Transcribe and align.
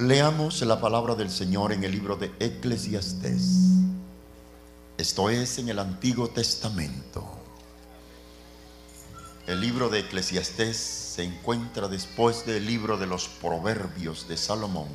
Leamos 0.00 0.62
la 0.62 0.80
palabra 0.80 1.14
del 1.14 1.30
Señor 1.30 1.74
en 1.74 1.84
el 1.84 1.92
libro 1.92 2.16
de 2.16 2.32
Eclesiastés. 2.40 3.42
Esto 4.96 5.28
es 5.28 5.58
en 5.58 5.68
el 5.68 5.78
Antiguo 5.78 6.28
Testamento. 6.28 7.22
El 9.46 9.60
libro 9.60 9.90
de 9.90 9.98
Eclesiastés 9.98 10.78
se 10.78 11.24
encuentra 11.24 11.86
después 11.86 12.46
del 12.46 12.64
libro 12.64 12.96
de 12.96 13.06
los 13.06 13.28
Proverbios 13.28 14.26
de 14.26 14.38
Salomón 14.38 14.88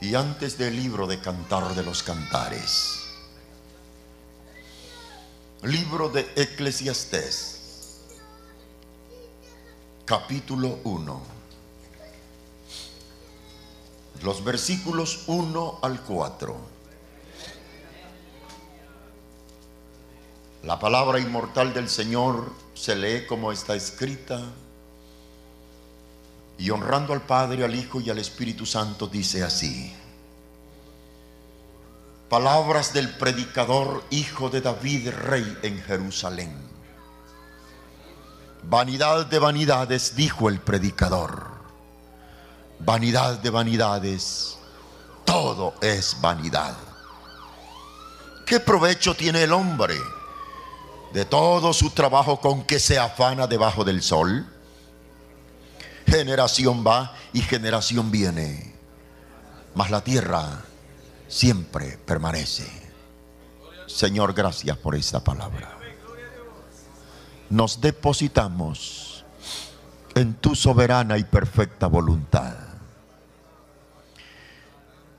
y 0.00 0.14
antes 0.14 0.56
del 0.56 0.76
libro 0.76 1.06
de 1.06 1.20
Cantar 1.20 1.74
de 1.74 1.82
los 1.82 2.02
Cantares. 2.02 3.02
Libro 5.62 6.08
de 6.08 6.20
Eclesiastés, 6.34 8.00
capítulo 10.06 10.78
1 10.84 11.33
los 14.24 14.42
versículos 14.42 15.24
1 15.26 15.80
al 15.82 16.00
4. 16.00 16.56
La 20.62 20.78
palabra 20.78 21.20
inmortal 21.20 21.74
del 21.74 21.90
Señor 21.90 22.50
se 22.72 22.96
lee 22.96 23.26
como 23.26 23.52
está 23.52 23.74
escrita 23.76 24.40
y 26.56 26.70
honrando 26.70 27.12
al 27.12 27.20
Padre, 27.20 27.66
al 27.66 27.74
Hijo 27.74 28.00
y 28.00 28.08
al 28.08 28.18
Espíritu 28.18 28.64
Santo 28.64 29.08
dice 29.08 29.44
así. 29.44 29.94
Palabras 32.30 32.94
del 32.94 33.10
predicador, 33.10 34.04
hijo 34.08 34.48
de 34.48 34.62
David, 34.62 35.10
rey 35.10 35.58
en 35.62 35.82
Jerusalén. 35.82 36.56
Vanidad 38.62 39.26
de 39.26 39.38
vanidades, 39.38 40.16
dijo 40.16 40.48
el 40.48 40.60
predicador 40.60 41.53
vanidad 42.84 43.38
de 43.38 43.50
vanidades, 43.50 44.58
todo 45.24 45.74
es 45.80 46.16
vanidad. 46.20 46.76
¿Qué 48.46 48.60
provecho 48.60 49.14
tiene 49.14 49.44
el 49.44 49.52
hombre 49.52 49.96
de 51.12 51.24
todo 51.24 51.72
su 51.72 51.90
trabajo 51.90 52.40
con 52.40 52.64
que 52.64 52.78
se 52.78 52.98
afana 52.98 53.46
debajo 53.46 53.84
del 53.84 54.02
sol? 54.02 54.46
Generación 56.06 56.84
va 56.86 57.14
y 57.32 57.40
generación 57.40 58.10
viene, 58.10 58.74
mas 59.74 59.90
la 59.90 60.02
tierra 60.02 60.62
siempre 61.26 61.98
permanece. 62.04 62.70
Señor, 63.86 64.34
gracias 64.34 64.76
por 64.76 64.94
esta 64.94 65.24
palabra. 65.24 65.78
Nos 67.48 67.80
depositamos 67.80 69.24
en 70.14 70.34
tu 70.34 70.54
soberana 70.54 71.16
y 71.16 71.24
perfecta 71.24 71.86
voluntad. 71.86 72.73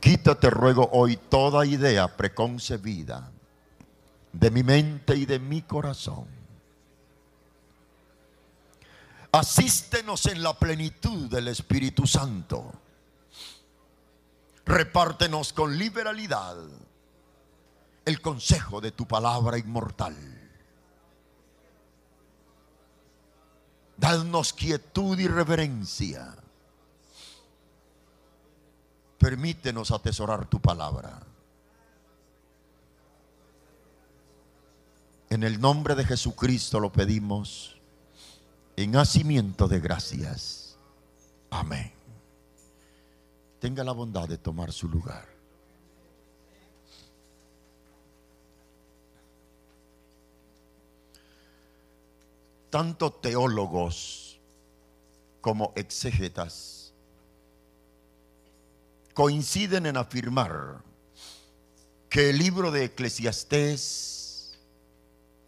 Quítate, 0.05 0.51
ruego, 0.51 0.87
hoy 0.91 1.17
toda 1.17 1.65
idea 1.65 2.15
preconcebida 2.15 3.31
de 4.31 4.51
mi 4.51 4.61
mente 4.61 5.15
y 5.15 5.25
de 5.25 5.39
mi 5.39 5.63
corazón. 5.63 6.27
Asístenos 9.31 10.27
en 10.27 10.43
la 10.43 10.53
plenitud 10.53 11.27
del 11.27 11.47
Espíritu 11.47 12.05
Santo. 12.05 12.71
Repártenos 14.63 15.51
con 15.53 15.75
liberalidad 15.75 16.57
el 18.05 18.21
consejo 18.21 18.79
de 18.79 18.91
tu 18.91 19.07
palabra 19.07 19.57
inmortal. 19.57 20.15
Dadnos 23.97 24.53
quietud 24.53 25.17
y 25.17 25.27
reverencia 25.27 26.44
Permítenos 29.25 29.89
atesorar 29.89 30.45
tu 30.45 30.61
palabra. 30.61 31.19
En 35.31 35.41
el 35.41 35.59
nombre 35.59 35.95
de 35.95 36.05
Jesucristo 36.05 36.79
lo 36.79 36.91
pedimos 36.91 37.75
en 38.75 38.95
hacimiento 38.95 39.67
de 39.67 39.79
gracias. 39.79 40.77
Amén. 41.49 41.91
Tenga 43.59 43.83
la 43.83 43.93
bondad 43.93 44.27
de 44.27 44.37
tomar 44.37 44.71
su 44.71 44.87
lugar. 44.87 45.25
Tanto 52.69 53.11
teólogos 53.11 54.39
como 55.41 55.73
exégetas 55.75 56.74
coinciden 59.15 59.85
en 59.85 59.97
afirmar 59.97 60.83
que 62.09 62.29
el 62.29 62.37
libro 62.37 62.69
de 62.69 62.83
Eclesiastés 62.83 64.59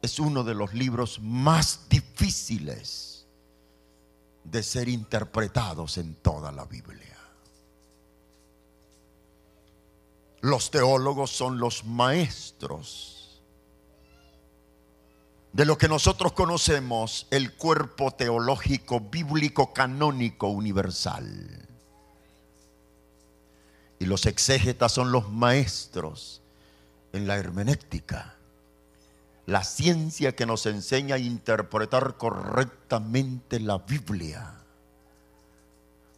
es 0.02 0.20
uno 0.20 0.44
de 0.46 0.56
los 0.56 0.74
libros 0.74 1.20
más 1.22 1.88
difíciles 1.90 3.28
de 4.46 4.64
ser 4.64 4.88
interpretados 4.88 5.98
en 5.98 6.16
toda 6.16 6.54
la 6.54 6.64
Biblia. 6.64 7.18
Los 10.40 10.72
teólogos 10.72 11.32
son 11.32 11.60
los 11.60 11.84
maestros 11.84 13.42
de 15.52 15.66
lo 15.66 15.78
que 15.78 15.90
nosotros 15.90 16.32
conocemos 16.32 17.28
el 17.32 17.56
cuerpo 17.56 18.12
teológico 18.12 19.02
bíblico 19.02 19.74
canónico 19.74 20.48
universal. 20.48 21.67
Y 24.00 24.06
los 24.06 24.26
exégetas 24.26 24.92
son 24.92 25.12
los 25.12 25.30
maestros 25.32 26.42
en 27.14 27.28
la 27.28 27.38
hermenéutica, 27.38 28.36
la 29.46 29.64
ciencia 29.64 30.36
que 30.36 30.46
nos 30.46 30.66
enseña 30.66 31.16
a 31.16 31.20
interpretar 31.20 32.18
correctamente 32.18 33.60
la 33.60 33.80
Biblia. 33.80 34.54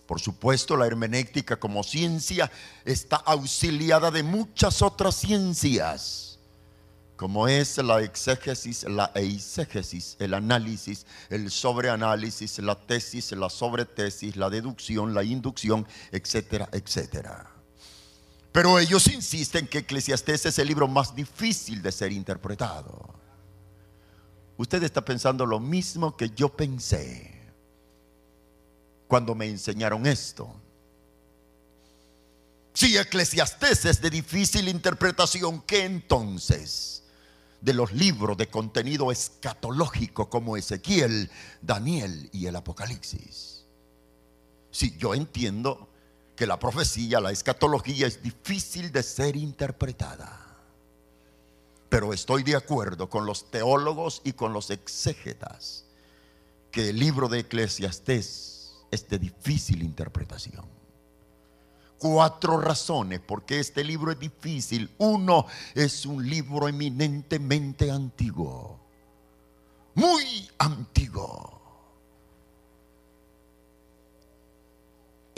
Por 0.07 0.19
supuesto, 0.19 0.75
la 0.75 0.87
hermenéutica 0.87 1.57
como 1.57 1.83
ciencia 1.83 2.51
está 2.83 3.17
auxiliada 3.17 4.09
de 4.09 4.23
muchas 4.23 4.81
otras 4.81 5.15
ciencias, 5.15 6.39
como 7.15 7.47
es 7.47 7.77
la 7.77 8.01
exégesis, 8.01 8.83
la 8.83 9.11
eisegesis, 9.13 10.15
el 10.19 10.33
análisis, 10.33 11.05
el 11.29 11.51
sobreanálisis, 11.51 12.57
la 12.59 12.75
tesis, 12.75 13.31
la 13.33 13.49
sobretesis, 13.49 14.35
la 14.35 14.49
deducción, 14.49 15.13
la 15.13 15.23
inducción, 15.23 15.85
etcétera, 16.11 16.67
etcétera. 16.71 17.58
Pero 18.51 18.79
ellos 18.79 19.07
insisten 19.07 19.67
que 19.67 19.79
Eclesiastés 19.79 20.45
es 20.47 20.59
el 20.59 20.67
libro 20.67 20.87
más 20.87 21.15
difícil 21.15 21.81
de 21.81 21.91
ser 21.91 22.11
interpretado. 22.11 23.13
Usted 24.57 24.83
está 24.83 25.03
pensando 25.05 25.45
lo 25.45 25.59
mismo 25.59 26.17
que 26.17 26.29
yo 26.31 26.49
pensé 26.49 27.35
cuando 29.07 29.35
me 29.35 29.45
enseñaron 29.45 30.05
esto. 30.05 30.53
Si 32.73 32.97
Eclesiastés 32.97 33.85
es 33.85 34.01
de 34.01 34.09
difícil 34.09 34.67
interpretación, 34.67 35.61
¿qué 35.61 35.85
entonces 35.85 36.99
de 37.61 37.73
los 37.73 37.91
libros 37.91 38.37
de 38.37 38.47
contenido 38.47 39.11
escatológico 39.11 40.29
como 40.29 40.55
Ezequiel, 40.55 41.29
Daniel 41.61 42.29
y 42.31 42.45
el 42.45 42.55
Apocalipsis. 42.55 43.65
Si 44.71 44.97
yo 44.97 45.13
entiendo 45.13 45.89
que 46.39 46.47
la 46.47 46.57
profecía, 46.57 47.19
la 47.19 47.31
escatología 47.31 48.07
es 48.07 48.23
difícil 48.23 48.93
de 48.93 49.03
ser 49.03 49.35
interpretada. 49.35 50.55
Pero 51.89 52.13
estoy 52.13 52.43
de 52.43 52.55
acuerdo 52.55 53.09
con 53.09 53.25
los 53.25 53.51
teólogos 53.51 54.21
y 54.23 54.31
con 54.31 54.53
los 54.53 54.69
exégetas 54.69 55.83
que 56.71 56.91
el 56.91 56.99
libro 56.99 57.27
de 57.27 57.39
Eclesiastés 57.39 58.71
es 58.89 59.09
de 59.09 59.19
difícil 59.19 59.83
interpretación. 59.83 60.63
Cuatro 61.97 62.61
razones 62.61 63.19
por 63.19 63.43
qué 63.43 63.59
este 63.59 63.83
libro 63.83 64.09
es 64.09 64.19
difícil. 64.19 64.89
Uno, 64.97 65.45
es 65.75 66.05
un 66.05 66.25
libro 66.25 66.69
eminentemente 66.69 67.91
antiguo. 67.91 68.79
Muy 69.93 70.49
antiguo. 70.57 71.58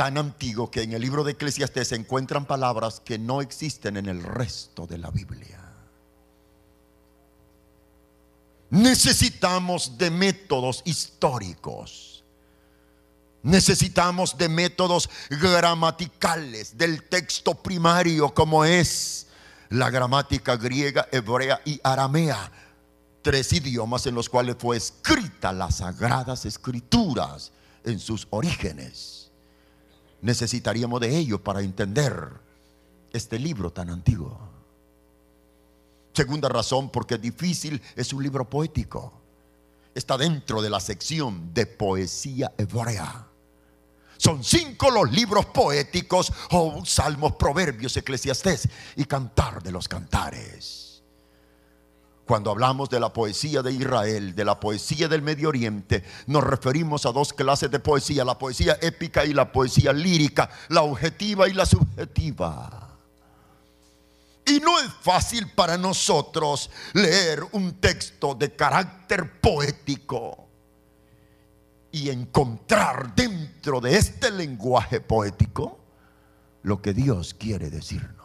Tan 0.01 0.17
antiguo 0.17 0.71
que 0.71 0.81
en 0.81 0.93
el 0.93 1.01
libro 1.03 1.23
de 1.23 1.33
Eclesiastés 1.33 1.89
se 1.89 1.95
encuentran 1.95 2.47
palabras 2.47 2.99
que 3.05 3.19
no 3.19 3.39
existen 3.39 3.97
en 3.97 4.07
el 4.07 4.23
resto 4.23 4.87
de 4.87 4.97
la 4.97 5.11
Biblia. 5.11 5.59
Necesitamos 8.71 9.99
de 9.99 10.09
métodos 10.09 10.81
históricos. 10.85 12.23
Necesitamos 13.43 14.35
de 14.39 14.49
métodos 14.49 15.07
gramaticales 15.29 16.75
del 16.75 17.03
texto 17.03 17.53
primario 17.53 18.33
como 18.33 18.65
es 18.65 19.27
la 19.69 19.91
gramática 19.91 20.55
griega, 20.55 21.07
hebrea 21.11 21.61
y 21.63 21.79
aramea. 21.83 22.51
Tres 23.21 23.53
idiomas 23.53 24.07
en 24.07 24.15
los 24.15 24.29
cuales 24.29 24.55
fue 24.57 24.77
escrita 24.77 25.53
las 25.53 25.75
sagradas 25.75 26.45
escrituras 26.45 27.51
en 27.83 27.99
sus 27.99 28.27
orígenes. 28.31 29.20
Necesitaríamos 30.21 31.01
de 31.01 31.17
ello 31.17 31.43
para 31.43 31.61
entender 31.61 32.29
este 33.11 33.39
libro 33.39 33.71
tan 33.71 33.89
antiguo. 33.89 34.37
Segunda 36.13 36.49
razón, 36.49 36.89
porque 36.89 37.17
difícil, 37.17 37.81
es 37.95 38.13
un 38.13 38.21
libro 38.21 38.49
poético. 38.49 39.13
Está 39.95 40.17
dentro 40.17 40.61
de 40.61 40.69
la 40.69 40.79
sección 40.79 41.53
de 41.53 41.65
poesía 41.65 42.53
hebrea. 42.57 43.27
Son 44.17 44.43
cinco 44.43 44.91
los 44.91 45.11
libros 45.11 45.47
poéticos, 45.47 46.31
o 46.51 46.85
salmos, 46.85 47.35
proverbios, 47.35 47.97
eclesiastés 47.97 48.69
y 48.95 49.05
cantar 49.05 49.63
de 49.63 49.71
los 49.71 49.87
cantares. 49.87 50.80
Cuando 52.31 52.49
hablamos 52.49 52.89
de 52.89 53.01
la 53.01 53.11
poesía 53.11 53.61
de 53.61 53.73
Israel, 53.73 54.33
de 54.33 54.45
la 54.45 54.57
poesía 54.57 55.09
del 55.09 55.21
Medio 55.21 55.49
Oriente, 55.49 56.01
nos 56.27 56.41
referimos 56.41 57.05
a 57.05 57.11
dos 57.11 57.33
clases 57.33 57.69
de 57.69 57.79
poesía, 57.81 58.23
la 58.23 58.39
poesía 58.39 58.77
épica 58.81 59.25
y 59.25 59.33
la 59.33 59.51
poesía 59.51 59.91
lírica, 59.91 60.49
la 60.69 60.83
objetiva 60.83 61.49
y 61.49 61.53
la 61.53 61.65
subjetiva. 61.65 62.97
Y 64.45 64.61
no 64.61 64.79
es 64.79 64.93
fácil 65.01 65.51
para 65.51 65.77
nosotros 65.77 66.69
leer 66.93 67.43
un 67.51 67.81
texto 67.81 68.33
de 68.33 68.55
carácter 68.55 69.41
poético 69.41 70.47
y 71.91 72.11
encontrar 72.11 73.13
dentro 73.13 73.81
de 73.81 73.97
este 73.97 74.31
lenguaje 74.31 75.01
poético 75.01 75.79
lo 76.63 76.81
que 76.81 76.93
Dios 76.93 77.33
quiere 77.33 77.69
decirnos. 77.69 78.20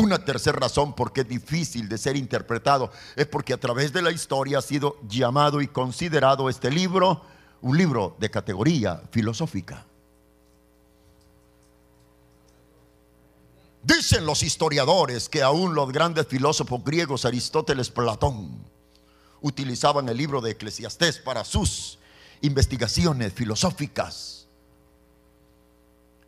Una 0.00 0.24
tercera 0.24 0.58
razón 0.58 0.94
por 0.94 1.12
qué 1.12 1.20
es 1.20 1.28
difícil 1.28 1.86
de 1.86 1.98
ser 1.98 2.16
interpretado 2.16 2.90
es 3.16 3.26
porque 3.26 3.52
a 3.52 3.60
través 3.60 3.92
de 3.92 4.00
la 4.00 4.10
historia 4.10 4.56
ha 4.56 4.62
sido 4.62 4.96
llamado 5.06 5.60
y 5.60 5.68
considerado 5.68 6.48
este 6.48 6.70
libro 6.70 7.20
un 7.60 7.76
libro 7.76 8.16
de 8.18 8.30
categoría 8.30 9.02
filosófica. 9.10 9.84
Dicen 13.82 14.24
los 14.24 14.42
historiadores 14.42 15.28
que 15.28 15.42
aún 15.42 15.74
los 15.74 15.92
grandes 15.92 16.26
filósofos 16.26 16.82
griegos, 16.82 17.26
Aristóteles, 17.26 17.90
Platón, 17.90 18.64
utilizaban 19.42 20.08
el 20.08 20.16
libro 20.16 20.40
de 20.40 20.52
Eclesiastés 20.52 21.18
para 21.18 21.44
sus 21.44 21.98
investigaciones 22.40 23.34
filosóficas, 23.34 24.46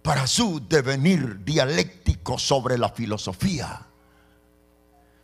para 0.03 0.27
su 0.27 0.61
devenir 0.69 1.43
dialéctico 1.43 2.12
sobre 2.39 2.79
la 2.79 2.89
filosofía. 2.89 3.87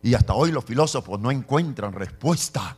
Y 0.03 0.15
hasta 0.15 0.35
hoy 0.35 0.53
los 0.53 0.65
filósofos 0.65 1.19
no 1.21 1.31
encuentran 1.31 1.93
respuesta 1.93 2.77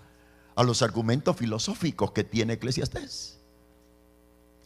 a 0.55 0.63
los 0.63 0.83
argumentos 0.83 1.37
filosóficos 1.37 2.13
que 2.13 2.25
tiene 2.25 2.55
Eclesiastés. 2.55 3.39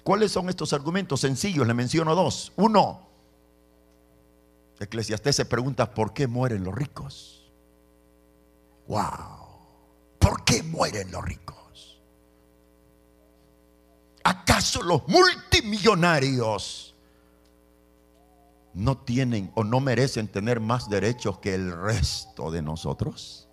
¿Cuáles 0.02 0.32
son 0.32 0.48
estos 0.48 0.72
argumentos? 0.72 1.20
Sencillos, 1.20 1.66
le 1.66 1.74
menciono 1.74 2.14
dos. 2.14 2.52
Uno, 2.56 3.08
Eclesiastés 4.78 5.36
se 5.36 5.44
pregunta 5.44 5.94
por 5.94 6.12
qué 6.12 6.26
mueren 6.26 6.64
los 6.64 6.74
ricos. 6.74 7.50
Wow. 8.86 9.44
¿Por 10.18 10.44
qué 10.44 10.62
mueren 10.62 11.10
los 11.10 11.24
ricos? 11.24 12.00
¿Acaso 14.24 14.82
los 14.82 15.06
multimillonarios 15.08 16.93
no 18.74 18.98
tienen 18.98 19.52
o 19.54 19.64
no 19.64 19.80
merecen 19.80 20.28
tener 20.28 20.60
más 20.60 20.90
derechos 20.90 21.38
que 21.38 21.54
el 21.54 21.72
resto 21.72 22.50
de 22.50 22.60
nosotros? 22.60 23.48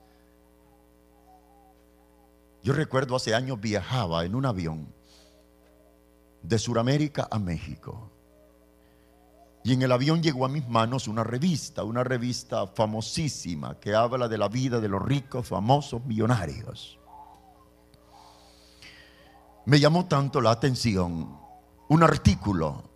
Yo 2.64 2.74
recuerdo 2.74 3.16
hace 3.16 3.34
años 3.34 3.60
viajaba 3.60 4.26
en 4.26 4.36
un 4.36 4.46
avión 4.46 4.94
de 6.44 6.60
Sudamérica 6.60 7.28
a 7.32 7.40
México. 7.40 8.12
Y 9.64 9.74
en 9.74 9.82
el 9.84 9.92
avión 9.92 10.24
llegó 10.24 10.46
a 10.46 10.50
mis 10.50 10.68
manos 10.68 11.08
una 11.08 11.24
revista, 11.24 11.84
una 11.84 12.04
revista 12.04 12.66
famosísima 12.68 13.80
que 13.80 13.94
habla 13.94 14.28
de 14.28 14.38
la 14.38 14.48
vida 14.48 14.80
de 14.80 14.90
los 14.90 15.02
ricos, 15.02 15.48
famosos, 15.48 16.04
millonarios. 16.06 16.98
Me 19.66 19.80
llamó 19.80 20.06
tanto 20.06 20.42
la 20.42 20.52
atención 20.52 21.38
un 21.90 22.04
artículo 22.04 22.91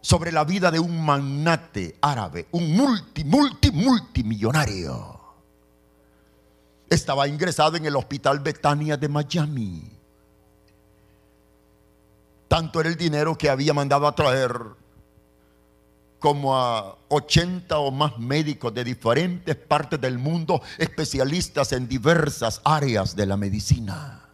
sobre 0.00 0.32
la 0.32 0.44
vida 0.44 0.70
de 0.70 0.78
un 0.78 1.04
magnate 1.04 1.96
árabe, 2.00 2.48
un 2.52 2.74
multi, 2.74 3.24
multi, 3.24 3.70
multimillonario. 3.70 5.20
Estaba 6.88 7.28
ingresado 7.28 7.76
en 7.76 7.86
el 7.86 7.96
hospital 7.96 8.40
Betania 8.40 8.96
de 8.96 9.08
Miami 9.08 10.00
tanto 12.50 12.80
era 12.80 12.88
el 12.88 12.96
dinero 12.96 13.38
que 13.38 13.48
había 13.48 13.72
mandado 13.72 14.08
a 14.08 14.14
traer 14.16 14.52
como 16.18 16.58
a 16.58 16.98
80 17.08 17.78
o 17.78 17.92
más 17.92 18.18
médicos 18.18 18.74
de 18.74 18.82
diferentes 18.82 19.54
partes 19.54 20.00
del 20.00 20.18
mundo, 20.18 20.60
especialistas 20.76 21.70
en 21.70 21.86
diversas 21.86 22.60
áreas 22.64 23.14
de 23.14 23.26
la 23.26 23.36
medicina. 23.36 24.29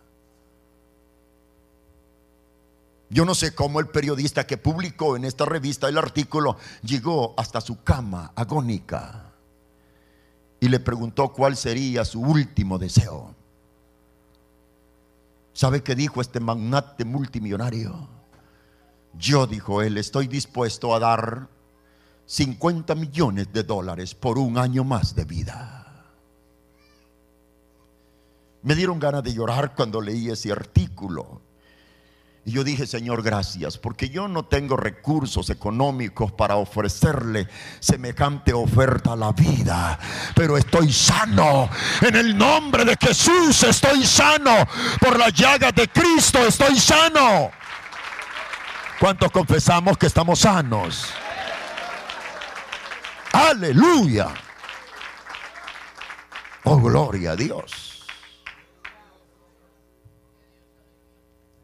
Yo 3.08 3.24
no 3.24 3.34
sé 3.34 3.54
cómo 3.54 3.78
el 3.78 3.88
periodista 3.88 4.46
que 4.46 4.56
publicó 4.56 5.16
en 5.16 5.24
esta 5.24 5.44
revista 5.44 5.88
el 5.88 5.98
artículo 5.98 6.56
llegó 6.82 7.34
hasta 7.36 7.60
su 7.60 7.82
cama 7.82 8.32
agónica 8.34 9.32
y 10.58 10.68
le 10.68 10.80
preguntó 10.80 11.32
cuál 11.32 11.56
sería 11.56 12.04
su 12.04 12.20
último 12.20 12.78
deseo. 12.78 13.34
¿Sabe 15.52 15.82
qué 15.82 15.94
dijo 15.94 16.20
este 16.20 16.40
magnate 16.40 17.04
multimillonario? 17.04 18.08
Yo, 19.14 19.46
dijo 19.46 19.82
él, 19.82 19.96
estoy 19.96 20.26
dispuesto 20.26 20.94
a 20.94 20.98
dar 20.98 21.48
50 22.26 22.94
millones 22.94 23.52
de 23.52 23.62
dólares 23.62 24.14
por 24.14 24.38
un 24.38 24.58
año 24.58 24.84
más 24.84 25.14
de 25.14 25.24
vida. 25.24 26.04
Me 28.62 28.74
dieron 28.74 28.98
ganas 28.98 29.22
de 29.22 29.32
llorar 29.32 29.74
cuando 29.74 30.00
leí 30.00 30.28
ese 30.28 30.50
artículo. 30.50 31.40
Y 32.46 32.52
yo 32.52 32.62
dije, 32.62 32.86
Señor, 32.86 33.24
gracias, 33.24 33.76
porque 33.76 34.08
yo 34.08 34.28
no 34.28 34.44
tengo 34.44 34.76
recursos 34.76 35.50
económicos 35.50 36.30
para 36.30 36.54
ofrecerle 36.54 37.48
semejante 37.80 38.52
oferta 38.52 39.14
a 39.14 39.16
la 39.16 39.32
vida, 39.32 39.98
pero 40.32 40.56
estoy 40.56 40.92
sano. 40.92 41.68
En 42.00 42.14
el 42.14 42.38
nombre 42.38 42.84
de 42.84 42.96
Jesús 43.00 43.64
estoy 43.64 44.06
sano. 44.06 44.64
Por 45.00 45.18
la 45.18 45.30
llaga 45.30 45.72
de 45.72 45.88
Cristo 45.88 46.38
estoy 46.38 46.78
sano. 46.78 47.50
¿Cuántos 49.00 49.32
confesamos 49.32 49.98
que 49.98 50.06
estamos 50.06 50.38
sanos? 50.38 51.08
Aleluya. 53.32 54.28
Oh, 56.62 56.78
gloria 56.78 57.32
a 57.32 57.36
Dios. 57.36 57.95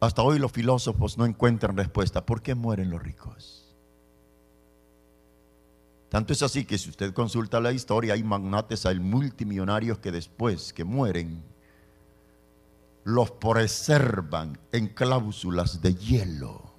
Hasta 0.03 0.25
hoy 0.25 0.41
los 0.41 0.51
filósofos 0.51 1.17
no 1.17 1.25
encuentran 1.25 1.77
respuesta. 1.77 2.27
¿Por 2.27 2.43
qué 2.43 2.57
mueren 2.57 2.91
los 2.91 3.01
ricos? 3.01 3.73
Tanto 6.09 6.33
es 6.33 6.43
así 6.43 6.65
que 6.65 6.77
si 6.77 6.91
usted 6.91 7.15
consulta 7.15 7.61
la 7.61 7.71
historia, 7.71 8.15
hay 8.15 8.25
magnates, 8.25 8.85
hay 8.85 8.99
multimillonarios 8.99 10.01
que 10.01 10.11
después 10.11 10.73
que 10.73 10.83
mueren, 10.83 11.45
los 13.05 13.31
preservan 13.31 14.59
en 14.73 14.89
cláusulas 14.89 15.81
de 15.81 15.95
hielo. 15.95 16.73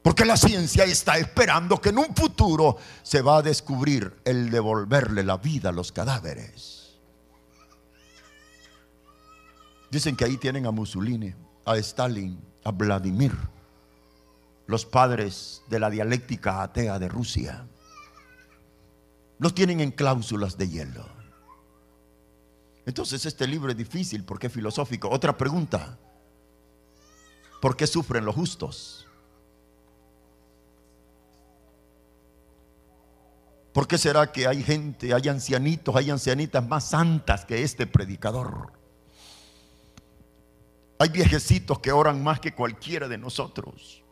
Porque 0.00 0.24
la 0.24 0.38
ciencia 0.38 0.84
está 0.84 1.18
esperando 1.18 1.82
que 1.82 1.90
en 1.90 1.98
un 1.98 2.14
futuro 2.16 2.78
se 3.02 3.20
va 3.20 3.36
a 3.36 3.42
descubrir 3.42 4.22
el 4.24 4.50
devolverle 4.50 5.22
la 5.22 5.36
vida 5.36 5.68
a 5.68 5.72
los 5.72 5.92
cadáveres. 5.92 6.77
Dicen 9.90 10.16
que 10.16 10.24
ahí 10.24 10.36
tienen 10.36 10.66
a 10.66 10.70
Mussolini, 10.70 11.34
a 11.64 11.76
Stalin, 11.76 12.38
a 12.64 12.70
Vladimir, 12.70 13.32
los 14.66 14.84
padres 14.84 15.62
de 15.68 15.80
la 15.80 15.88
dialéctica 15.88 16.62
atea 16.62 16.98
de 16.98 17.08
Rusia. 17.08 17.66
Los 19.38 19.54
tienen 19.54 19.80
en 19.80 19.90
cláusulas 19.90 20.58
de 20.58 20.68
hielo. 20.68 21.06
Entonces 22.84 23.24
este 23.24 23.46
libro 23.46 23.70
es 23.70 23.76
difícil 23.76 24.24
porque 24.24 24.48
es 24.48 24.52
filosófico. 24.52 25.08
Otra 25.08 25.36
pregunta. 25.36 25.98
¿Por 27.60 27.76
qué 27.76 27.86
sufren 27.86 28.24
los 28.24 28.34
justos? 28.34 29.06
¿Por 33.72 33.86
qué 33.86 33.96
será 33.96 34.32
que 34.32 34.46
hay 34.46 34.62
gente, 34.62 35.14
hay 35.14 35.28
ancianitos, 35.28 35.94
hay 35.94 36.10
ancianitas 36.10 36.66
más 36.66 36.90
santas 36.90 37.44
que 37.44 37.62
este 37.62 37.86
predicador? 37.86 38.77
Hay 40.98 41.10
viejecitos 41.10 41.78
que 41.78 41.92
oran 41.92 42.22
más 42.22 42.40
que 42.40 42.52
cualquiera 42.52 43.08
de 43.08 43.18
nosotros 43.18 44.02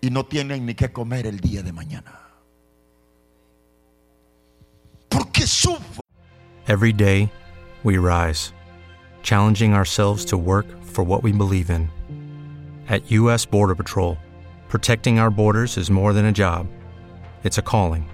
y 0.00 0.10
no 0.10 0.24
tienen 0.24 0.64
ni 0.64 0.74
qué 0.74 0.90
comer 0.90 1.26
el 1.26 1.40
día 1.40 1.62
de 1.62 1.72
mañana. 1.72 2.20
Every 6.66 6.92
day, 6.92 7.32
we 7.82 7.98
rise, 7.98 8.52
challenging 9.22 9.74
ourselves 9.74 10.24
to 10.26 10.38
work 10.38 10.66
for 10.84 11.02
what 11.02 11.22
we 11.22 11.32
believe 11.32 11.68
in. 11.68 11.90
At 12.88 13.10
U.S. 13.10 13.44
Border 13.44 13.74
Patrol, 13.74 14.16
protecting 14.68 15.18
our 15.18 15.30
borders 15.30 15.76
is 15.76 15.90
more 15.90 16.12
than 16.12 16.26
a 16.26 16.32
job, 16.32 16.68
it's 17.42 17.58
a 17.58 17.62
calling. 17.62 18.08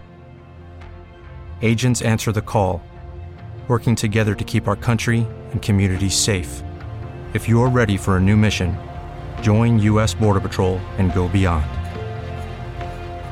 Agents 1.61 2.01
answer 2.01 2.33
the 2.33 2.41
call, 2.41 2.81
working 3.69 3.97
together 3.97 4.37
to 4.37 4.45
keep 4.45 4.69
our 4.69 4.77
country 4.77 5.27
and 5.51 5.61
communities 5.61 6.15
safe. 6.15 6.63
If 7.35 7.49
you 7.49 7.61
are 7.63 7.69
ready 7.69 7.97
for 7.97 8.17
a 8.17 8.21
new 8.21 8.37
mission, 8.37 8.77
join 9.43 9.81
U.S. 9.81 10.15
Border 10.15 10.39
Patrol 10.41 10.79
and 10.99 11.13
go 11.13 11.29
beyond. 11.29 11.67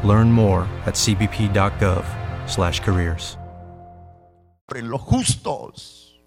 Learn 0.02 0.32
more 0.32 0.66
at 0.86 0.94
cbp.gov/careers. 0.94 3.36
los 4.82 5.00
justos. 5.00 6.20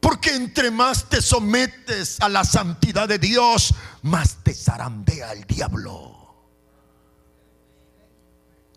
Porque 0.00 0.34
entre 0.34 0.70
más 0.70 1.08
te 1.08 1.20
sometes 1.20 2.20
a 2.20 2.28
la 2.28 2.44
santidad 2.44 3.08
de 3.08 3.18
Dios, 3.18 3.74
más 4.02 4.38
te 4.42 4.54
zarandea 4.54 5.32
el 5.32 5.44
diablo. 5.44 6.19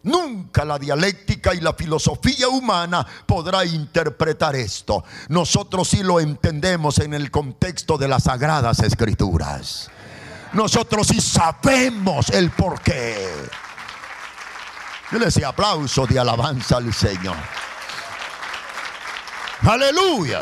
Nunca 0.04 0.66
la 0.66 0.78
dialéctica 0.78 1.54
y 1.54 1.62
la 1.62 1.74
filosofía 1.74 2.50
humana 2.50 3.06
podrá 3.26 3.64
interpretar 3.64 4.56
esto. 4.56 5.04
Nosotros 5.30 5.88
sí 5.88 6.04
lo 6.04 6.20
entendemos 6.20 7.00
en 7.00 7.14
el 7.14 7.32
contexto 7.32 7.98
de 7.98 8.10
las 8.10 8.24
sagradas 8.24 8.80
escrituras. 8.80 9.90
Nosotros 10.52 11.08
sí 11.08 11.22
sabemos 11.22 12.30
el 12.30 12.52
porqué. 12.52 13.28
Yo 15.12 15.20
le 15.20 15.26
decía 15.26 15.50
aplauso 15.50 16.06
de 16.06 16.20
alabanza 16.20 16.78
al 16.78 16.94
Señor. 16.94 17.38
Aleluya. 19.62 20.42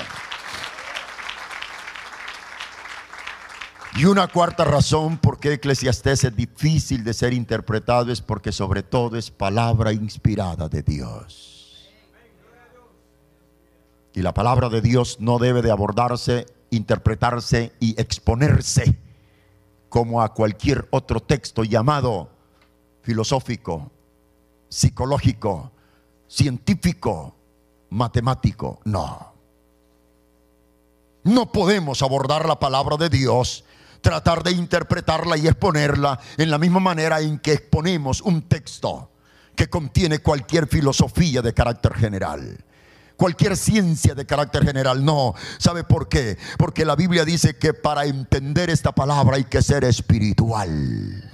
Y 3.98 4.06
una 4.06 4.28
cuarta 4.28 4.64
razón 4.64 5.18
por 5.18 5.40
qué 5.40 5.54
Eclesiastés 5.54 6.24
es 6.24 6.36
difícil 6.36 7.04
de 7.04 7.14
ser 7.14 7.34
interpretado 7.34 8.12
es 8.12 8.22
porque 8.22 8.52
sobre 8.52 8.84
todo 8.84 9.18
es 9.18 9.32
palabra 9.32 9.92
inspirada 9.92 10.70
de 10.70 10.82
Dios. 10.82 11.90
Y 14.14 14.22
la 14.22 14.34
palabra 14.34 14.70
de 14.70 14.82
Dios 14.82 15.18
no 15.20 15.40
debe 15.40 15.62
de 15.62 15.72
abordarse, 15.72 16.46
interpretarse 16.70 17.74
y 17.80 18.00
exponerse 18.00 18.98
como 19.90 20.22
a 20.22 20.34
cualquier 20.34 20.88
otro 20.92 21.20
texto 21.20 21.64
llamado 21.64 22.30
filosófico, 23.02 23.92
psicológico, 24.70 25.72
científico, 26.28 27.36
matemático. 27.90 28.80
No. 28.86 29.34
No 31.24 31.52
podemos 31.52 32.02
abordar 32.02 32.48
la 32.48 32.60
palabra 32.60 32.98
de 32.98 33.10
Dios, 33.10 33.66
tratar 34.02 34.44
de 34.44 34.52
interpretarla 34.52 35.38
y 35.38 35.48
exponerla 35.48 36.20
en 36.38 36.52
la 36.52 36.58
misma 36.58 36.80
manera 36.80 37.22
en 37.22 37.40
que 37.40 37.54
exponemos 37.54 38.22
un 38.22 38.44
texto 38.44 39.12
que 39.56 39.70
contiene 39.70 40.20
cualquier 40.20 40.68
filosofía 40.68 41.42
de 41.42 41.54
carácter 41.54 41.94
general. 41.94 42.64
Cualquier 43.16 43.56
ciencia 43.56 44.16
de 44.16 44.26
carácter 44.26 44.66
general, 44.66 45.06
no. 45.06 45.36
¿Sabe 45.60 45.84
por 45.84 46.10
qué? 46.10 46.38
Porque 46.58 46.86
la 46.86 46.96
Biblia 46.96 47.24
dice 47.24 47.56
que 47.56 47.74
para 47.74 48.06
entender 48.06 48.72
esta 48.72 48.94
palabra 48.94 49.36
hay 49.36 49.44
que 49.44 49.62
ser 49.62 49.84
espiritual 49.84 51.32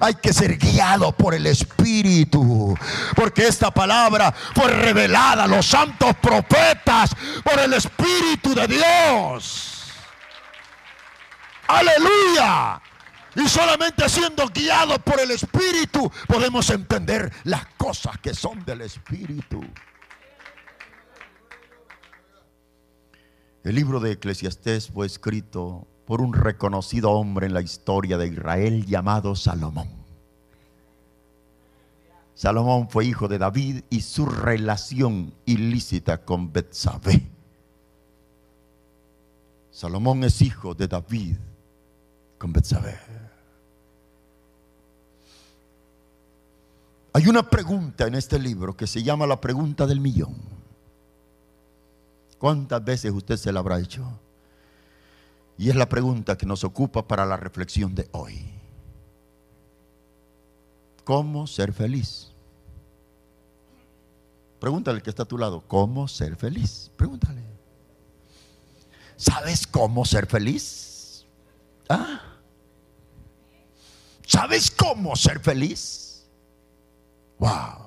hay 0.00 0.14
que 0.14 0.32
ser 0.32 0.56
guiado 0.58 1.12
por 1.12 1.34
el 1.34 1.46
Espíritu. 1.46 2.76
Porque 3.14 3.46
esta 3.46 3.70
palabra 3.70 4.34
fue 4.54 4.68
revelada 4.68 5.44
a 5.44 5.48
los 5.48 5.66
santos 5.66 6.14
profetas 6.20 7.10
por 7.42 7.58
el 7.58 7.72
Espíritu 7.74 8.54
de 8.54 8.66
Dios. 8.66 9.83
Aleluya. 11.66 12.80
Y 13.36 13.48
solamente 13.48 14.08
siendo 14.08 14.46
guiados 14.48 14.98
por 15.00 15.18
el 15.20 15.32
Espíritu 15.32 16.10
podemos 16.28 16.70
entender 16.70 17.32
las 17.44 17.66
cosas 17.76 18.18
que 18.18 18.32
son 18.32 18.64
del 18.64 18.82
Espíritu. 18.82 19.60
El 23.64 23.74
libro 23.74 23.98
de 23.98 24.12
Eclesiastés 24.12 24.90
fue 24.90 25.06
escrito 25.06 25.86
por 26.06 26.20
un 26.20 26.32
reconocido 26.34 27.10
hombre 27.10 27.46
en 27.46 27.54
la 27.54 27.62
historia 27.62 28.18
de 28.18 28.28
Israel 28.28 28.84
llamado 28.86 29.34
Salomón. 29.34 29.88
Salomón 32.34 32.88
fue 32.90 33.06
hijo 33.06 33.26
de 33.26 33.38
David 33.38 33.82
y 33.90 34.02
su 34.02 34.26
relación 34.26 35.34
ilícita 35.46 36.24
con 36.24 36.52
Betsabé. 36.52 37.22
Salomón 39.70 40.24
es 40.24 40.42
hijo 40.42 40.74
de 40.74 40.86
David 40.86 41.36
Hay 47.12 47.28
una 47.28 47.48
pregunta 47.48 48.06
en 48.06 48.16
este 48.16 48.40
libro 48.40 48.76
que 48.76 48.88
se 48.88 49.02
llama 49.02 49.26
la 49.26 49.40
pregunta 49.40 49.86
del 49.86 50.00
millón. 50.00 50.34
¿Cuántas 52.38 52.84
veces 52.84 53.12
usted 53.12 53.36
se 53.36 53.52
la 53.52 53.60
habrá 53.60 53.78
hecho? 53.78 54.04
Y 55.56 55.70
es 55.70 55.76
la 55.76 55.88
pregunta 55.88 56.36
que 56.36 56.44
nos 56.44 56.64
ocupa 56.64 57.06
para 57.06 57.24
la 57.24 57.36
reflexión 57.36 57.94
de 57.94 58.08
hoy. 58.10 58.50
¿Cómo 61.04 61.46
ser 61.46 61.72
feliz? 61.72 62.32
Pregúntale 64.58 64.96
al 64.96 65.02
que 65.02 65.10
está 65.10 65.22
a 65.22 65.26
tu 65.26 65.38
lado, 65.38 65.62
¿cómo 65.68 66.08
ser 66.08 66.34
feliz? 66.34 66.90
Pregúntale. 66.96 67.42
¿Sabes 69.16 69.66
cómo 69.66 70.04
ser 70.04 70.26
feliz? 70.26 71.24
¿Ah? 71.88 72.33
¿Sabes 74.26 74.70
cómo 74.70 75.16
ser 75.16 75.40
feliz? 75.40 76.24
Wow. 77.38 77.84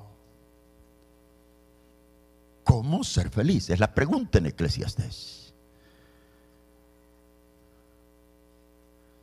¿Cómo 2.63 3.03
ser 3.03 3.29
feliz? 3.29 3.69
Es 3.69 3.79
la 3.79 3.93
pregunta 3.93 4.37
en 4.37 4.47
Eclesiastes. 4.47 5.53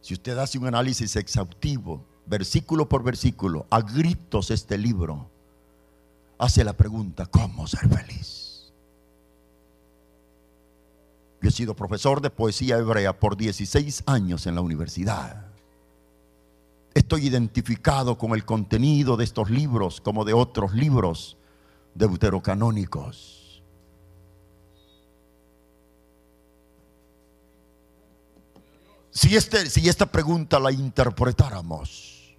Si 0.01 0.15
usted 0.15 0.37
hace 0.37 0.59
un 0.59 0.67
análisis 0.67 1.17
exhaustivo, 1.17 2.05
versículo 2.27 2.89
por 2.89 3.03
versículo, 3.03 3.67
a 3.71 3.81
gritos 3.81 4.51
este 4.51 4.77
libro, 4.77 5.31
hace 6.39 6.65
la 6.65 6.75
pregunta, 6.75 7.27
¿cómo 7.27 7.67
ser 7.67 7.89
feliz? 7.89 8.73
Yo 11.41 11.49
he 11.49 11.53
sido 11.53 11.77
profesor 11.77 12.21
de 12.21 12.31
poesía 12.31 12.79
hebrea 12.79 13.19
por 13.19 13.37
16 13.37 14.05
años 14.07 14.47
en 14.47 14.55
la 14.55 14.63
universidad. 14.63 15.54
Estoy 16.95 17.27
identificado 17.27 18.17
con 18.17 18.33
el 18.33 18.45
contenido 18.45 19.17
de 19.17 19.25
estos 19.25 19.51
libros 19.51 20.01
como 20.01 20.25
de 20.25 20.33
otros 20.33 20.73
libros 20.73 21.37
deuterocanónicos. 21.95 23.63
Si, 29.11 29.37
este, 29.37 29.69
si 29.71 29.89
esta 29.89 30.07
pregunta 30.07 30.59
la 30.59 30.73
interpretáramos 30.73 32.37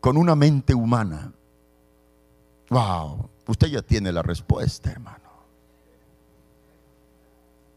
con 0.00 0.16
una 0.16 0.34
mente 0.34 0.74
humana, 0.74 1.32
wow, 2.70 3.28
usted 3.46 3.68
ya 3.68 3.82
tiene 3.82 4.10
la 4.12 4.22
respuesta, 4.22 4.90
hermano. 4.90 5.30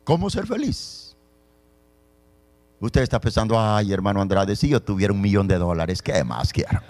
¿Cómo 0.03 0.29
ser 0.29 0.45
feliz? 0.48 1.04
Usted 2.85 3.01
está 3.01 3.19
pensando, 3.19 3.59
ay, 3.59 3.91
hermano 3.91 4.21
Andrade, 4.21 4.55
si 4.55 4.69
yo 4.69 4.79
tuviera 4.79 5.11
un 5.11 5.19
millón 5.19 5.47
de 5.47 5.57
dólares, 5.57 6.03
¿qué 6.03 6.23
más 6.23 6.53
quiero? 6.53 6.81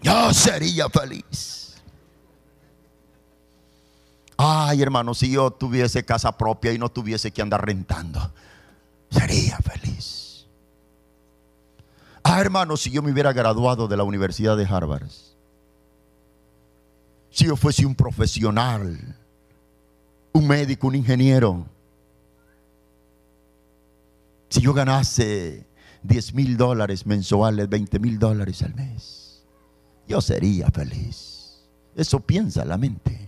Yo 0.00 0.32
sería 0.32 0.88
feliz. 0.88 1.74
Ay, 4.36 4.80
hermano, 4.80 5.12
si 5.12 5.32
yo 5.32 5.50
tuviese 5.50 6.04
casa 6.04 6.36
propia 6.38 6.72
y 6.72 6.78
no 6.78 6.88
tuviese 6.88 7.32
que 7.32 7.42
andar 7.42 7.66
rentando, 7.66 8.32
sería 9.10 9.58
feliz. 9.58 10.46
Ah, 12.22 12.40
hermano, 12.40 12.76
si 12.76 12.90
yo 12.92 13.02
me 13.02 13.10
hubiera 13.10 13.32
graduado 13.32 13.88
de 13.88 13.96
la 13.96 14.04
Universidad 14.04 14.56
de 14.56 14.66
Harvard, 14.66 15.08
si 17.30 17.46
yo 17.46 17.56
fuese 17.56 17.84
un 17.84 17.96
profesional, 17.96 19.16
un 20.32 20.46
médico, 20.46 20.86
un 20.86 20.94
ingeniero, 20.94 21.66
si 24.56 24.62
yo 24.62 24.72
ganase 24.72 25.66
10 26.02 26.32
mil 26.32 26.56
dólares 26.56 27.04
mensuales, 27.04 27.68
20 27.68 27.98
mil 27.98 28.18
dólares 28.18 28.62
al 28.62 28.74
mes, 28.74 29.44
yo 30.08 30.22
sería 30.22 30.70
feliz. 30.70 31.68
Eso 31.94 32.20
piensa 32.20 32.64
la 32.64 32.78
mente. 32.78 33.20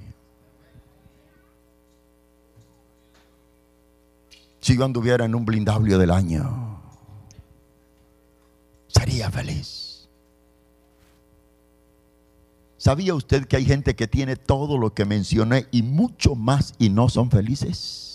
Si 4.61 4.75
yo 4.75 4.87
anduviera 4.87 5.27
en 5.27 5.35
un 5.35 5.45
blindable 5.45 5.99
del 5.99 6.13
año, 6.13 6.81
sería 8.87 9.31
feliz. 9.31 10.09
¿Sabía 12.79 13.15
usted 13.15 13.47
que 13.47 13.57
hay 13.57 13.67
gente 13.67 13.95
que 13.95 14.09
tiene 14.09 14.37
todo 14.37 14.79
lo 14.79 14.95
que 14.95 15.05
mencioné 15.05 15.67
y 15.73 15.83
mucho 15.83 16.35
más 16.35 16.73
y 16.79 16.89
no 16.89 17.11
son 17.11 17.31
felices? 17.31 18.08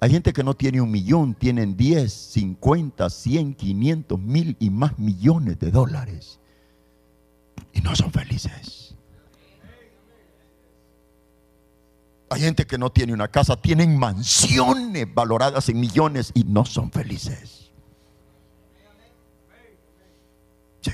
Hay 0.00 0.10
gente 0.10 0.32
que 0.32 0.44
no 0.44 0.54
tiene 0.54 0.80
un 0.80 0.90
millón, 0.90 1.34
tienen 1.34 1.76
10, 1.76 2.12
50, 2.12 3.08
100, 3.08 3.54
500, 3.54 4.18
mil 4.20 4.56
y 4.58 4.70
más 4.70 4.98
millones 4.98 5.58
de 5.58 5.70
dólares 5.70 6.40
y 7.74 7.80
no 7.80 7.94
son 7.94 8.10
felices. 8.12 8.94
Hay 12.30 12.40
gente 12.40 12.66
que 12.66 12.78
no 12.78 12.90
tiene 12.90 13.12
una 13.12 13.28
casa, 13.28 13.56
tienen 13.56 13.98
mansiones 13.98 15.12
valoradas 15.12 15.68
en 15.68 15.78
millones 15.78 16.32
y 16.34 16.44
no 16.44 16.64
son 16.64 16.90
felices. 16.90 17.70
Sí. 20.80 20.92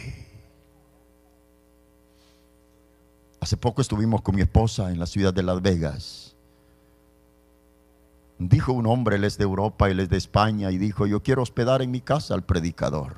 Hace 3.40 3.56
poco 3.56 3.80
estuvimos 3.80 4.20
con 4.22 4.34
mi 4.34 4.42
esposa 4.42 4.90
en 4.90 4.98
la 4.98 5.06
ciudad 5.06 5.32
de 5.32 5.42
Las 5.42 5.62
Vegas. 5.62 6.29
Dijo 8.40 8.72
un 8.72 8.86
hombre, 8.86 9.16
él 9.16 9.24
es 9.24 9.38
de 9.38 9.44
Europa, 9.44 9.88
él 9.88 10.00
es 10.00 10.08
de 10.08 10.16
España, 10.16 10.72
y 10.72 10.78
dijo, 10.78 11.06
yo 11.06 11.22
quiero 11.22 11.42
hospedar 11.42 11.82
en 11.82 11.92
mi 11.92 12.00
casa 12.00 12.34
al 12.34 12.42
predicador. 12.42 13.14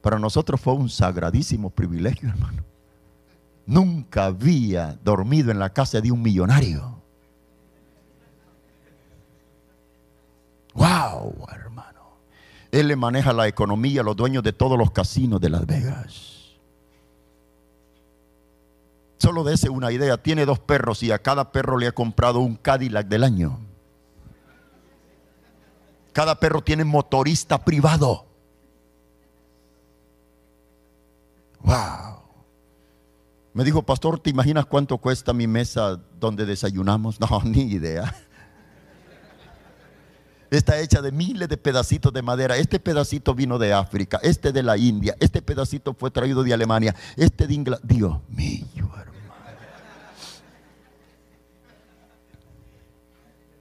Para 0.00 0.18
nosotros 0.18 0.58
fue 0.58 0.72
un 0.72 0.88
sagradísimo 0.88 1.68
privilegio, 1.68 2.30
hermano 2.30 2.70
nunca 3.70 4.26
había 4.26 4.98
dormido 5.04 5.52
en 5.52 5.60
la 5.60 5.72
casa 5.72 6.00
de 6.00 6.10
un 6.10 6.20
millonario. 6.20 7.00
Wow, 10.74 11.46
hermano. 11.52 12.00
Él 12.72 12.88
le 12.88 12.96
maneja 12.96 13.32
la 13.32 13.46
economía 13.46 14.02
los 14.02 14.16
dueños 14.16 14.42
de 14.42 14.52
todos 14.52 14.76
los 14.76 14.90
casinos 14.90 15.40
de 15.40 15.50
Las 15.50 15.66
Vegas. 15.66 16.56
Solo 19.18 19.48
ese 19.48 19.68
una 19.68 19.92
idea. 19.92 20.16
Tiene 20.20 20.46
dos 20.46 20.58
perros 20.58 21.02
y 21.04 21.12
a 21.12 21.20
cada 21.20 21.52
perro 21.52 21.78
le 21.78 21.86
ha 21.86 21.92
comprado 21.92 22.40
un 22.40 22.56
Cadillac 22.56 23.06
del 23.06 23.22
año. 23.22 23.60
Cada 26.12 26.38
perro 26.38 26.62
tiene 26.62 26.84
motorista 26.84 27.64
privado. 27.64 28.26
Wow. 31.62 32.20
Me 33.52 33.64
dijo, 33.64 33.82
pastor, 33.82 34.18
¿te 34.18 34.30
imaginas 34.30 34.66
cuánto 34.66 34.98
cuesta 34.98 35.32
mi 35.32 35.46
mesa 35.46 36.00
donde 36.18 36.46
desayunamos? 36.46 37.18
No, 37.30 37.42
ni 37.44 37.62
idea. 37.62 38.14
Está 40.50 40.80
hecha 40.80 41.00
de 41.00 41.12
miles 41.12 41.48
de 41.48 41.56
pedacitos 41.56 42.12
de 42.12 42.22
madera. 42.22 42.56
Este 42.56 42.80
pedacito 42.80 43.34
vino 43.34 43.56
de 43.58 43.72
África, 43.72 44.18
este 44.22 44.50
de 44.50 44.64
la 44.64 44.76
India, 44.76 45.14
este 45.20 45.42
pedacito 45.42 45.94
fue 45.94 46.10
traído 46.10 46.42
de 46.42 46.52
Alemania, 46.52 46.94
este 47.16 47.46
de 47.46 47.54
Inglaterra. 47.54 47.86
Dios 47.88 48.18
mío, 48.30 48.66
hermano. 48.74 49.12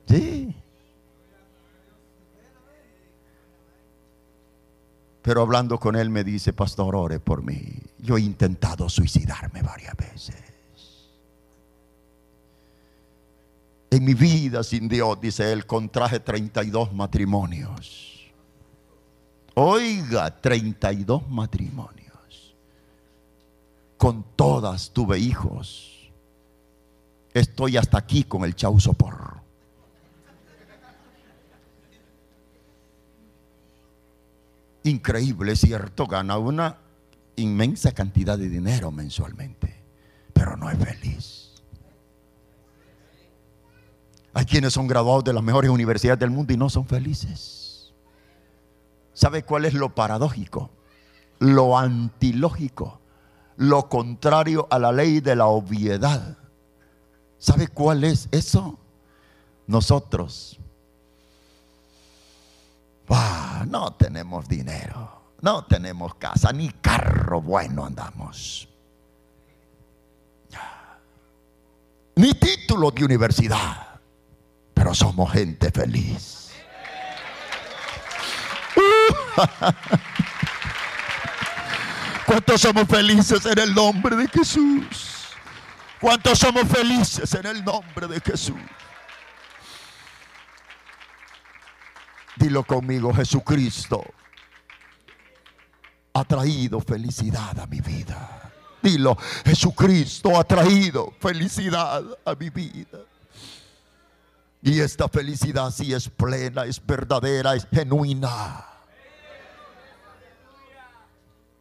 Sí. 0.07 0.58
Pero 5.29 5.43
hablando 5.43 5.79
con 5.79 5.95
él 5.95 6.09
me 6.09 6.23
dice, 6.23 6.53
pastor, 6.53 6.95
ore 6.95 7.19
por 7.19 7.43
mí. 7.43 7.61
Yo 7.99 8.17
he 8.17 8.21
intentado 8.21 8.89
suicidarme 8.89 9.61
varias 9.61 9.95
veces. 9.95 10.35
En 13.91 14.05
mi 14.05 14.15
vida 14.15 14.63
sin 14.63 14.89
Dios, 14.89 15.21
dice 15.21 15.51
él, 15.53 15.67
contraje 15.67 16.19
32 16.19 16.93
matrimonios. 16.95 18.27
Oiga, 19.53 20.41
32 20.41 21.29
matrimonios. 21.29 22.55
Con 23.99 24.25
todas 24.35 24.89
tuve 24.89 25.19
hijos. 25.19 26.11
Estoy 27.35 27.77
hasta 27.77 27.99
aquí 27.99 28.23
con 28.23 28.45
el 28.45 28.55
chau 28.55 28.79
sopor. 28.79 29.38
Increíble, 34.89 35.55
cierto, 35.55 36.07
gana 36.07 36.37
una 36.37 36.77
inmensa 37.35 37.93
cantidad 37.93 38.37
de 38.37 38.49
dinero 38.49 38.91
mensualmente, 38.91 39.83
pero 40.33 40.57
no 40.57 40.69
es 40.69 40.77
feliz. 40.77 41.53
Hay 44.33 44.45
quienes 44.45 44.73
son 44.73 44.87
graduados 44.87 45.23
de 45.23 45.33
las 45.33 45.43
mejores 45.43 45.71
universidades 45.71 46.19
del 46.19 46.29
mundo 46.29 46.53
y 46.53 46.57
no 46.57 46.69
son 46.69 46.85
felices. 46.85 47.93
¿Sabe 49.13 49.43
cuál 49.43 49.65
es 49.65 49.73
lo 49.73 49.95
paradójico? 49.95 50.69
Lo 51.39 51.77
antilógico, 51.77 53.01
lo 53.57 53.89
contrario 53.89 54.67
a 54.69 54.79
la 54.79 54.91
ley 54.91 55.19
de 55.19 55.35
la 55.35 55.47
obviedad. 55.47 56.37
¿Sabe 57.37 57.67
cuál 57.67 58.03
es 58.03 58.27
eso? 58.31 58.77
Nosotros 59.67 60.59
no 63.09 63.93
tenemos 63.97 64.47
dinero, 64.47 65.33
no 65.41 65.65
tenemos 65.65 66.15
casa, 66.15 66.51
ni 66.51 66.69
carro 66.69 67.41
bueno 67.41 67.85
andamos. 67.85 68.67
Ni 72.15 72.33
título 72.33 72.91
de 72.91 73.05
universidad, 73.05 73.99
pero 74.73 74.93
somos 74.93 75.31
gente 75.31 75.71
feliz. 75.71 76.51
¿Cuántos 82.25 82.61
somos 82.61 82.87
felices 82.87 83.45
en 83.45 83.57
el 83.59 83.73
nombre 83.73 84.17
de 84.17 84.27
Jesús? 84.27 85.29
¿Cuántos 85.99 86.39
somos 86.39 86.67
felices 86.67 87.33
en 87.33 87.45
el 87.45 87.63
nombre 87.63 88.07
de 88.07 88.19
Jesús? 88.19 88.55
Dilo 92.39 92.63
conmigo, 92.63 93.13
Jesucristo 93.13 94.01
ha 96.13 96.23
traído 96.23 96.79
felicidad 96.79 97.59
a 97.59 97.67
mi 97.67 97.81
vida. 97.81 98.49
Dilo, 98.81 99.17
Jesucristo 99.43 100.39
ha 100.39 100.45
traído 100.45 101.13
felicidad 101.19 102.01
a 102.23 102.35
mi 102.35 102.49
vida. 102.49 102.99
Y 104.61 104.79
esta 104.79 105.09
felicidad 105.09 105.69
sí 105.71 105.93
es 105.93 106.07
plena, 106.07 106.63
es 106.63 106.81
verdadera, 106.85 107.55
es 107.55 107.67
genuina. 107.69 108.65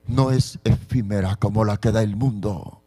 No 0.06 0.30
es 0.30 0.60
efímera 0.62 1.34
como 1.34 1.64
la 1.64 1.76
que 1.76 1.90
da 1.90 2.02
el 2.02 2.14
mundo. 2.14 2.80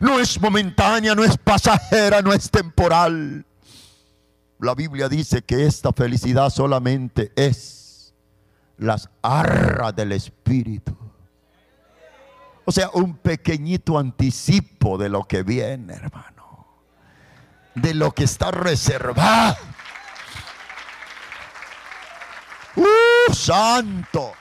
No 0.00 0.18
es 0.18 0.40
momentánea, 0.40 1.14
no 1.14 1.22
es 1.22 1.36
pasajera, 1.36 2.22
no 2.22 2.32
es 2.32 2.50
temporal. 2.50 3.44
La 4.58 4.74
Biblia 4.74 5.08
dice 5.08 5.42
que 5.42 5.66
esta 5.66 5.92
felicidad 5.92 6.50
solamente 6.50 7.32
es 7.36 8.14
las 8.78 9.08
arras 9.22 9.94
del 9.94 10.12
Espíritu. 10.12 10.96
O 12.64 12.72
sea, 12.72 12.90
un 12.94 13.16
pequeñito 13.16 13.98
anticipo 13.98 14.98
de 14.98 15.08
lo 15.08 15.24
que 15.24 15.42
viene, 15.42 15.94
hermano. 15.94 16.66
de 17.74 17.92
lo 17.92 18.10
que 18.10 18.24
está 18.24 18.50
reservado. 18.50 19.58
¡Uh, 22.74 23.32
santo! 23.34 24.32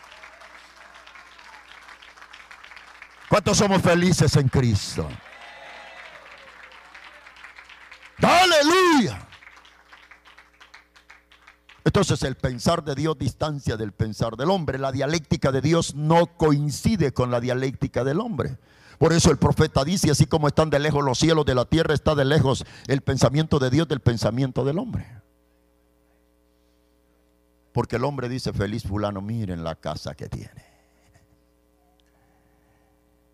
¿Cuántos 3.28 3.58
somos 3.58 3.82
felices 3.82 4.34
en 4.38 4.48
Cristo? 4.48 5.10
Aleluya. 8.22 9.25
Entonces 11.86 12.24
el 12.24 12.36
pensar 12.36 12.84
de 12.84 12.96
Dios 12.96 13.18
distancia 13.18 13.78
del 13.78 13.92
pensar 13.92 14.36
del 14.36 14.50
hombre. 14.50 14.80
La 14.80 14.92
dialéctica 14.92 15.52
de 15.52 15.62
Dios 15.62 15.94
no 15.94 16.26
coincide 16.36 17.14
con 17.14 17.30
la 17.30 17.40
dialéctica 17.40 18.04
del 18.04 18.20
hombre. 18.20 18.58
Por 18.98 19.14
eso 19.14 19.30
el 19.30 19.38
profeta 19.38 19.84
dice, 19.84 20.10
así 20.10 20.26
como 20.26 20.48
están 20.48 20.72
de 20.72 20.80
lejos 20.80 21.04
los 21.04 21.20
cielos 21.20 21.46
de 21.46 21.54
la 21.54 21.66
tierra, 21.66 21.94
está 21.94 22.16
de 22.16 22.26
lejos 22.26 22.66
el 22.88 23.02
pensamiento 23.02 23.60
de 23.60 23.70
Dios 23.70 23.88
del 23.88 24.00
pensamiento 24.00 24.66
del 24.66 24.80
hombre. 24.80 25.06
Porque 27.72 27.98
el 27.98 28.04
hombre 28.04 28.30
dice, 28.30 28.52
feliz 28.52 28.84
fulano, 28.84 29.22
miren 29.22 29.64
la 29.64 29.76
casa 29.76 30.16
que 30.16 30.28
tiene. 30.28 30.66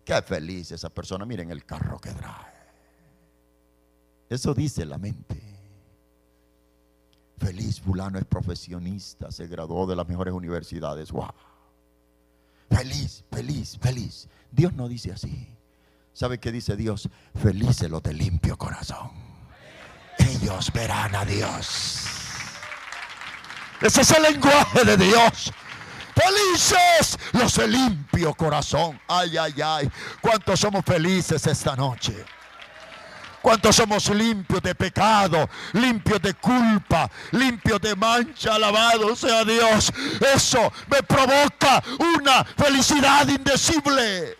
Qué 0.04 0.20
feliz 0.20 0.72
esa 0.72 0.90
persona, 0.90 1.24
miren 1.24 1.50
el 1.50 1.64
carro 1.64 1.98
que 1.98 2.10
trae. 2.10 2.52
Eso 4.28 4.52
dice 4.52 4.84
la 4.84 4.98
mente. 4.98 5.41
Feliz 7.42 7.80
fulano 7.80 8.18
es 8.18 8.24
profesionista, 8.24 9.32
se 9.32 9.48
graduó 9.48 9.86
de 9.88 9.96
las 9.96 10.06
mejores 10.06 10.32
universidades. 10.32 11.10
Wow. 11.10 11.32
Feliz, 12.70 13.24
feliz, 13.32 13.76
feliz. 13.80 14.28
Dios 14.52 14.72
no 14.74 14.88
dice 14.88 15.10
así. 15.10 15.48
¿Sabe 16.12 16.38
qué 16.38 16.52
dice 16.52 16.76
Dios? 16.76 17.08
Felices 17.34 17.90
los 17.90 18.00
de 18.02 18.14
limpio 18.14 18.56
corazón. 18.56 19.10
Ellos 20.18 20.72
verán 20.72 21.16
a 21.16 21.24
Dios. 21.24 22.06
Ese 23.80 24.02
es 24.02 24.10
el 24.12 24.22
lenguaje 24.22 24.84
de 24.84 24.96
Dios. 24.96 25.52
Felices 26.14 27.18
los 27.32 27.56
de 27.56 27.66
limpio 27.66 28.34
corazón. 28.34 29.00
Ay, 29.08 29.36
ay, 29.36 29.54
ay. 29.60 29.90
¿Cuántos 30.20 30.60
somos 30.60 30.84
felices 30.84 31.44
esta 31.44 31.74
noche? 31.74 32.24
¿Cuántos 33.42 33.74
somos 33.74 34.08
limpios 34.08 34.62
de 34.62 34.74
pecado, 34.74 35.48
limpios 35.72 36.22
de 36.22 36.34
culpa, 36.34 37.10
limpios 37.32 37.80
de 37.80 37.96
mancha? 37.96 38.54
Alabado 38.54 39.16
sea 39.16 39.44
Dios. 39.44 39.92
Eso 40.34 40.72
me 40.88 41.02
provoca 41.02 41.82
una 42.16 42.44
felicidad 42.44 43.26
indecible. 43.28 44.36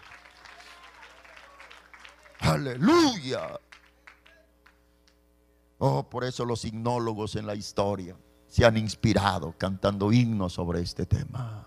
Aleluya. 2.41 3.59
Oh, 5.79 6.09
por 6.09 6.23
eso 6.23 6.45
los 6.45 6.65
himnólogos 6.65 7.35
en 7.35 7.47
la 7.47 7.57
historia 7.57 8.17
se 8.47 8.65
han 8.65 8.77
inspirado 8.77 9.53
cantando 9.59 10.13
himnos 10.13 10.53
sobre 10.53 10.81
este 10.81 11.07
tema. 11.07 11.67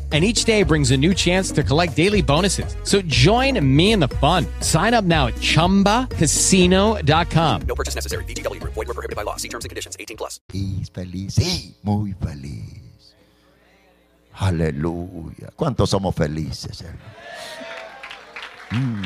and 0.11 0.25
each 0.25 0.43
day 0.43 0.63
brings 0.63 0.91
a 0.91 0.97
new 0.97 1.13
chance 1.13 1.53
to 1.53 1.63
collect 1.63 1.95
daily 1.95 2.21
bonuses. 2.21 2.75
So 2.83 3.01
join 3.03 3.57
me 3.63 3.93
in 3.93 4.01
the 4.01 4.09
fun. 4.19 4.45
Sign 4.59 4.93
up 4.93 5.05
now 5.05 5.27
at 5.27 5.35
ChumbaCasino.com. 5.35 7.61
No 7.65 7.75
purchase 7.75 7.95
necessary. 7.95 8.25
VGW 8.25 8.59
Group. 8.59 8.73
Void 8.73 8.89
were 8.89 8.93
prohibited 8.93 9.15
by 9.15 9.23
law. 9.23 9.37
See 9.37 9.47
terms 9.47 9.63
and 9.63 9.69
conditions. 9.69 9.95
18 9.97 10.17
plus. 10.17 10.41
Feliz, 10.49 10.89
feliz, 10.93 11.35
sí, 11.35 11.73
muy 11.83 12.13
feliz. 12.21 12.81
Aleluya. 14.33 15.49
¿Cuántos 15.55 15.89
somos 15.91 16.13
felices, 16.15 16.81
hermano? 16.81 16.99
Mm. 18.71 19.03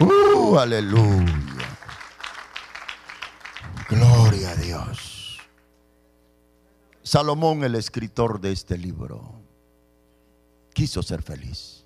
Uh, 0.00 0.58
aleluya. 0.58 1.68
Gloria 3.88 4.50
a 4.50 4.56
Dios. 4.56 5.15
Salomón, 7.06 7.62
el 7.62 7.76
escritor 7.76 8.40
de 8.40 8.50
este 8.50 8.76
libro, 8.76 9.22
quiso 10.74 11.04
ser 11.04 11.22
feliz. 11.22 11.84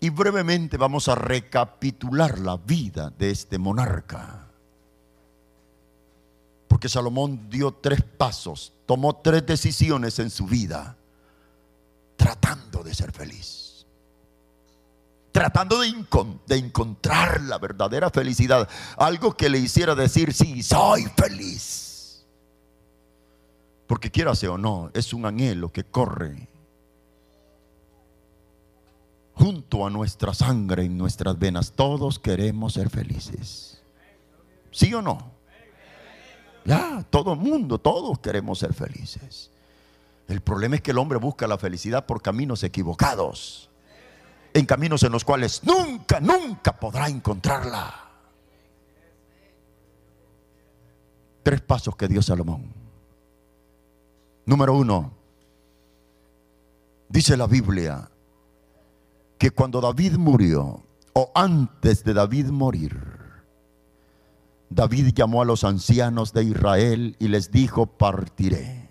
Y 0.00 0.08
brevemente 0.08 0.78
vamos 0.78 1.08
a 1.08 1.14
recapitular 1.14 2.38
la 2.38 2.56
vida 2.56 3.10
de 3.10 3.30
este 3.32 3.58
monarca. 3.58 4.48
Porque 6.68 6.88
Salomón 6.88 7.50
dio 7.50 7.74
tres 7.74 8.02
pasos, 8.02 8.72
tomó 8.86 9.16
tres 9.16 9.44
decisiones 9.44 10.18
en 10.18 10.30
su 10.30 10.46
vida, 10.46 10.96
tratando 12.16 12.82
de 12.82 12.94
ser 12.94 13.12
feliz. 13.12 13.84
Tratando 15.32 15.80
de, 15.80 15.92
de 16.46 16.56
encontrar 16.56 17.42
la 17.42 17.58
verdadera 17.58 18.08
felicidad. 18.08 18.66
Algo 18.96 19.36
que 19.36 19.50
le 19.50 19.58
hiciera 19.58 19.94
decir, 19.94 20.32
sí, 20.32 20.62
soy 20.62 21.04
feliz. 21.14 21.87
Porque 23.88 24.10
quiérase 24.10 24.46
o 24.46 24.58
no, 24.58 24.90
es 24.92 25.14
un 25.14 25.24
anhelo 25.24 25.72
que 25.72 25.82
corre 25.82 26.46
junto 29.32 29.86
a 29.86 29.90
nuestra 29.90 30.34
sangre 30.34 30.84
en 30.84 30.98
nuestras 30.98 31.38
venas. 31.38 31.72
Todos 31.72 32.18
queremos 32.18 32.74
ser 32.74 32.90
felices. 32.90 33.82
¿Sí 34.70 34.92
o 34.92 35.00
no? 35.00 35.32
Ya, 36.66 37.02
todo 37.08 37.32
el 37.32 37.38
mundo, 37.38 37.78
todos 37.78 38.18
queremos 38.18 38.58
ser 38.58 38.74
felices. 38.74 39.50
El 40.26 40.42
problema 40.42 40.74
es 40.76 40.82
que 40.82 40.90
el 40.90 40.98
hombre 40.98 41.18
busca 41.18 41.46
la 41.46 41.56
felicidad 41.56 42.04
por 42.04 42.20
caminos 42.20 42.62
equivocados. 42.64 43.70
En 44.52 44.66
caminos 44.66 45.02
en 45.02 45.12
los 45.12 45.24
cuales 45.24 45.62
nunca, 45.64 46.20
nunca 46.20 46.78
podrá 46.78 47.08
encontrarla. 47.08 47.94
Tres 51.42 51.62
pasos 51.62 51.96
que 51.96 52.06
dio 52.06 52.20
Salomón. 52.20 52.77
Número 54.48 54.72
uno, 54.72 55.12
dice 57.10 57.36
la 57.36 57.46
Biblia, 57.46 58.10
que 59.36 59.50
cuando 59.50 59.78
David 59.78 60.14
murió, 60.14 60.86
o 61.12 61.30
antes 61.34 62.02
de 62.02 62.14
David 62.14 62.46
morir, 62.46 62.98
David 64.70 65.12
llamó 65.14 65.42
a 65.42 65.44
los 65.44 65.64
ancianos 65.64 66.32
de 66.32 66.44
Israel 66.44 67.14
y 67.18 67.28
les 67.28 67.50
dijo, 67.50 67.84
partiré. 67.84 68.88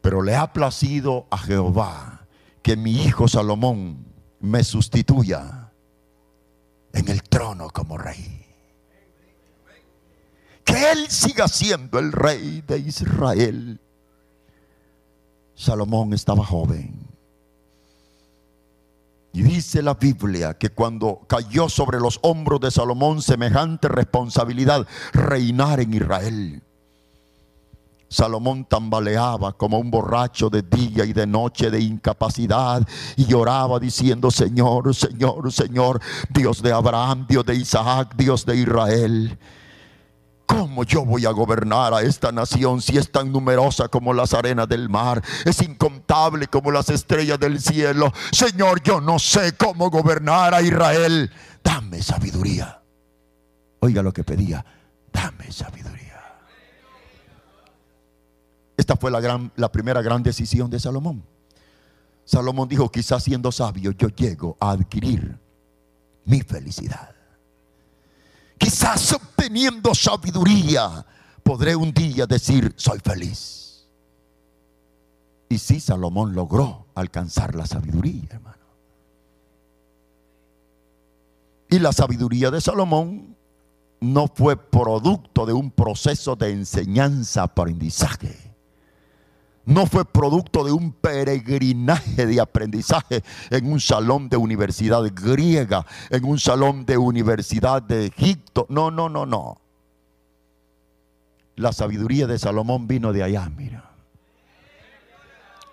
Pero 0.00 0.22
le 0.22 0.36
ha 0.36 0.52
placido 0.52 1.26
a 1.32 1.38
Jehová 1.38 2.24
que 2.62 2.76
mi 2.76 3.02
hijo 3.02 3.26
Salomón 3.26 4.06
me 4.38 4.62
sustituya 4.62 5.72
en 6.92 7.08
el 7.08 7.24
trono 7.24 7.70
como 7.70 7.98
rey. 7.98 8.46
Que 10.62 10.92
él 10.92 11.08
siga 11.08 11.48
siendo 11.48 11.98
el 11.98 12.12
rey 12.12 12.62
de 12.68 12.78
Israel. 12.78 13.80
Salomón 15.54 16.12
estaba 16.12 16.44
joven. 16.44 17.04
Y 19.32 19.42
dice 19.42 19.82
la 19.82 19.94
Biblia 19.94 20.54
que 20.54 20.70
cuando 20.70 21.22
cayó 21.26 21.68
sobre 21.68 21.98
los 21.98 22.20
hombros 22.22 22.60
de 22.60 22.70
Salomón 22.70 23.20
semejante 23.20 23.88
responsabilidad, 23.88 24.86
reinar 25.12 25.80
en 25.80 25.94
Israel. 25.94 26.62
Salomón 28.08 28.64
tambaleaba 28.64 29.52
como 29.54 29.80
un 29.80 29.90
borracho 29.90 30.48
de 30.48 30.62
día 30.62 31.04
y 31.04 31.12
de 31.12 31.26
noche 31.26 31.68
de 31.68 31.80
incapacidad 31.80 32.86
y 33.16 33.26
lloraba 33.26 33.80
diciendo, 33.80 34.30
Señor, 34.30 34.94
Señor, 34.94 35.52
Señor, 35.52 36.00
Dios 36.30 36.62
de 36.62 36.72
Abraham, 36.72 37.26
Dios 37.28 37.44
de 37.44 37.56
Isaac, 37.56 38.14
Dios 38.16 38.46
de 38.46 38.56
Israel. 38.56 39.36
¿Cómo 40.46 40.84
yo 40.84 41.04
voy 41.04 41.24
a 41.24 41.30
gobernar 41.30 41.94
a 41.94 42.02
esta 42.02 42.30
nación 42.30 42.82
si 42.82 42.98
es 42.98 43.10
tan 43.10 43.32
numerosa 43.32 43.88
como 43.88 44.12
las 44.12 44.34
arenas 44.34 44.68
del 44.68 44.88
mar? 44.88 45.22
Es 45.44 45.62
incontable 45.62 46.48
como 46.48 46.70
las 46.70 46.90
estrellas 46.90 47.40
del 47.40 47.60
cielo. 47.60 48.12
Señor, 48.30 48.82
yo 48.82 49.00
no 49.00 49.18
sé 49.18 49.56
cómo 49.56 49.90
gobernar 49.90 50.54
a 50.54 50.60
Israel. 50.60 51.30
Dame 51.62 52.02
sabiduría. 52.02 52.82
Oiga 53.80 54.02
lo 54.02 54.12
que 54.12 54.22
pedía. 54.22 54.64
Dame 55.12 55.50
sabiduría. 55.50 56.20
Esta 58.76 58.96
fue 58.96 59.10
la, 59.10 59.20
gran, 59.20 59.50
la 59.56 59.72
primera 59.72 60.02
gran 60.02 60.22
decisión 60.22 60.68
de 60.68 60.78
Salomón. 60.78 61.24
Salomón 62.26 62.68
dijo, 62.68 62.90
quizás 62.90 63.22
siendo 63.22 63.50
sabio 63.50 63.92
yo 63.92 64.08
llego 64.08 64.56
a 64.60 64.70
adquirir 64.72 65.38
mi 66.24 66.40
felicidad 66.40 67.13
quizás 68.58 69.12
obteniendo 69.12 69.94
sabiduría, 69.94 71.04
podré 71.42 71.76
un 71.76 71.92
día 71.92 72.26
decir, 72.26 72.72
soy 72.76 72.98
feliz. 73.00 73.86
Y 75.48 75.58
sí, 75.58 75.80
Salomón 75.80 76.34
logró 76.34 76.86
alcanzar 76.94 77.54
la 77.54 77.66
sabiduría, 77.66 78.24
hermano. 78.30 78.64
Y 81.68 81.78
la 81.78 81.92
sabiduría 81.92 82.50
de 82.50 82.60
Salomón 82.60 83.36
no 84.00 84.26
fue 84.34 84.56
producto 84.56 85.46
de 85.46 85.52
un 85.52 85.70
proceso 85.70 86.36
de 86.36 86.50
enseñanza-aprendizaje 86.50 88.43
no 89.66 89.86
fue 89.86 90.04
producto 90.04 90.64
de 90.64 90.72
un 90.72 90.92
peregrinaje 90.92 92.26
de 92.26 92.40
aprendizaje 92.40 93.22
en 93.50 93.72
un 93.72 93.80
salón 93.80 94.28
de 94.28 94.36
universidad 94.36 95.02
griega, 95.14 95.86
en 96.10 96.24
un 96.24 96.38
salón 96.38 96.84
de 96.84 96.98
universidad 96.98 97.82
de 97.82 98.06
Egipto. 98.06 98.66
No, 98.68 98.90
no, 98.90 99.08
no, 99.08 99.24
no. 99.24 99.60
La 101.56 101.72
sabiduría 101.72 102.26
de 102.26 102.38
Salomón 102.38 102.86
vino 102.88 103.12
de 103.12 103.22
allá, 103.22 103.48
mira. 103.48 103.90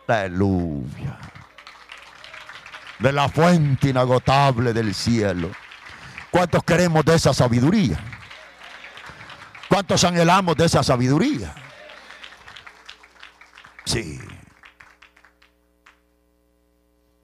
Aleluya. 0.08 1.18
De 3.00 3.12
la 3.12 3.30
fuente 3.30 3.90
inagotable 3.90 4.74
del 4.74 4.94
cielo. 4.94 5.50
¿Cuántos 6.30 6.64
queremos 6.64 7.04
de 7.04 7.16
esa 7.16 7.34
sabiduría? 7.34 8.00
¿Cuántos 9.68 10.04
anhelamos 10.04 10.56
de 10.56 10.66
esa 10.66 10.84
sabiduría? 10.84 11.56
Sí. 13.86 14.20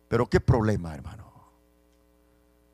Pero 0.08 0.28
qué 0.28 0.40
problema, 0.40 0.94
hermano. 0.94 1.28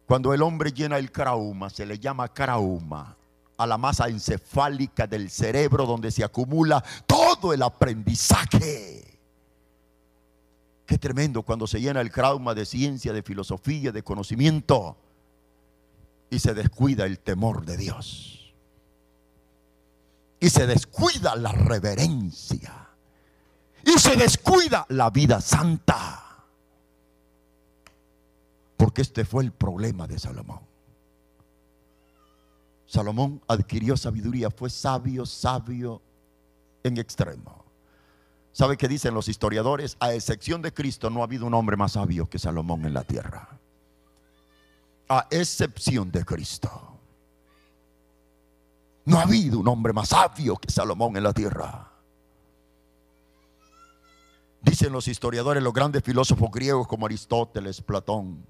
Cuando 0.05 0.33
el 0.33 0.41
hombre 0.41 0.71
llena 0.71 0.97
el 0.97 1.11
carauma, 1.11 1.69
se 1.69 1.85
le 1.85 1.97
llama 1.97 2.27
carauma 2.27 3.17
a 3.57 3.65
la 3.65 3.77
masa 3.77 4.07
encefálica 4.07 5.07
del 5.07 5.29
cerebro 5.29 5.85
donde 5.85 6.11
se 6.11 6.23
acumula 6.23 6.83
todo 7.07 7.53
el 7.53 7.61
aprendizaje. 7.61 9.19
Qué 10.85 10.97
tremendo 10.97 11.43
cuando 11.43 11.65
se 11.65 11.79
llena 11.79 12.01
el 12.01 12.11
carauma 12.11 12.53
de 12.53 12.65
ciencia, 12.65 13.13
de 13.13 13.23
filosofía, 13.23 13.91
de 13.91 14.03
conocimiento 14.03 14.97
y 16.29 16.39
se 16.39 16.53
descuida 16.53 17.05
el 17.05 17.19
temor 17.19 17.65
de 17.65 17.77
Dios. 17.77 18.53
Y 20.39 20.49
se 20.49 20.67
descuida 20.67 21.35
la 21.35 21.53
reverencia 21.53 22.82
y 23.85 23.99
se 23.99 24.15
descuida 24.15 24.85
la 24.89 25.09
vida 25.09 25.41
santa. 25.41 26.21
Porque 28.77 29.01
este 29.01 29.25
fue 29.25 29.43
el 29.43 29.51
problema 29.51 30.07
de 30.07 30.19
Salomón. 30.19 30.61
Salomón 32.85 33.41
adquirió 33.47 33.97
sabiduría, 33.97 34.51
fue 34.51 34.69
sabio, 34.69 35.25
sabio 35.25 36.01
en 36.83 36.97
extremo. 36.97 37.63
¿Sabe 38.51 38.77
qué 38.77 38.87
dicen 38.87 39.15
los 39.15 39.29
historiadores? 39.29 39.97
A 39.99 40.13
excepción 40.13 40.61
de 40.61 40.73
Cristo 40.73 41.09
no 41.09 41.21
ha 41.21 41.23
habido 41.23 41.47
un 41.47 41.55
hombre 41.55 41.75
más 41.75 41.93
sabio 41.93 42.29
que 42.29 42.37
Salomón 42.37 42.85
en 42.85 42.93
la 42.93 43.03
tierra. 43.03 43.49
A 45.09 45.27
excepción 45.31 46.11
de 46.11 46.23
Cristo. 46.23 46.69
No 49.05 49.17
ha 49.17 49.23
habido 49.23 49.59
un 49.59 49.67
hombre 49.67 49.91
más 49.91 50.09
sabio 50.09 50.57
que 50.57 50.71
Salomón 50.71 51.17
en 51.17 51.23
la 51.23 51.33
tierra. 51.33 51.92
Dicen 54.63 54.93
los 54.93 55.09
historiadores, 55.09 55.61
los 55.61 55.73
grandes 55.73 56.01
filósofos 56.03 56.49
griegos 56.49 56.87
como 56.87 57.05
Aristóteles, 57.05 57.81
Platón, 57.81 58.45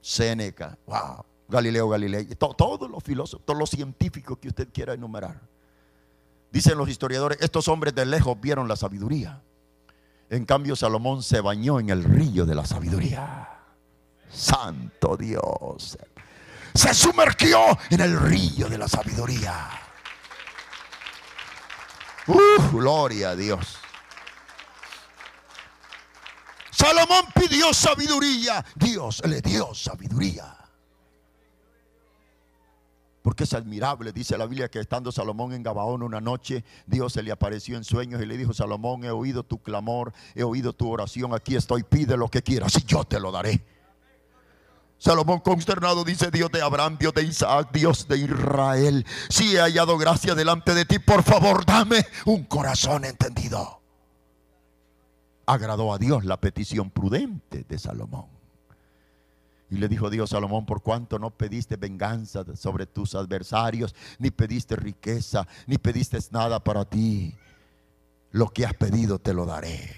Séneca, 0.00 0.76
wow, 0.86 1.24
Galileo 1.48 1.88
Galilei, 1.88 2.26
todos 2.34 2.90
los 2.90 3.02
filósofos, 3.04 3.46
todos 3.46 3.58
los 3.58 3.70
científicos 3.70 4.38
que 4.38 4.48
usted 4.48 4.68
quiera 4.72 4.92
enumerar. 4.92 5.40
Dicen 6.50 6.76
los 6.76 6.88
historiadores, 6.88 7.38
estos 7.40 7.68
hombres 7.68 7.94
de 7.94 8.04
lejos 8.06 8.40
vieron 8.40 8.66
la 8.66 8.74
sabiduría. 8.74 9.40
En 10.30 10.44
cambio, 10.44 10.74
Salomón 10.74 11.22
se 11.22 11.40
bañó 11.40 11.78
en 11.78 11.90
el 11.90 12.02
río 12.02 12.44
de 12.44 12.56
la 12.56 12.66
sabiduría. 12.66 13.48
Santo 14.32 15.16
Dios. 15.16 15.96
Se 16.74 16.92
sumergió 16.92 17.60
en 17.90 18.00
el 18.00 18.18
río 18.18 18.68
de 18.68 18.78
la 18.78 18.88
sabiduría. 18.88 19.68
Gloria 22.72 23.30
a 23.30 23.36
Dios. 23.36 23.78
Salomón 26.80 27.26
pidió 27.34 27.74
sabiduría. 27.74 28.64
Dios 28.74 29.20
le 29.26 29.42
dio 29.42 29.74
sabiduría. 29.74 30.56
Porque 33.20 33.44
es 33.44 33.52
admirable, 33.52 34.12
dice 34.12 34.38
la 34.38 34.46
Biblia, 34.46 34.70
que 34.70 34.80
estando 34.80 35.12
Salomón 35.12 35.52
en 35.52 35.62
Gabaón 35.62 36.02
una 36.02 36.22
noche, 36.22 36.64
Dios 36.86 37.12
se 37.12 37.22
le 37.22 37.32
apareció 37.32 37.76
en 37.76 37.84
sueños 37.84 38.22
y 38.22 38.24
le 38.24 38.38
dijo, 38.38 38.54
Salomón, 38.54 39.04
he 39.04 39.10
oído 39.10 39.42
tu 39.42 39.58
clamor, 39.58 40.14
he 40.34 40.42
oído 40.42 40.72
tu 40.72 40.90
oración, 40.90 41.34
aquí 41.34 41.54
estoy, 41.54 41.82
pide 41.82 42.16
lo 42.16 42.28
que 42.28 42.42
quieras 42.42 42.74
y 42.78 42.84
yo 42.84 43.04
te 43.04 43.20
lo 43.20 43.30
daré. 43.30 43.62
Salomón 44.96 45.40
consternado 45.40 46.02
dice, 46.02 46.30
Dios 46.30 46.50
de 46.50 46.62
Abraham, 46.62 46.96
Dios 46.98 47.12
de 47.12 47.24
Isaac, 47.24 47.68
Dios 47.74 48.08
de 48.08 48.20
Israel, 48.20 49.06
si 49.28 49.54
he 49.54 49.60
hallado 49.60 49.98
gracia 49.98 50.34
delante 50.34 50.72
de 50.72 50.86
ti, 50.86 50.98
por 50.98 51.24
favor, 51.24 51.66
dame 51.66 52.06
un 52.24 52.44
corazón 52.44 53.04
entendido 53.04 53.79
agradó 55.52 55.92
a 55.92 55.98
Dios 55.98 56.24
la 56.24 56.40
petición 56.40 56.90
prudente 56.90 57.64
de 57.68 57.78
Salomón. 57.78 58.26
Y 59.70 59.76
le 59.76 59.88
dijo 59.88 60.10
Dios 60.10 60.30
Salomón, 60.30 60.66
por 60.66 60.82
cuanto 60.82 61.18
no 61.18 61.30
pediste 61.30 61.76
venganza 61.76 62.44
sobre 62.56 62.86
tus 62.86 63.14
adversarios, 63.14 63.94
ni 64.18 64.30
pediste 64.30 64.74
riqueza, 64.74 65.46
ni 65.66 65.78
pediste 65.78 66.18
nada 66.32 66.62
para 66.62 66.84
ti, 66.84 67.34
lo 68.32 68.48
que 68.48 68.66
has 68.66 68.74
pedido 68.74 69.18
te 69.18 69.32
lo 69.32 69.46
daré. 69.46 69.94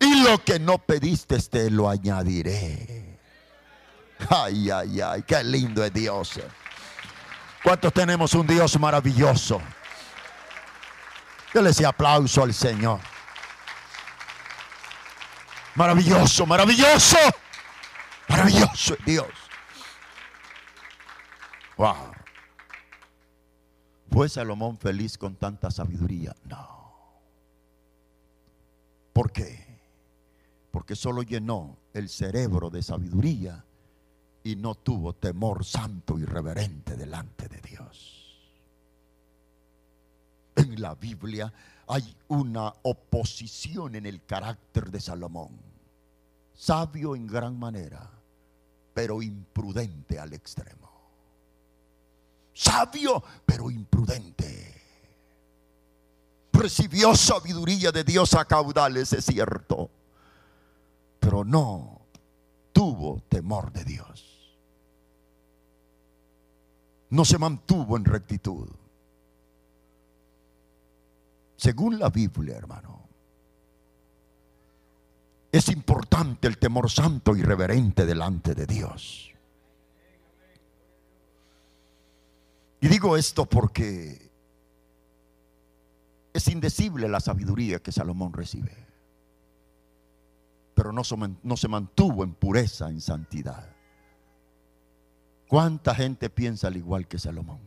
Y 0.00 0.22
lo 0.22 0.42
que 0.42 0.58
no 0.58 0.78
pediste 0.78 1.38
te 1.38 1.70
lo 1.70 1.90
añadiré. 1.90 3.18
Ay, 4.30 4.70
ay, 4.70 5.00
ay, 5.00 5.22
qué 5.22 5.44
lindo 5.44 5.84
es 5.84 5.92
Dios. 5.92 6.40
¿Cuántos 7.62 7.92
tenemos 7.92 8.34
un 8.34 8.46
Dios 8.46 8.78
maravilloso? 8.78 9.60
Yo 11.52 11.62
le 11.62 11.70
aplauso 11.86 12.42
al 12.42 12.54
Señor. 12.54 13.00
Maravilloso, 15.78 16.44
maravilloso. 16.44 17.16
Maravilloso 18.28 18.94
es 18.94 19.04
Dios. 19.04 19.28
Wow. 21.76 21.94
¿Fue 24.10 24.28
Salomón 24.28 24.76
feliz 24.76 25.16
con 25.16 25.36
tanta 25.36 25.70
sabiduría? 25.70 26.34
No. 26.46 27.22
¿Por 29.12 29.30
qué? 29.30 29.78
Porque 30.72 30.96
solo 30.96 31.22
llenó 31.22 31.78
el 31.94 32.08
cerebro 32.08 32.70
de 32.70 32.82
sabiduría 32.82 33.64
y 34.42 34.56
no 34.56 34.74
tuvo 34.74 35.12
temor 35.12 35.64
santo 35.64 36.18
y 36.18 36.24
reverente 36.24 36.96
delante 36.96 37.46
de 37.46 37.60
Dios. 37.60 38.50
En 40.56 40.82
la 40.82 40.96
Biblia 40.96 41.52
hay 41.86 42.16
una 42.26 42.74
oposición 42.82 43.94
en 43.94 44.06
el 44.06 44.24
carácter 44.24 44.90
de 44.90 45.00
Salomón 45.00 45.67
sabio 46.58 47.14
en 47.14 47.26
gran 47.26 47.56
manera, 47.56 48.10
pero 48.92 49.22
imprudente 49.22 50.18
al 50.18 50.32
extremo. 50.32 50.90
Sabio, 52.52 53.22
pero 53.46 53.70
imprudente. 53.70 54.74
Recibió 56.52 57.14
sabiduría 57.14 57.92
de 57.92 58.02
Dios 58.02 58.34
a 58.34 58.44
caudales, 58.44 59.12
es 59.12 59.24
cierto, 59.24 59.88
pero 61.20 61.44
no 61.44 62.00
tuvo 62.72 63.22
temor 63.28 63.72
de 63.72 63.84
Dios. 63.84 64.58
No 67.10 67.24
se 67.24 67.38
mantuvo 67.38 67.96
en 67.96 68.04
rectitud. 68.04 68.68
Según 71.56 72.00
la 72.00 72.10
Biblia, 72.10 72.56
hermano, 72.56 73.08
es 75.50 75.68
importante 75.68 75.97
el 76.42 76.58
temor 76.58 76.90
santo 76.90 77.36
y 77.36 77.42
reverente 77.42 78.06
delante 78.06 78.54
de 78.54 78.66
Dios. 78.66 79.30
Y 82.80 82.88
digo 82.88 83.16
esto 83.16 83.46
porque 83.46 84.30
es 86.32 86.48
indecible 86.48 87.08
la 87.08 87.20
sabiduría 87.20 87.80
que 87.80 87.92
Salomón 87.92 88.32
recibe. 88.32 88.72
Pero 90.74 90.92
no, 90.92 91.02
no 91.42 91.56
se 91.56 91.68
mantuvo 91.68 92.22
en 92.22 92.34
pureza, 92.34 92.88
en 92.88 93.00
santidad. 93.00 93.74
¿Cuánta 95.48 95.94
gente 95.94 96.30
piensa 96.30 96.68
al 96.68 96.76
igual 96.76 97.08
que 97.08 97.18
Salomón? 97.18 97.58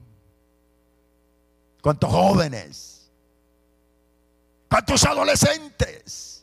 ¿Cuántos 1.81 2.09
jóvenes? 2.09 3.11
¿Cuántos 4.69 5.03
adolescentes? 5.03 6.40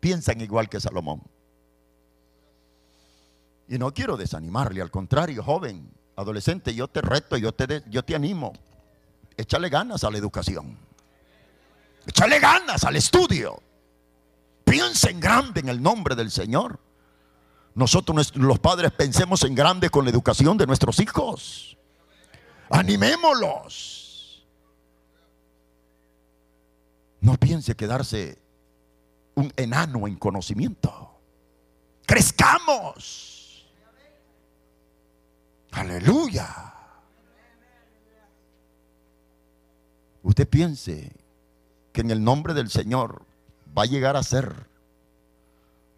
Piensan 0.00 0.40
igual 0.40 0.68
que 0.68 0.80
Salomón. 0.80 1.22
Y 3.68 3.78
no 3.78 3.92
quiero 3.92 4.16
desanimarle, 4.16 4.80
al 4.80 4.90
contrario, 4.90 5.42
joven, 5.42 5.90
adolescente, 6.16 6.74
yo 6.74 6.88
te 6.88 7.00
reto, 7.02 7.36
yo 7.36 7.52
te, 7.52 7.82
yo 7.88 8.02
te 8.02 8.14
animo. 8.14 8.52
échale 9.36 9.68
ganas 9.68 10.04
a 10.04 10.10
la 10.10 10.18
educación. 10.18 10.78
Échale 12.06 12.40
ganas 12.40 12.84
al 12.84 12.96
estudio. 12.96 13.62
Piensa 14.64 15.10
en 15.10 15.20
grande 15.20 15.60
en 15.60 15.68
el 15.68 15.82
nombre 15.82 16.14
del 16.14 16.30
Señor. 16.30 16.80
Nosotros 17.74 18.34
los 18.36 18.58
padres 18.58 18.90
pensemos 18.92 19.44
en 19.44 19.54
grande 19.54 19.90
con 19.90 20.04
la 20.04 20.10
educación 20.10 20.56
de 20.56 20.66
nuestros 20.66 20.98
hijos. 21.00 21.76
Animémoslos. 22.70 24.46
No 27.20 27.34
piense 27.36 27.76
quedarse 27.76 28.38
un 29.38 29.52
enano 29.56 30.08
en 30.08 30.16
conocimiento. 30.16 31.12
Crezcamos. 32.04 33.64
Aleluya. 35.70 36.74
Usted 40.24 40.48
piense 40.48 41.12
que 41.92 42.00
en 42.00 42.10
el 42.10 42.24
nombre 42.24 42.52
del 42.52 42.68
Señor 42.68 43.24
va 43.76 43.84
a 43.84 43.86
llegar 43.86 44.16
a 44.16 44.24
ser 44.24 44.66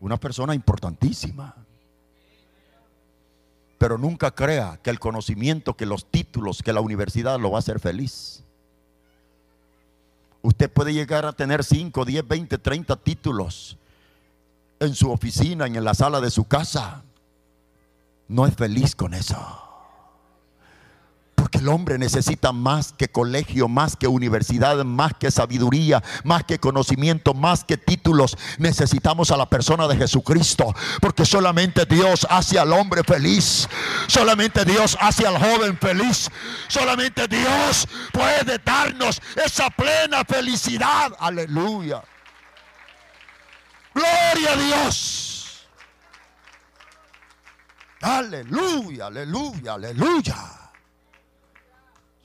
una 0.01 0.19
persona 0.19 0.55
importantísima. 0.55 1.57
Pero 3.79 3.97
nunca 3.97 4.33
crea 4.33 4.79
que 4.83 4.91
el 4.91 5.01
conocimiento, 5.01 5.79
que 5.79 5.87
los 5.87 6.11
títulos, 6.11 6.63
que 6.63 6.75
la 6.75 6.83
universidad 6.83 7.41
lo 7.41 7.51
va 7.51 7.57
a 7.57 7.61
hacer 7.61 7.81
feliz. 7.81 8.45
Usted 10.43 10.71
puede 10.71 10.93
llegar 10.93 11.27
a 11.27 11.33
tener 11.33 11.65
5, 11.65 12.05
10, 12.05 12.27
20, 12.27 12.59
30 12.59 12.97
títulos 12.97 13.77
en 14.79 14.95
su 14.95 15.11
oficina, 15.11 15.67
en 15.67 15.85
la 15.85 15.95
sala 15.95 16.21
de 16.21 16.31
su 16.31 16.45
casa. 16.45 17.03
No 18.29 18.47
es 18.47 18.55
feliz 18.55 18.95
con 18.95 19.13
eso. 19.15 19.70
Porque 21.51 21.65
el 21.65 21.69
hombre 21.69 21.99
necesita 21.99 22.53
más 22.53 22.93
que 22.93 23.09
colegio, 23.09 23.67
más 23.67 23.97
que 23.97 24.07
universidad, 24.07 24.85
más 24.85 25.15
que 25.15 25.33
sabiduría, 25.33 26.01
más 26.23 26.45
que 26.45 26.61
conocimiento, 26.61 27.35
más 27.35 27.65
que 27.65 27.77
títulos. 27.77 28.39
Necesitamos 28.59 29.33
a 29.33 29.37
la 29.37 29.51
persona 29.51 29.89
de 29.89 29.97
Jesucristo. 29.97 30.73
Porque 31.01 31.27
solamente 31.27 31.87
Dios 31.87 32.25
hace 32.31 32.57
al 32.57 32.73
hombre 32.73 33.03
feliz. 33.03 33.69
Solamente 34.07 34.65
Dios 34.65 34.97
hace 35.01 35.27
al 35.27 35.39
joven 35.39 35.77
feliz. 35.77 36.31
Solamente 36.69 37.27
Dios 37.27 37.89
puede 38.13 38.59
darnos 38.65 39.21
esa 39.45 39.71
plena 39.71 40.25
felicidad. 40.25 41.13
Aleluya. 41.19 42.01
Gloria 43.93 44.53
a 44.53 44.57
Dios. 44.57 45.67
Aleluya, 48.03 49.07
aleluya, 49.07 49.75
aleluya. 49.75 50.60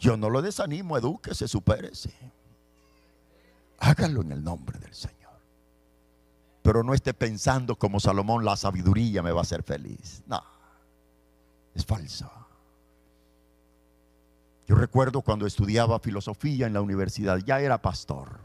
Yo 0.06 0.15
no 0.15 0.30
lo 0.30 0.44
desanimo, 0.44 0.96
edúquese, 1.00 1.48
supérese. 1.48 2.13
Hágalo 3.80 4.22
en 4.22 4.34
el 4.34 4.44
nombre 4.44 4.78
del 4.78 4.94
Señor. 4.94 5.34
Pero 6.62 6.84
no 6.84 6.94
esté 6.94 7.15
pensando 7.15 7.76
como 7.76 8.00
Salomón, 8.00 8.46
la 8.46 8.56
sabiduría 8.56 9.24
me 9.24 9.32
va 9.32 9.39
a 9.39 9.41
hacer 9.41 9.63
feliz. 9.63 10.22
No, 10.28 10.44
es 11.74 11.84
falso. 11.88 12.32
Yo 14.68 14.76
recuerdo 14.76 15.24
cuando 15.24 15.48
estudiaba 15.48 15.98
filosofía 15.98 16.68
en 16.68 16.74
la 16.74 16.82
universidad, 16.82 17.39
ya 17.39 17.60
era 17.60 17.82
pastor. 17.82 18.41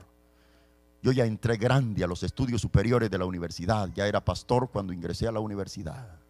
Yo 1.02 1.12
ya 1.12 1.26
entré 1.26 1.58
grande 1.58 2.02
a 2.02 2.06
los 2.06 2.22
estudios 2.22 2.62
superiores 2.62 3.10
de 3.10 3.18
la 3.18 3.26
universidad, 3.26 3.90
ya 3.94 4.06
era 4.06 4.24
pastor 4.24 4.70
cuando 4.70 4.94
ingresé 4.94 5.28
a 5.28 5.32
la 5.32 5.40
universidad. 5.40 6.20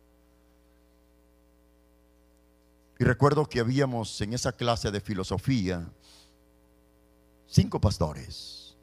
Y 3.00 3.04
recuerdo 3.04 3.46
que 3.46 3.60
habíamos 3.60 4.20
en 4.20 4.34
esa 4.34 4.52
clase 4.52 4.90
de 4.90 5.00
filosofía 5.00 5.88
cinco 7.46 7.80
pastores. 7.80 8.76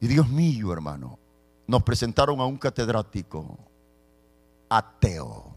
Y 0.00 0.06
Dios 0.06 0.28
mío, 0.28 0.72
hermano, 0.72 1.18
nos 1.66 1.82
presentaron 1.82 2.38
a 2.38 2.46
un 2.46 2.56
catedrático 2.56 3.58
ateo. 4.68 5.56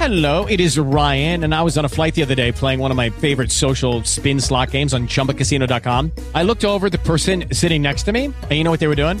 Hello, 0.00 0.46
it 0.46 0.58
is 0.58 0.76
Ryan, 0.76 1.44
and 1.44 1.54
I 1.54 1.62
was 1.62 1.78
on 1.78 1.84
a 1.84 1.88
flight 1.88 2.16
the 2.16 2.24
other 2.24 2.34
day 2.34 2.50
playing 2.50 2.80
one 2.80 2.90
of 2.90 2.96
my 2.96 3.08
favorite 3.08 3.52
social 3.52 4.02
spin 4.02 4.40
slot 4.40 4.72
games 4.72 4.92
on 4.92 5.06
chumbacasino.com. 5.06 6.10
I 6.34 6.42
looked 6.42 6.64
over 6.64 6.90
the 6.90 6.98
person 6.98 7.44
sitting 7.52 7.82
next 7.82 8.02
to 8.06 8.12
me, 8.12 8.24
and 8.24 8.52
you 8.52 8.64
know 8.64 8.72
what 8.72 8.80
they 8.80 8.88
were 8.88 8.96
doing? 8.96 9.20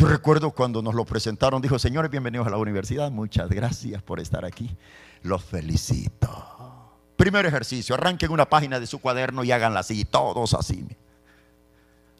Yo 0.00 0.08
recuerdo 0.08 0.52
cuando 0.52 0.80
nos 0.80 0.94
lo 0.94 1.04
presentaron, 1.04 1.60
dijo, 1.60 1.78
señores, 1.78 2.10
bienvenidos 2.10 2.46
a 2.46 2.50
la 2.50 2.56
universidad, 2.56 3.10
muchas 3.10 3.50
gracias 3.50 4.02
por 4.02 4.18
estar 4.18 4.46
aquí, 4.46 4.74
los 5.22 5.44
felicito. 5.44 6.90
Primer 7.18 7.44
ejercicio, 7.44 7.96
arranquen 7.96 8.32
una 8.32 8.48
página 8.48 8.80
de 8.80 8.86
su 8.86 8.98
cuaderno 8.98 9.44
y 9.44 9.52
háganla 9.52 9.80
así, 9.80 10.06
todos 10.06 10.54
así. 10.54 10.88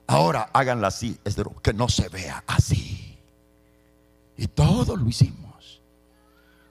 Ahora 0.06 0.50
háganla 0.52 0.88
así, 0.88 1.16
es 1.24 1.36
de 1.36 1.44
que 1.62 1.72
no 1.72 1.88
se 1.88 2.10
vea 2.10 2.44
así. 2.46 3.16
Y 4.36 4.46
todos 4.46 5.00
lo 5.00 5.08
hicimos. 5.08 5.80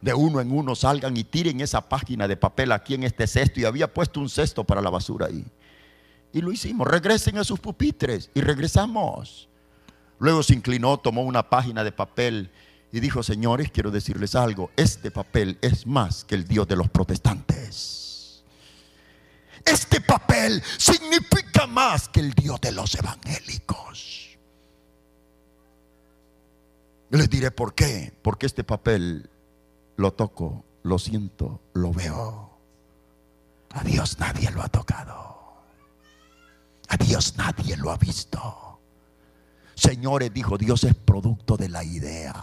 De 0.02 0.14
uno 0.14 0.42
en 0.42 0.52
uno 0.52 0.76
salgan 0.76 1.18
y 1.18 1.24
tiren 1.24 1.60
esa 1.60 1.90
página 1.90 2.28
de 2.28 2.38
papel 2.38 2.72
aquí 2.72 2.94
en 2.94 3.02
este 3.02 3.26
cesto. 3.26 3.60
Y 3.60 3.66
había 3.66 3.92
puesto 3.92 4.20
un 4.20 4.30
cesto 4.30 4.64
para 4.64 4.80
la 4.80 4.92
basura 4.92 5.26
ahí. 5.26 5.44
Y 6.32 6.42
lo 6.42 6.52
hicimos. 6.52 6.88
Regresen 6.88 7.40
a 7.40 7.44
sus 7.44 7.60
pupitres. 7.60 8.30
Y 8.36 8.42
regresamos. 8.42 9.49
Luego 10.20 10.44
se 10.44 10.54
inclinó, 10.54 11.00
tomó 11.00 11.24
una 11.24 11.50
página 11.50 11.84
de 11.84 11.92
papel 11.92 12.52
y 12.92 13.00
dijo, 13.00 13.24
señores, 13.24 13.72
quiero 13.72 13.92
decirles 13.92 14.36
algo. 14.36 14.72
Este 14.76 15.12
papel 15.12 15.58
es 15.62 15.88
más 15.88 16.24
que 16.24 16.36
el 16.36 16.46
Dios 16.46 16.68
de 16.68 16.76
los 16.76 16.90
protestantes. 16.90 18.44
Este 19.66 20.02
papel 20.02 20.62
significa 20.78 21.68
más 21.68 22.10
que 22.10 22.20
el 22.20 22.34
Dios 22.34 22.60
de 22.60 22.72
los 22.72 22.94
evangélicos. 22.96 24.38
Les 27.12 27.30
diré 27.30 27.52
por 27.52 27.74
qué. 27.74 28.14
Porque 28.22 28.46
este 28.46 28.64
papel 28.64 29.30
lo 29.98 30.14
toco, 30.14 30.66
lo 30.84 31.00
siento, 31.00 31.62
lo 31.74 31.92
veo. 31.92 32.50
A 33.72 33.84
Dios 33.84 34.20
nadie 34.20 34.50
lo 34.52 34.62
ha 34.62 34.70
tocado. 34.70 35.64
A 36.88 36.98
Dios 36.98 37.36
nadie 37.38 37.78
lo 37.78 37.92
ha 37.92 37.98
visto. 37.98 38.69
Señores, 39.80 40.34
dijo, 40.34 40.58
Dios 40.58 40.84
es 40.84 40.94
producto 40.94 41.56
de 41.56 41.70
la 41.70 41.86
idea. 41.86 42.36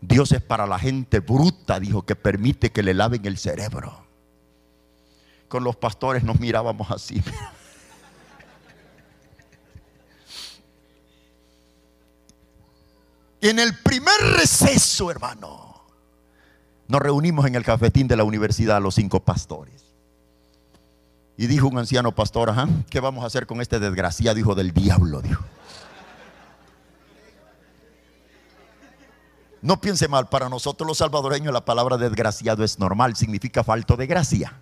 Dios 0.00 0.32
es 0.32 0.42
para 0.42 0.66
la 0.66 0.80
gente 0.80 1.20
bruta, 1.20 1.78
dijo, 1.78 2.04
que 2.04 2.16
permite 2.16 2.72
que 2.72 2.82
le 2.82 2.92
laven 2.92 3.24
el 3.24 3.38
cerebro. 3.38 4.04
Con 5.46 5.62
los 5.62 5.76
pastores 5.76 6.24
nos 6.24 6.40
mirábamos 6.40 6.90
así. 6.90 7.22
En 13.42 13.60
el 13.60 13.78
primer 13.78 14.16
receso, 14.38 15.08
hermano, 15.08 15.84
nos 16.88 17.00
reunimos 17.00 17.46
en 17.46 17.54
el 17.54 17.62
cafetín 17.62 18.08
de 18.08 18.16
la 18.16 18.24
universidad 18.24 18.82
los 18.82 18.96
cinco 18.96 19.20
pastores. 19.20 19.95
Y 21.36 21.46
dijo 21.46 21.68
un 21.68 21.78
anciano 21.78 22.12
pastor, 22.12 22.50
ajá, 22.50 22.66
¿qué 22.88 23.00
vamos 23.00 23.22
a 23.22 23.26
hacer 23.26 23.46
con 23.46 23.60
este 23.60 23.78
desgraciado 23.78 24.38
hijo 24.38 24.54
del 24.54 24.72
diablo? 24.72 25.20
Dijo. 25.20 25.44
No 29.60 29.80
piense 29.80 30.08
mal, 30.08 30.28
para 30.28 30.48
nosotros 30.48 30.86
los 30.86 30.98
salvadoreños 30.98 31.52
la 31.52 31.64
palabra 31.64 31.96
desgraciado 31.96 32.64
es 32.64 32.78
normal, 32.78 33.16
significa 33.16 33.64
falto 33.64 33.96
de 33.96 34.06
gracia. 34.06 34.60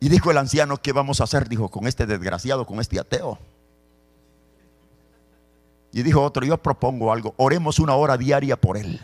Y 0.00 0.08
dijo 0.08 0.30
el 0.30 0.38
anciano, 0.38 0.78
¿qué 0.78 0.92
vamos 0.92 1.20
a 1.20 1.24
hacer? 1.24 1.48
Dijo, 1.48 1.68
con 1.68 1.86
este 1.86 2.06
desgraciado, 2.06 2.66
con 2.66 2.80
este 2.80 2.98
ateo. 2.98 3.38
Y 5.92 6.02
dijo 6.02 6.22
otro, 6.22 6.44
yo 6.44 6.58
propongo 6.58 7.12
algo, 7.12 7.34
oremos 7.36 7.78
una 7.78 7.94
hora 7.94 8.16
diaria 8.16 8.56
por 8.56 8.76
él. 8.76 9.00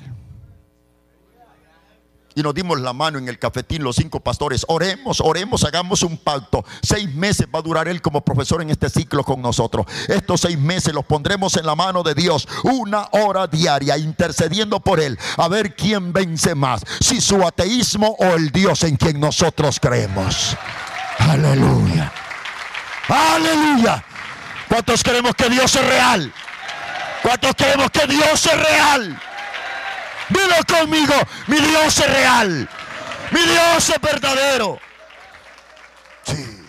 Y 2.36 2.42
nos 2.42 2.54
dimos 2.54 2.80
la 2.80 2.92
mano 2.92 3.18
en 3.18 3.28
el 3.28 3.38
cafetín 3.38 3.84
los 3.84 3.96
cinco 3.96 4.20
pastores. 4.20 4.64
Oremos, 4.68 5.20
oremos, 5.20 5.64
hagamos 5.64 6.02
un 6.02 6.16
pacto. 6.16 6.64
Seis 6.82 7.12
meses 7.14 7.46
va 7.54 7.60
a 7.60 7.62
durar 7.62 7.86
él 7.86 8.02
como 8.02 8.24
profesor 8.24 8.60
en 8.60 8.70
este 8.70 8.90
ciclo 8.90 9.22
con 9.22 9.40
nosotros. 9.40 9.86
Estos 10.08 10.40
seis 10.40 10.58
meses 10.58 10.92
los 10.92 11.04
pondremos 11.04 11.56
en 11.56 11.66
la 11.66 11.76
mano 11.76 12.02
de 12.02 12.14
Dios. 12.14 12.48
Una 12.64 13.08
hora 13.12 13.46
diaria 13.46 13.96
intercediendo 13.98 14.80
por 14.80 14.98
él. 14.98 15.18
A 15.36 15.46
ver 15.48 15.76
quién 15.76 16.12
vence 16.12 16.54
más. 16.54 16.82
Si 17.00 17.20
su 17.20 17.46
ateísmo 17.46 18.16
o 18.18 18.24
el 18.34 18.50
Dios 18.50 18.82
en 18.82 18.96
quien 18.96 19.20
nosotros 19.20 19.78
creemos. 19.78 20.56
Aleluya. 21.18 22.12
Aleluya. 23.08 24.04
¿Cuántos 24.68 25.04
queremos 25.04 25.34
que 25.36 25.48
Dios 25.48 25.74
es 25.76 25.86
real? 25.86 26.32
¿Cuántos 27.22 27.54
queremos 27.54 27.90
que 27.90 28.06
Dios 28.06 28.46
es 28.46 28.58
real? 28.58 29.20
Dilo 30.30 30.54
conmigo, 30.66 31.14
mi 31.48 31.60
Dios 31.60 31.98
es 31.98 32.10
real. 32.10 32.68
Mi 33.30 33.40
Dios 33.40 33.90
es 33.90 34.00
verdadero. 34.00 34.78
Sí. 36.24 36.64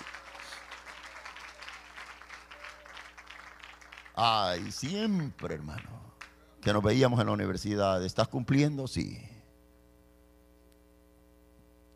Ay, 4.16 4.72
siempre, 4.72 5.56
hermano, 5.56 6.14
que 6.62 6.72
nos 6.74 6.82
veíamos 6.82 7.20
en 7.20 7.28
la 7.28 7.34
universidad. 7.34 8.04
¿Estás 8.04 8.28
cumpliendo? 8.28 8.88
Sí. 8.88 9.22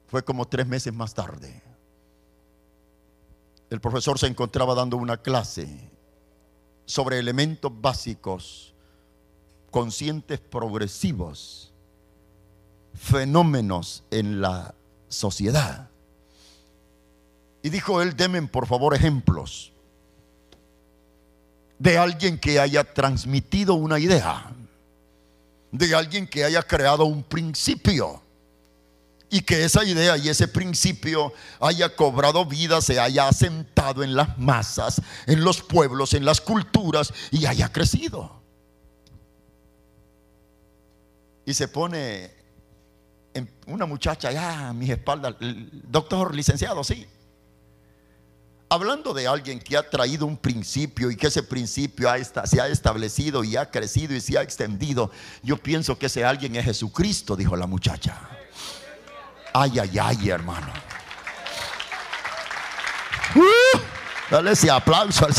Fue 0.08 0.24
como 0.24 0.46
tres 0.46 0.68
meses 0.68 0.94
más 0.94 1.14
tarde. 1.14 1.62
El 3.70 3.80
profesor 3.80 4.18
se 4.18 4.28
encontraba 4.28 4.74
dando 4.74 4.98
una 4.98 5.18
clase 5.18 5.92
sobre 6.86 7.20
elementos 7.20 7.72
básicos, 7.80 8.74
conscientes 9.70 10.40
progresivos, 10.40 11.72
fenómenos 12.94 14.04
en 14.12 14.42
la 14.42 14.76
sociedad. 15.08 15.90
Y 17.62 17.70
dijo 17.70 18.02
él, 18.02 18.16
demen 18.16 18.48
por 18.48 18.68
favor 18.68 18.96
ejemplos 18.96 19.74
de 21.80 21.98
alguien 21.98 22.38
que 22.38 22.60
haya 22.60 22.84
transmitido 22.84 23.74
una 23.74 24.00
idea, 24.00 24.52
de 25.72 25.96
alguien 25.96 26.28
que 26.28 26.44
haya 26.44 26.62
creado 26.62 27.06
un 27.06 27.24
principio 27.24 28.22
y 29.30 29.42
que 29.42 29.64
esa 29.64 29.86
idea 29.86 30.18
y 30.18 30.28
ese 30.28 30.48
principio 30.48 31.32
haya 31.60 31.96
cobrado 31.96 32.46
vida, 32.46 32.82
se 32.82 33.00
haya 33.00 33.28
asentado 33.28 34.04
en 34.04 34.16
las 34.16 34.38
masas, 34.38 35.02
en 35.26 35.44
los 35.44 35.62
pueblos, 35.62 36.14
en 36.14 36.26
las 36.26 36.42
culturas 36.42 37.14
y 37.32 37.46
haya 37.46 37.72
crecido. 37.72 38.39
Y 41.50 41.54
se 41.56 41.68
pone 41.68 42.30
una 43.66 43.88
muchacha 43.88 44.28
allá 44.28 44.68
a 44.68 44.74
mis 44.74 44.92
espaldas, 44.92 45.34
doctor 45.40 46.36
licenciado, 46.36 46.84
sí. 46.84 47.08
Hablando 48.70 49.16
de 49.16 49.28
alguien 49.28 49.60
que 49.60 49.76
ha 49.76 49.90
traído 49.90 50.28
un 50.28 50.38
principio 50.38 51.10
y 51.10 51.16
que 51.16 51.26
ese 51.26 51.42
principio 51.42 52.08
se 52.44 52.62
ha 52.62 52.68
establecido 52.68 53.44
y 53.44 53.58
ha 53.58 53.72
crecido 53.72 54.14
y 54.14 54.22
se 54.22 54.38
ha 54.38 54.44
extendido, 54.44 55.10
yo 55.42 55.58
pienso 55.58 55.98
que 55.98 56.06
ese 56.06 56.24
alguien 56.24 56.56
es 56.56 56.66
Jesucristo, 56.66 57.36
dijo 57.36 57.56
la 57.56 57.66
muchacha. 57.66 58.16
Ay, 59.52 59.80
ay, 59.80 59.98
ay, 59.98 60.30
hermano. 60.30 60.72
Uh, 63.34 63.80
dale 64.30 64.52
ese 64.52 64.70
aplauso 64.70 65.26
al 65.26 65.34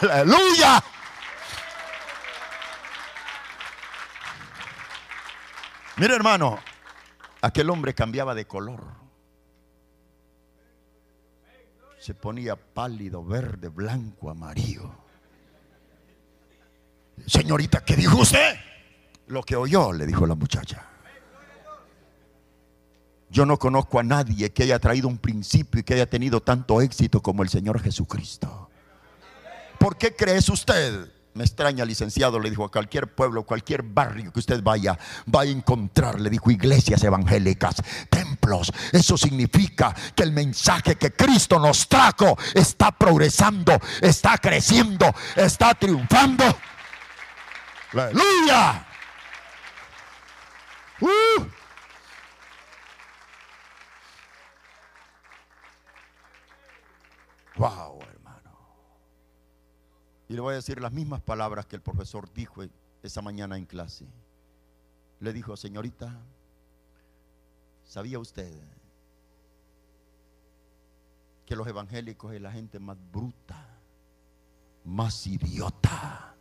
Aleluya. 0.10 0.82
Mira, 5.96 6.14
hermano, 6.14 6.58
aquel 7.40 7.70
hombre 7.70 7.94
cambiaba 7.94 8.34
de 8.34 8.46
color. 8.46 8.84
Se 11.98 12.14
ponía 12.14 12.54
pálido, 12.54 13.24
verde, 13.24 13.68
blanco, 13.68 14.30
amarillo. 14.30 14.94
Señorita, 17.26 17.82
¿qué 17.82 17.96
dijo 17.96 18.18
usted? 18.18 18.56
Lo 19.28 19.42
que 19.42 19.56
oyó, 19.56 19.92
le 19.92 20.06
dijo 20.06 20.26
la 20.26 20.34
muchacha. 20.34 20.86
Yo 23.30 23.46
no 23.46 23.58
conozco 23.58 23.98
a 23.98 24.02
nadie 24.02 24.52
que 24.52 24.64
haya 24.64 24.78
traído 24.78 25.08
un 25.08 25.18
principio 25.18 25.80
y 25.80 25.82
que 25.82 25.94
haya 25.94 26.06
tenido 26.08 26.40
tanto 26.42 26.80
éxito 26.80 27.22
como 27.22 27.42
el 27.42 27.48
Señor 27.48 27.80
Jesucristo. 27.80 28.70
¿Por 29.78 29.96
qué 29.96 30.14
crees 30.14 30.48
usted? 30.48 31.10
Me 31.36 31.44
extraña, 31.44 31.84
licenciado, 31.84 32.40
le 32.40 32.48
dijo 32.48 32.64
a 32.64 32.70
cualquier 32.70 33.14
pueblo, 33.14 33.42
cualquier 33.42 33.82
barrio 33.82 34.32
que 34.32 34.40
usted 34.40 34.62
vaya, 34.62 34.98
va 35.32 35.42
a 35.42 35.44
encontrar, 35.44 36.18
le 36.18 36.30
dijo, 36.30 36.50
iglesias 36.50 37.04
evangélicas, 37.04 37.76
templos. 38.08 38.72
Eso 38.90 39.18
significa 39.18 39.94
que 40.14 40.22
el 40.22 40.32
mensaje 40.32 40.96
que 40.96 41.12
Cristo 41.12 41.58
nos 41.58 41.88
trajo 41.88 42.38
está 42.54 42.90
progresando, 42.90 43.78
está 44.00 44.38
creciendo, 44.38 45.12
está 45.36 45.74
triunfando. 45.74 46.44
Aleluya. 47.92 48.86
Uh. 51.02 51.44
Wow. 57.58 57.95
Y 60.28 60.34
le 60.34 60.40
voy 60.40 60.52
a 60.52 60.56
decir 60.56 60.80
las 60.80 60.92
mismas 60.92 61.20
palabras 61.20 61.66
que 61.66 61.76
el 61.76 61.82
profesor 61.82 62.32
dijo 62.32 62.62
esa 63.02 63.22
mañana 63.22 63.56
en 63.56 63.64
clase. 63.64 64.06
Le 65.20 65.32
dijo, 65.32 65.56
señorita, 65.56 66.20
¿sabía 67.84 68.18
usted 68.18 68.52
que 71.46 71.54
los 71.54 71.66
evangélicos 71.66 72.34
es 72.34 72.40
la 72.40 72.50
gente 72.50 72.80
más 72.80 72.98
bruta, 73.12 73.78
más 74.84 75.26
idiota 75.26 76.34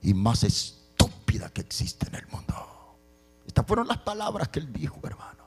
y 0.00 0.14
más 0.14 0.42
estúpida 0.42 1.48
que 1.50 1.60
existe 1.60 2.08
en 2.08 2.16
el 2.16 2.26
mundo? 2.26 2.98
Estas 3.46 3.66
fueron 3.66 3.86
las 3.86 3.98
palabras 3.98 4.48
que 4.48 4.58
él 4.58 4.72
dijo, 4.72 5.00
hermano. 5.04 5.41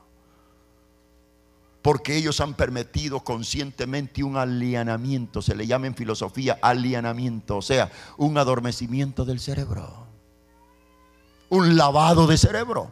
Porque 1.86 2.16
ellos 2.16 2.40
han 2.40 2.54
permitido 2.54 3.20
conscientemente 3.20 4.24
un 4.24 4.36
alienamiento, 4.36 5.40
se 5.40 5.54
le 5.54 5.68
llama 5.68 5.86
en 5.86 5.94
filosofía 5.94 6.58
alienamiento, 6.60 7.58
o 7.58 7.62
sea, 7.62 7.92
un 8.16 8.36
adormecimiento 8.38 9.24
del 9.24 9.38
cerebro. 9.38 10.08
Un 11.48 11.76
lavado 11.76 12.26
de 12.26 12.38
cerebro. 12.38 12.90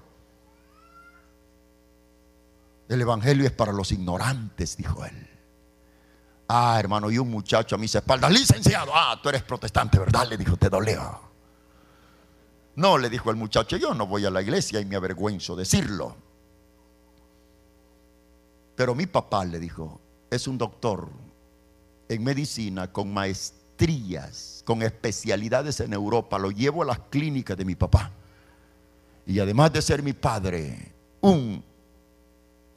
El 2.89 3.01
Evangelio 3.01 3.45
es 3.45 3.51
para 3.51 3.73
los 3.73 3.91
ignorantes, 3.91 4.77
dijo 4.77 5.05
él. 5.05 5.29
Ah, 6.47 6.77
hermano, 6.79 7.11
y 7.11 7.19
un 7.19 7.33
muchacho 7.33 7.75
a 7.75 7.79
mis 7.79 7.93
espaldas, 7.97 8.31
licenciado, 8.31 8.93
ah, 8.95 9.19
tú 9.21 9.29
eres 9.29 9.43
protestante, 9.43 9.99
¿verdad? 9.99 10.29
Le 10.29 10.37
dijo, 10.37 10.57
te 10.57 10.69
doleo. 10.69 11.21
No, 12.77 12.97
le 12.97 13.11
dijo 13.11 13.29
el 13.31 13.37
muchacho, 13.37 13.77
yo 13.77 13.93
no 13.93 14.07
voy 14.07 14.25
a 14.25 14.31
la 14.31 14.41
iglesia 14.41 14.79
y 14.79 14.85
me 14.85 14.95
avergüenzo 14.95 15.57
decirlo. 15.57 16.24
Pero 18.77 18.95
mi 18.95 19.07
papá 19.07 19.45
le 19.45 19.59
dijo, 19.59 20.01
es 20.31 20.49
un 20.49 20.59
doctor 20.59 21.09
en 22.09 22.25
medicina 22.25 22.93
con 22.93 23.13
maestrías, 23.13 24.63
con 24.67 24.83
especialidades 24.83 25.81
en 25.81 25.93
Europa. 25.93 26.39
Lo 26.39 26.51
llevo 26.51 26.83
a 26.83 26.87
las 26.87 26.99
clínicas 27.11 27.57
de 27.57 27.65
mi 27.65 27.75
papá. 27.75 28.11
Y 29.27 29.39
además 29.39 29.73
de 29.73 29.81
ser 29.81 30.03
mi 30.03 30.13
padre, 30.13 30.93
un 31.21 31.65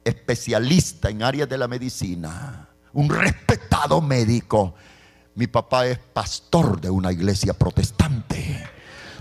especialista 0.04 1.10
en 1.10 1.22
áreas 1.22 1.48
de 1.48 1.58
la 1.58 1.68
medicina, 1.68 2.68
un 2.92 3.10
respetado 3.10 4.00
médico, 4.00 4.74
mi 5.34 5.46
papá 5.46 5.86
es 5.86 5.98
pastor 5.98 6.80
de 6.80 6.90
una 6.90 7.12
iglesia 7.12 7.52
protestante 7.52 8.68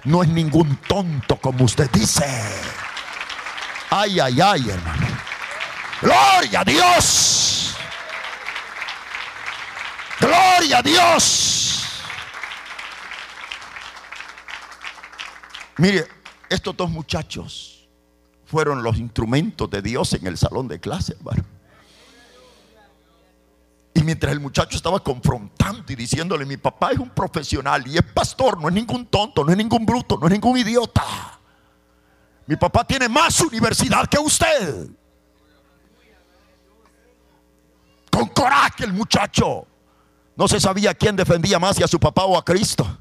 no 0.08 0.24
es 0.24 0.30
ningún 0.30 0.78
tonto 0.88 1.36
como 1.38 1.66
usted 1.66 1.90
dice. 1.92 2.26
Ay, 3.90 4.20
ay, 4.20 4.40
ay, 4.42 4.70
hermano. 4.70 5.08
Gloria 6.02 6.62
a 6.62 6.64
Dios. 6.64 7.76
Gloria 10.20 10.78
a 10.78 10.82
Dios. 10.82 12.04
Mire, 15.78 16.08
estos 16.50 16.76
dos 16.76 16.90
muchachos 16.90 17.88
fueron 18.46 18.82
los 18.82 18.98
instrumentos 18.98 19.70
de 19.70 19.82
Dios 19.82 20.14
en 20.14 20.26
el 20.28 20.38
salón 20.38 20.68
de 20.68 20.80
clase, 20.80 21.14
hermano. 21.14 21.44
Y 23.94 24.04
mientras 24.04 24.32
el 24.32 24.40
muchacho 24.40 24.78
estaba 24.78 25.00
confrontando 25.00 25.92
y 25.92 25.96
diciéndole, 25.96 26.46
mi 26.46 26.58
papá 26.58 26.92
es 26.92 27.00
un 27.00 27.10
profesional 27.10 27.88
y 27.88 27.98
es 27.98 28.04
pastor, 28.04 28.60
no 28.60 28.68
es 28.68 28.74
ningún 28.74 29.08
tonto, 29.08 29.44
no 29.44 29.52
es 29.52 29.58
ningún 29.58 29.86
bruto, 29.86 30.18
no 30.20 30.28
es 30.28 30.34
ningún 30.34 30.58
idiota. 30.58 31.04
Mi 32.46 32.56
papá 32.56 32.86
tiene 32.86 33.10
más 33.10 33.42
universidad 33.42 34.08
que 34.08 34.20
usted. 34.20 34.88
Con 38.18 38.30
coraje 38.30 38.86
el 38.86 38.94
muchacho. 38.94 39.68
No 40.36 40.48
se 40.48 40.60
sabía 40.60 40.94
quién 40.94 41.16
defendía 41.16 41.60
más, 41.60 41.76
si 41.76 41.84
a 41.84 41.88
su 41.88 42.00
papá 42.00 42.26
o 42.26 42.38
a 42.38 42.44
Cristo. 42.44 42.98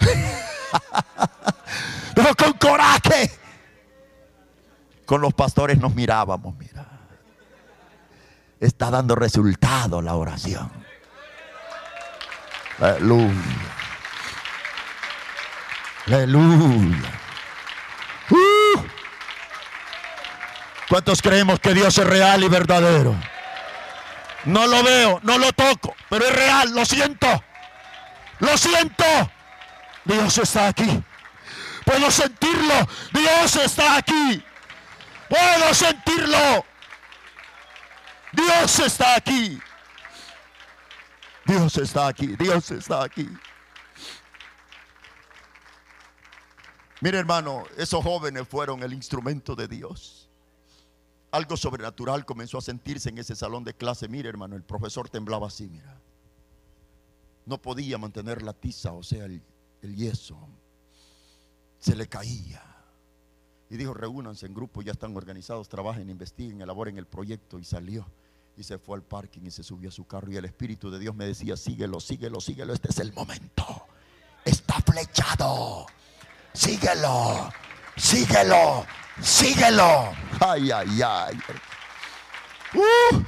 Pero 2.14 2.34
con 2.34 2.52
coraje. 2.54 3.30
Con 5.06 5.20
los 5.20 5.34
pastores 5.34 5.78
nos 5.78 5.94
mirábamos, 5.94 6.56
mira 6.56 6.92
está 8.62 8.90
dando 8.90 9.16
resultado 9.16 10.00
la 10.00 10.14
oración. 10.14 10.70
Aleluya. 12.78 13.34
Aleluya. 16.06 17.12
Uh. 18.30 18.80
¿Cuántos 20.88 21.20
creemos 21.20 21.58
que 21.58 21.74
Dios 21.74 21.98
es 21.98 22.06
real 22.06 22.44
y 22.44 22.48
verdadero? 22.48 23.16
No 24.44 24.66
lo 24.66 24.82
veo, 24.82 25.20
no 25.22 25.38
lo 25.38 25.52
toco, 25.52 25.94
pero 26.08 26.24
es 26.24 26.34
real, 26.34 26.74
lo 26.74 26.84
siento. 26.84 27.28
Lo 28.40 28.56
siento. 28.58 29.04
Dios 30.04 30.36
está 30.38 30.68
aquí. 30.68 31.02
Puedo 31.84 32.10
sentirlo. 32.10 32.88
Dios 33.12 33.56
está 33.56 33.96
aquí. 33.98 34.44
Puedo 35.28 35.74
sentirlo. 35.74 36.64
Dios 38.32 38.78
está 38.80 39.16
aquí. 39.16 39.60
Dios 41.44 41.76
está 41.76 42.08
aquí. 42.08 42.26
Dios 42.36 42.70
está 42.70 43.04
aquí. 43.04 43.28
Mire 47.00 47.18
hermano, 47.18 47.64
esos 47.76 48.02
jóvenes 48.02 48.46
fueron 48.48 48.82
el 48.82 48.92
instrumento 48.92 49.54
de 49.54 49.68
Dios. 49.68 50.21
Algo 51.32 51.56
sobrenatural 51.56 52.26
comenzó 52.26 52.58
a 52.58 52.60
sentirse 52.60 53.08
en 53.08 53.16
ese 53.16 53.34
salón 53.34 53.64
de 53.64 53.74
clase. 53.74 54.06
Mire 54.06 54.28
hermano, 54.28 54.54
el 54.54 54.62
profesor 54.62 55.08
temblaba 55.08 55.46
así, 55.46 55.66
mira. 55.66 55.98
No 57.46 57.60
podía 57.60 57.96
mantener 57.96 58.42
la 58.42 58.52
tiza, 58.52 58.92
o 58.92 59.02
sea, 59.02 59.24
el, 59.24 59.42
yeso. 59.96 60.38
Se 61.78 61.96
le 61.96 62.06
caía. 62.06 62.62
Y 63.70 63.78
dijo, 63.78 63.94
reúnanse 63.94 64.44
en 64.44 64.52
grupo, 64.52 64.82
ya 64.82 64.92
están 64.92 65.16
organizados, 65.16 65.70
trabajen, 65.70 66.10
investiguen, 66.10 66.60
elaboren 66.60 66.98
el 66.98 67.06
proyecto. 67.06 67.58
Y 67.58 67.64
salió 67.64 68.06
y 68.54 68.62
se 68.62 68.78
fue 68.78 68.98
al 68.98 69.02
parking 69.02 69.40
y 69.46 69.50
se 69.50 69.62
subió 69.62 69.88
a 69.88 69.92
su 69.92 70.06
carro. 70.06 70.30
Y 70.30 70.36
el 70.36 70.44
Espíritu 70.44 70.90
de 70.90 70.98
Dios 70.98 71.14
me 71.14 71.24
decía, 71.24 71.56
síguelo, 71.56 71.98
síguelo, 71.98 72.42
síguelo, 72.42 72.74
este 72.74 72.90
es 72.90 72.98
el 72.98 73.10
momento. 73.14 73.86
Está 74.44 74.74
flechado. 74.82 75.86
Síguelo, 76.52 77.48
síguelo, 77.96 78.86
síguelo. 79.20 80.12
Ay, 80.40 80.70
ay, 80.70 81.02
ay. 81.02 81.38
Uh. 82.74 83.22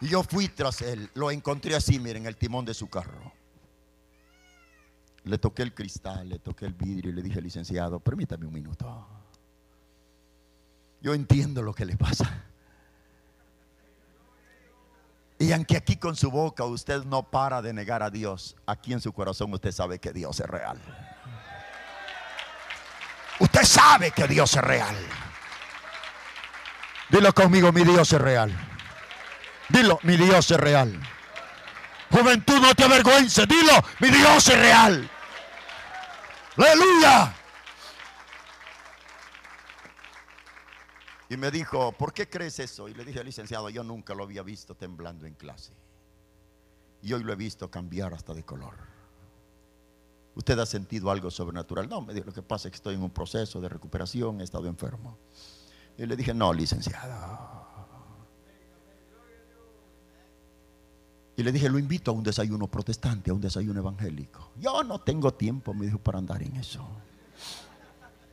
Y 0.00 0.08
yo 0.08 0.22
fui 0.22 0.48
tras 0.48 0.82
él, 0.82 1.10
lo 1.14 1.30
encontré 1.30 1.74
así, 1.74 1.98
miren, 1.98 2.26
el 2.26 2.36
timón 2.36 2.64
de 2.64 2.74
su 2.74 2.88
carro. 2.88 3.32
Le 5.24 5.38
toqué 5.38 5.62
el 5.62 5.74
cristal, 5.74 6.28
le 6.28 6.38
toqué 6.38 6.66
el 6.66 6.74
vidrio 6.74 7.10
y 7.10 7.14
le 7.14 7.22
dije, 7.22 7.40
licenciado, 7.40 7.98
permítame 7.98 8.46
un 8.46 8.52
minuto. 8.52 9.06
Yo 11.00 11.14
entiendo 11.14 11.62
lo 11.62 11.74
que 11.74 11.84
le 11.84 11.96
pasa. 11.96 12.44
Y 15.38 15.52
aunque 15.52 15.76
aquí 15.76 15.96
con 15.96 16.16
su 16.16 16.30
boca 16.30 16.64
usted 16.64 17.04
no 17.04 17.22
para 17.22 17.60
de 17.60 17.72
negar 17.72 18.02
a 18.02 18.10
Dios, 18.10 18.56
aquí 18.66 18.92
en 18.92 19.00
su 19.00 19.12
corazón 19.12 19.52
usted 19.52 19.72
sabe 19.72 19.98
que 19.98 20.12
Dios 20.12 20.40
es 20.40 20.46
real. 20.46 20.80
Usted 23.38 23.64
sabe 23.64 24.10
que 24.12 24.26
Dios 24.26 24.54
es 24.54 24.62
real. 24.62 24.96
Dilo 27.10 27.32
conmigo, 27.34 27.70
mi 27.70 27.84
Dios 27.84 28.12
es 28.12 28.20
real. 28.20 28.50
Dilo, 29.68 29.98
mi 30.02 30.16
Dios 30.16 30.50
es 30.50 30.56
real. 30.56 30.98
Juventud, 32.10 32.60
no 32.60 32.74
te 32.74 32.84
avergüences. 32.84 33.46
Dilo, 33.46 33.72
mi 34.00 34.08
Dios 34.08 34.48
es 34.48 34.58
real. 34.58 35.10
Aleluya. 36.56 37.34
Y 41.28 41.36
me 41.36 41.50
dijo, 41.50 41.92
¿por 41.92 42.12
qué 42.12 42.28
crees 42.28 42.58
eso? 42.60 42.88
Y 42.88 42.94
le 42.94 43.04
dije, 43.04 43.22
licenciado, 43.24 43.68
yo 43.68 43.82
nunca 43.82 44.14
lo 44.14 44.22
había 44.22 44.42
visto 44.42 44.76
temblando 44.76 45.26
en 45.26 45.34
clase. 45.34 45.72
Y 47.02 47.12
hoy 47.12 47.22
lo 47.22 47.32
he 47.32 47.36
visto 47.36 47.70
cambiar 47.70 48.14
hasta 48.14 48.32
de 48.32 48.44
color. 48.44 48.74
¿Usted 50.34 50.58
ha 50.58 50.66
sentido 50.66 51.10
algo 51.10 51.30
sobrenatural? 51.30 51.88
No, 51.88 52.00
me 52.02 52.14
dijo, 52.14 52.26
lo 52.26 52.32
que 52.32 52.42
pasa 52.42 52.68
es 52.68 52.72
que 52.72 52.76
estoy 52.76 52.94
en 52.94 53.02
un 53.02 53.10
proceso 53.10 53.60
de 53.60 53.68
recuperación, 53.68 54.40
he 54.40 54.44
estado 54.44 54.66
enfermo. 54.66 55.16
Y 55.98 56.06
le 56.06 56.14
dije, 56.14 56.34
no, 56.34 56.52
licenciado. 56.52 57.66
Y 61.36 61.42
le 61.42 61.52
dije, 61.52 61.68
lo 61.68 61.78
invito 61.78 62.10
a 62.10 62.14
un 62.14 62.22
desayuno 62.22 62.66
protestante, 62.66 63.30
a 63.30 63.34
un 63.34 63.40
desayuno 63.40 63.80
evangélico. 63.80 64.52
Yo 64.58 64.82
no 64.84 65.00
tengo 65.00 65.34
tiempo, 65.34 65.74
me 65.74 65.86
dijo, 65.86 65.98
para 65.98 66.18
andar 66.18 66.42
en 66.42 66.56
eso. 66.56 66.86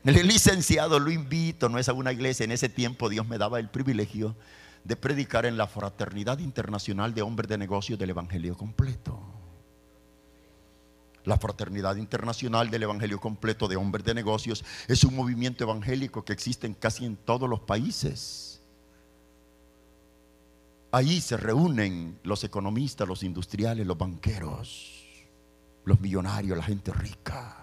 El 0.05 0.27
licenciado 0.27 0.99
lo 0.99 1.11
invito, 1.11 1.69
no 1.69 1.79
es 1.79 1.87
a 1.87 1.93
una 1.93 2.11
iglesia. 2.11 2.43
En 2.43 2.51
ese 2.51 2.67
tiempo 2.67 3.07
Dios 3.07 3.25
me 3.27 3.37
daba 3.37 3.59
el 3.59 3.69
privilegio 3.69 4.35
de 4.83 4.97
predicar 4.97 5.45
en 5.45 5.55
la 5.55 5.67
Fraternidad 5.67 6.39
Internacional 6.39 7.13
de 7.13 7.21
Hombres 7.21 7.47
de 7.47 7.57
Negocios 7.57 7.97
del 7.97 8.09
Evangelio 8.09 8.57
Completo. 8.57 9.19
La 11.23 11.37
Fraternidad 11.37 11.95
Internacional 11.95 12.69
del 12.69 12.83
Evangelio 12.83 13.17
Completo 13.17 13.69
de 13.69 13.77
Hombres 13.77 14.03
de 14.03 14.13
Negocios 14.13 14.65
es 14.89 15.05
un 15.05 15.15
movimiento 15.15 15.63
evangélico 15.63 16.25
que 16.25 16.33
existe 16.33 16.67
en 16.67 16.73
casi 16.73 17.05
en 17.05 17.15
todos 17.15 17.49
los 17.49 17.61
países. 17.61 18.61
Ahí 20.91 21.21
se 21.21 21.37
reúnen 21.37 22.19
los 22.23 22.43
economistas, 22.43 23.07
los 23.07 23.23
industriales, 23.23 23.87
los 23.87 23.97
banqueros, 23.97 25.05
los 25.85 26.01
millonarios, 26.01 26.57
la 26.57 26.63
gente 26.63 26.91
rica. 26.91 27.62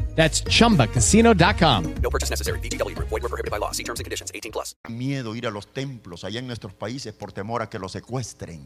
That's 0.21 0.43
chumbacasino.com. 0.43 1.95
No 2.03 2.09
purchase 2.11 2.29
necessary. 2.29 2.59
VGW 2.59 2.93
Group. 2.93 3.09
Void 3.09 3.23
were 3.23 3.29
prohibited 3.29 3.49
by 3.49 3.57
law. 3.57 3.71
See 3.71 3.83
terms 3.83 3.99
and 4.01 4.05
conditions. 4.05 4.31
18 4.35 4.51
plus. 4.51 4.75
miedo 4.87 5.33
ir 5.33 5.47
a 5.47 5.49
los 5.49 5.73
templos 5.73 6.23
allá 6.23 6.37
en 6.37 6.45
nuestros 6.45 6.75
países 6.75 7.11
por 7.11 7.31
temor 7.31 7.63
a 7.63 7.69
que 7.71 7.79
los 7.79 7.93
secuestren. 7.93 8.61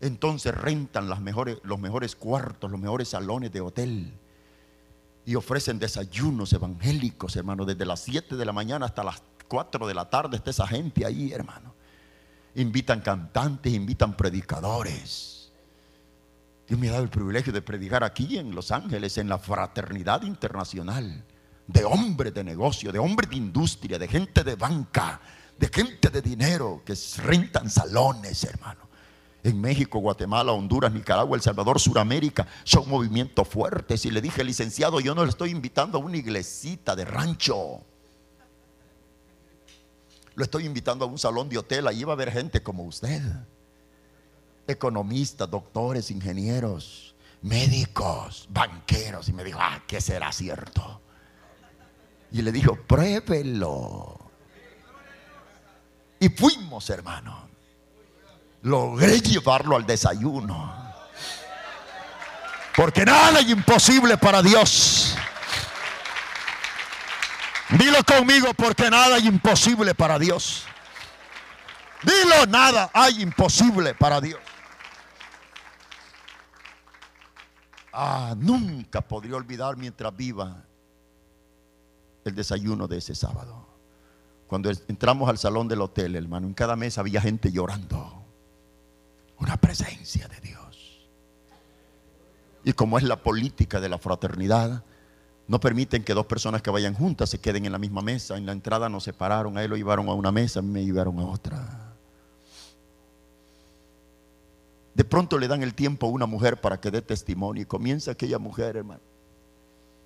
Entonces 0.00 0.52
rentan 0.52 1.08
las 1.08 1.20
mejores, 1.20 1.58
los 1.62 1.78
mejores 1.78 2.16
cuartos, 2.16 2.68
los 2.72 2.80
mejores 2.80 3.06
salones 3.06 3.52
de 3.52 3.60
hotel 3.60 4.12
y 5.24 5.36
ofrecen 5.36 5.78
desayunos 5.78 6.52
evangélicos, 6.52 7.36
hermano, 7.36 7.64
desde 7.64 7.86
las 7.86 8.00
7 8.00 8.34
de 8.34 8.44
la 8.44 8.52
mañana 8.52 8.86
hasta 8.86 9.04
las 9.04 9.22
4 9.46 9.86
de 9.86 9.94
la 9.94 10.10
tarde 10.10 10.38
está 10.38 10.50
esa 10.50 10.66
gente 10.66 11.06
ahí, 11.06 11.32
hermano. 11.32 11.72
Invitan 12.56 13.00
cantantes, 13.00 13.72
invitan 13.72 14.16
predicadores. 14.16 15.35
Dios 16.66 16.80
me 16.80 16.88
ha 16.88 16.92
dado 16.92 17.04
el 17.04 17.10
privilegio 17.10 17.52
de 17.52 17.62
predicar 17.62 18.02
aquí 18.02 18.38
en 18.38 18.54
Los 18.54 18.72
Ángeles, 18.72 19.18
en 19.18 19.28
la 19.28 19.38
fraternidad 19.38 20.22
internacional, 20.22 21.24
de 21.66 21.84
hombres 21.84 22.34
de 22.34 22.42
negocio, 22.42 22.90
de 22.90 22.98
hombres 22.98 23.30
de 23.30 23.36
industria, 23.36 23.98
de 23.98 24.08
gente 24.08 24.42
de 24.42 24.56
banca, 24.56 25.20
de 25.56 25.68
gente 25.68 26.10
de 26.10 26.20
dinero 26.20 26.82
que 26.84 26.94
rentan 27.18 27.70
salones, 27.70 28.42
hermano. 28.44 28.80
En 29.44 29.60
México, 29.60 30.00
Guatemala, 30.00 30.50
Honduras, 30.50 30.92
Nicaragua, 30.92 31.36
El 31.36 31.42
Salvador, 31.42 31.78
Suramérica, 31.78 32.48
son 32.64 32.88
movimientos 32.88 33.46
fuertes. 33.46 34.04
Y 34.04 34.10
le 34.10 34.20
dije, 34.20 34.42
licenciado, 34.42 34.98
yo 34.98 35.14
no 35.14 35.22
le 35.22 35.30
estoy 35.30 35.50
invitando 35.50 35.98
a 35.98 36.00
una 36.00 36.16
iglesita 36.16 36.96
de 36.96 37.04
rancho. 37.04 37.80
Lo 40.34 40.42
estoy 40.44 40.66
invitando 40.66 41.04
a 41.04 41.08
un 41.08 41.16
salón 41.16 41.48
de 41.48 41.58
hotel. 41.58 41.86
Ahí 41.86 42.02
va 42.02 42.14
a 42.14 42.14
haber 42.14 42.32
gente 42.32 42.60
como 42.60 42.82
usted 42.82 43.22
economistas, 44.66 45.50
doctores, 45.50 46.10
ingenieros, 46.10 47.14
médicos, 47.42 48.46
banqueros. 48.50 49.28
Y 49.28 49.32
me 49.32 49.44
dijo, 49.44 49.58
ah, 49.60 49.82
que 49.86 50.00
será 50.00 50.32
cierto. 50.32 51.00
Y 52.32 52.42
le 52.42 52.52
dijo, 52.52 52.76
pruébelo. 52.86 54.18
Y 56.18 56.28
fuimos, 56.28 56.88
hermano. 56.90 57.48
Logré 58.62 59.20
llevarlo 59.20 59.76
al 59.76 59.86
desayuno. 59.86 60.86
Porque 62.74 63.04
nada 63.04 63.40
es 63.40 63.48
imposible 63.48 64.18
para 64.18 64.42
Dios. 64.42 65.16
Dilo 67.70 68.02
conmigo, 68.04 68.52
porque 68.54 68.90
nada 68.90 69.16
es 69.16 69.24
imposible 69.24 69.94
para 69.94 70.18
Dios. 70.18 70.64
Dilo, 72.02 72.46
nada 72.46 72.90
hay 72.92 73.22
imposible 73.22 73.94
para 73.94 74.20
Dios. 74.20 74.40
Ah, 77.98 78.34
nunca 78.36 79.00
podría 79.00 79.36
olvidar 79.36 79.78
mientras 79.78 80.14
viva 80.14 80.62
el 82.26 82.34
desayuno 82.34 82.86
de 82.86 82.98
ese 82.98 83.14
sábado. 83.14 83.66
Cuando 84.46 84.70
entramos 84.86 85.30
al 85.30 85.38
salón 85.38 85.66
del 85.66 85.80
hotel, 85.80 86.14
hermano, 86.14 86.46
en 86.46 86.52
cada 86.52 86.76
mesa 86.76 87.00
había 87.00 87.22
gente 87.22 87.50
llorando. 87.50 88.22
Una 89.38 89.56
presencia 89.56 90.28
de 90.28 90.40
Dios. 90.40 91.08
Y 92.64 92.74
como 92.74 92.98
es 92.98 93.04
la 93.04 93.22
política 93.22 93.80
de 93.80 93.88
la 93.88 93.96
fraternidad, 93.96 94.84
No 95.48 95.60
permiten 95.60 96.02
que 96.02 96.12
dos 96.12 96.26
personas 96.26 96.60
que 96.60 96.70
vayan 96.70 96.94
juntas 96.94 97.30
se 97.30 97.38
queden 97.38 97.66
en 97.66 97.72
la 97.72 97.78
misma 97.78 98.02
mesa. 98.02 98.36
En 98.36 98.46
la 98.46 98.52
entrada 98.52 98.88
nos 98.88 99.04
separaron, 99.04 99.56
a 99.56 99.62
él 99.62 99.70
lo 99.70 99.76
llevaron 99.76 100.08
a 100.08 100.12
una 100.12 100.32
mesa, 100.32 100.58
a 100.58 100.62
mí 100.62 100.70
me 100.70 100.84
llevaron 100.84 101.18
a 101.20 101.24
otra. 101.24 101.85
De 104.96 105.04
pronto 105.04 105.38
le 105.38 105.46
dan 105.46 105.62
el 105.62 105.74
tiempo 105.74 106.06
a 106.06 106.08
una 106.08 106.24
mujer 106.24 106.58
para 106.58 106.80
que 106.80 106.90
dé 106.90 107.02
testimonio 107.02 107.62
y 107.62 107.66
comienza 107.66 108.12
aquella 108.12 108.38
mujer, 108.38 108.78
hermano, 108.78 109.02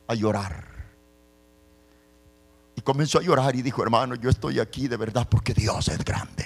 a 0.09 0.15
llorar. 0.17 0.67
Y 2.75 2.81
comenzó 2.81 3.21
a 3.21 3.23
llorar 3.23 3.55
y 3.55 3.63
dijo, 3.63 3.85
hermano, 3.85 4.17
yo 4.17 4.29
estoy 4.29 4.59
aquí 4.59 4.89
de 4.89 4.97
verdad 4.97 5.29
porque 5.31 5.55
Dios 5.55 5.87
es 5.87 6.05
grande. 6.05 6.45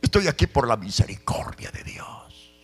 Estoy 0.00 0.28
aquí 0.28 0.46
por 0.46 0.66
la 0.66 0.78
misericordia 0.78 1.70
de 1.72 1.84
Dios. 1.84 2.54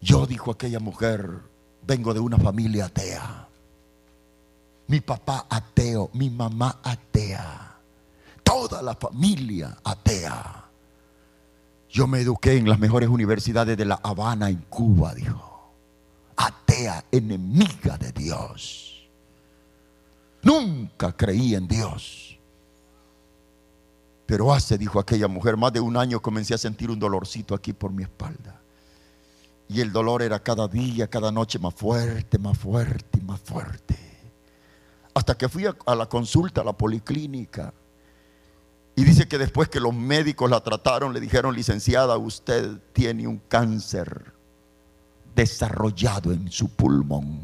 Yo, 0.00 0.26
dijo 0.26 0.50
aquella 0.50 0.80
mujer, 0.80 1.40
vengo 1.86 2.14
de 2.14 2.18
una 2.18 2.38
familia 2.38 2.86
atea. 2.86 3.46
Mi 4.88 5.00
papá 5.00 5.46
ateo, 5.48 6.10
mi 6.14 6.30
mamá 6.30 6.80
atea. 6.82 7.76
Toda 8.42 8.82
la 8.82 8.96
familia 8.96 9.78
atea. 9.84 10.67
Yo 11.90 12.06
me 12.06 12.20
eduqué 12.20 12.56
en 12.56 12.68
las 12.68 12.78
mejores 12.78 13.08
universidades 13.08 13.76
de 13.76 13.84
La 13.84 14.00
Habana, 14.02 14.50
en 14.50 14.64
Cuba, 14.68 15.14
dijo. 15.14 15.72
Atea, 16.36 17.04
enemiga 17.10 17.96
de 17.98 18.12
Dios. 18.12 19.08
Nunca 20.42 21.16
creí 21.16 21.54
en 21.54 21.66
Dios. 21.66 22.38
Pero 24.26 24.52
hace, 24.52 24.76
dijo 24.76 25.00
aquella 25.00 25.26
mujer, 25.26 25.56
más 25.56 25.72
de 25.72 25.80
un 25.80 25.96
año 25.96 26.20
comencé 26.20 26.54
a 26.54 26.58
sentir 26.58 26.90
un 26.90 26.98
dolorcito 26.98 27.54
aquí 27.54 27.72
por 27.72 27.90
mi 27.90 28.02
espalda. 28.02 28.60
Y 29.68 29.80
el 29.80 29.90
dolor 29.92 30.22
era 30.22 30.42
cada 30.42 30.68
día, 30.68 31.08
cada 31.08 31.32
noche 31.32 31.58
más 31.58 31.74
fuerte, 31.74 32.38
más 32.38 32.56
fuerte 32.58 33.18
más 33.28 33.40
fuerte. 33.40 33.96
Hasta 35.14 35.36
que 35.36 35.48
fui 35.48 35.66
a, 35.66 35.76
a 35.86 35.94
la 35.94 36.06
consulta, 36.06 36.62
a 36.62 36.64
la 36.64 36.72
policlínica. 36.72 37.72
Y 38.98 39.04
dice 39.04 39.28
que 39.28 39.38
después 39.38 39.68
que 39.68 39.78
los 39.78 39.94
médicos 39.94 40.50
la 40.50 40.60
trataron, 40.60 41.14
le 41.14 41.20
dijeron, 41.20 41.54
licenciada, 41.54 42.18
usted 42.18 42.80
tiene 42.92 43.28
un 43.28 43.38
cáncer 43.38 44.32
desarrollado 45.36 46.32
en 46.32 46.50
su 46.50 46.68
pulmón. 46.70 47.42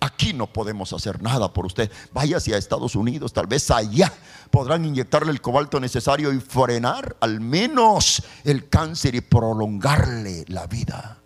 Aquí 0.00 0.34
no 0.34 0.52
podemos 0.52 0.92
hacer 0.92 1.22
nada 1.22 1.50
por 1.50 1.64
usted. 1.64 1.90
Vaya 2.12 2.36
hacia 2.36 2.58
Estados 2.58 2.94
Unidos, 2.94 3.32
tal 3.32 3.46
vez 3.46 3.70
allá 3.70 4.12
podrán 4.50 4.84
inyectarle 4.84 5.32
el 5.32 5.40
cobalto 5.40 5.80
necesario 5.80 6.30
y 6.30 6.40
frenar 6.40 7.16
al 7.20 7.40
menos 7.40 8.22
el 8.44 8.68
cáncer 8.68 9.14
y 9.14 9.22
prolongarle 9.22 10.44
la 10.48 10.66
vida. 10.66 11.22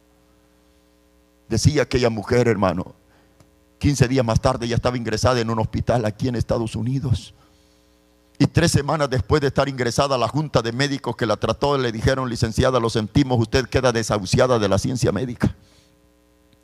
Decía 1.48 1.82
aquella 1.82 2.08
mujer, 2.08 2.46
hermano, 2.46 2.94
15 3.78 4.06
días 4.06 4.24
más 4.24 4.40
tarde 4.40 4.68
ya 4.68 4.76
estaba 4.76 4.96
ingresada 4.96 5.40
en 5.40 5.50
un 5.50 5.58
hospital 5.58 6.04
aquí 6.04 6.28
en 6.28 6.36
Estados 6.36 6.76
Unidos. 6.76 7.34
Y 8.38 8.46
tres 8.46 8.70
semanas 8.70 9.10
después 9.10 9.40
de 9.40 9.48
estar 9.48 9.68
ingresada 9.68 10.14
a 10.14 10.18
la 10.18 10.28
junta 10.28 10.62
de 10.62 10.70
médicos 10.70 11.16
que 11.16 11.26
la 11.26 11.36
trató, 11.36 11.76
le 11.76 11.90
dijeron, 11.90 12.30
licenciada, 12.30 12.78
lo 12.78 12.88
sentimos, 12.88 13.40
usted 13.40 13.66
queda 13.66 13.90
desahuciada 13.90 14.60
de 14.60 14.68
la 14.68 14.78
ciencia 14.78 15.10
médica. 15.10 15.56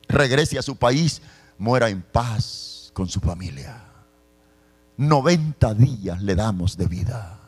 Regrese 0.06 0.58
a 0.58 0.62
su 0.62 0.76
país, 0.76 1.20
muera 1.58 1.88
en 1.88 2.02
paz 2.02 2.92
con 2.92 3.08
su 3.08 3.18
familia. 3.18 3.82
90 4.96 5.74
días 5.74 6.22
le 6.22 6.36
damos 6.36 6.76
de 6.76 6.86
vida. 6.86 7.40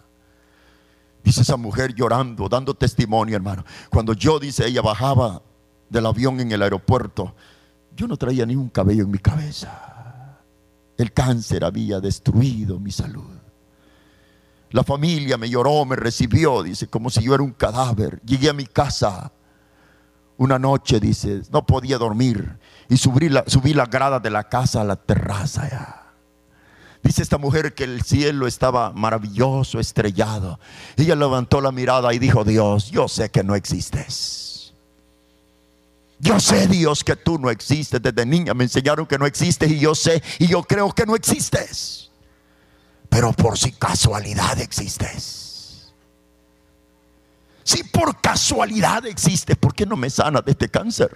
Dice 1.23 1.43
esa 1.43 1.57
mujer 1.57 1.95
llorando, 1.95 2.49
dando 2.49 2.75
testimonio, 2.75 3.37
hermano. 3.37 3.65
Cuando 3.91 4.13
yo, 4.13 4.41
dice 4.41 4.67
ella, 4.67 4.83
bajaba 4.83 5.43
del 5.89 6.07
avión 6.07 6.41
en 6.41 6.51
el 6.51 6.63
aeropuerto, 6.63 7.35
yo 7.97 8.09
no 8.09 8.17
traía 8.17 8.45
ni 8.45 8.57
un 8.57 8.69
cabello 8.69 9.05
en 9.05 9.11
mi 9.11 9.19
cabeza. 9.19 10.41
El 10.97 11.13
cáncer 11.13 11.65
había 11.65 12.01
destruido 12.01 12.81
mi 12.81 12.91
salud. 12.91 13.36
La 14.77 14.85
familia 14.85 15.39
me 15.39 15.49
lloró, 15.49 15.87
me 15.87 15.97
recibió, 15.97 16.63
dice, 16.63 16.87
como 16.87 17.09
si 17.09 17.23
yo 17.23 17.33
era 17.33 17.43
un 17.43 17.53
cadáver. 17.53 18.21
Llegué 18.27 18.51
a 18.51 18.53
mi 18.53 18.67
casa 18.67 19.33
una 20.37 20.59
noche, 20.59 21.01
dice, 21.01 21.41
no 21.51 21.65
podía 21.65 21.97
dormir 21.97 22.59
y 22.91 22.99
subí 22.99 23.31
la, 23.31 23.43
subí 23.47 23.73
la 23.73 23.87
grada 23.87 24.21
de 24.21 24.29
la 24.29 24.51
casa 24.51 24.83
a 24.83 24.85
la 24.85 24.97
terraza. 24.97 26.13
Dice 27.03 27.23
esta 27.23 27.39
mujer 27.39 27.75
que 27.75 27.85
el 27.85 28.03
cielo 28.03 28.47
estaba 28.47 28.93
maravilloso, 28.93 29.81
estrellado. 29.81 30.61
Ella 30.99 31.17
levantó 31.17 31.63
la 31.63 31.73
mirada 31.73 32.13
y 32.13 32.19
dijo, 32.19 32.45
Dios, 32.45 32.91
yo 32.91 33.09
sé 33.09 33.31
que 33.31 33.43
no 33.43 33.55
existes. 33.55 34.75
Yo 36.19 36.39
sé, 36.39 36.67
Dios, 36.67 37.03
que 37.03 37.17
tú 37.17 37.39
no 37.39 37.49
existes. 37.49 38.03
Desde 38.03 38.27
niña 38.27 38.53
me 38.53 38.65
enseñaron 38.65 39.07
que 39.07 39.17
no 39.17 39.25
existes 39.25 39.71
y 39.71 39.79
yo 39.79 39.95
sé 39.95 40.23
y 40.39 40.49
yo 40.49 40.63
creo 40.65 40.93
que 40.93 41.07
no 41.07 41.17
existes. 41.17 42.06
Pero 43.09 43.33
por 43.33 43.59
si 43.59 43.73
casualidad 43.73 44.61
existes. 44.61 45.93
Si 47.63 47.83
por 47.83 48.21
casualidad 48.21 49.07
existes, 49.07 49.57
¿por 49.57 49.75
qué 49.75 49.87
no 49.87 49.97
me 49.97 50.09
sanas 50.09 50.45
de 50.45 50.53
este 50.53 50.69
cáncer? 50.69 51.11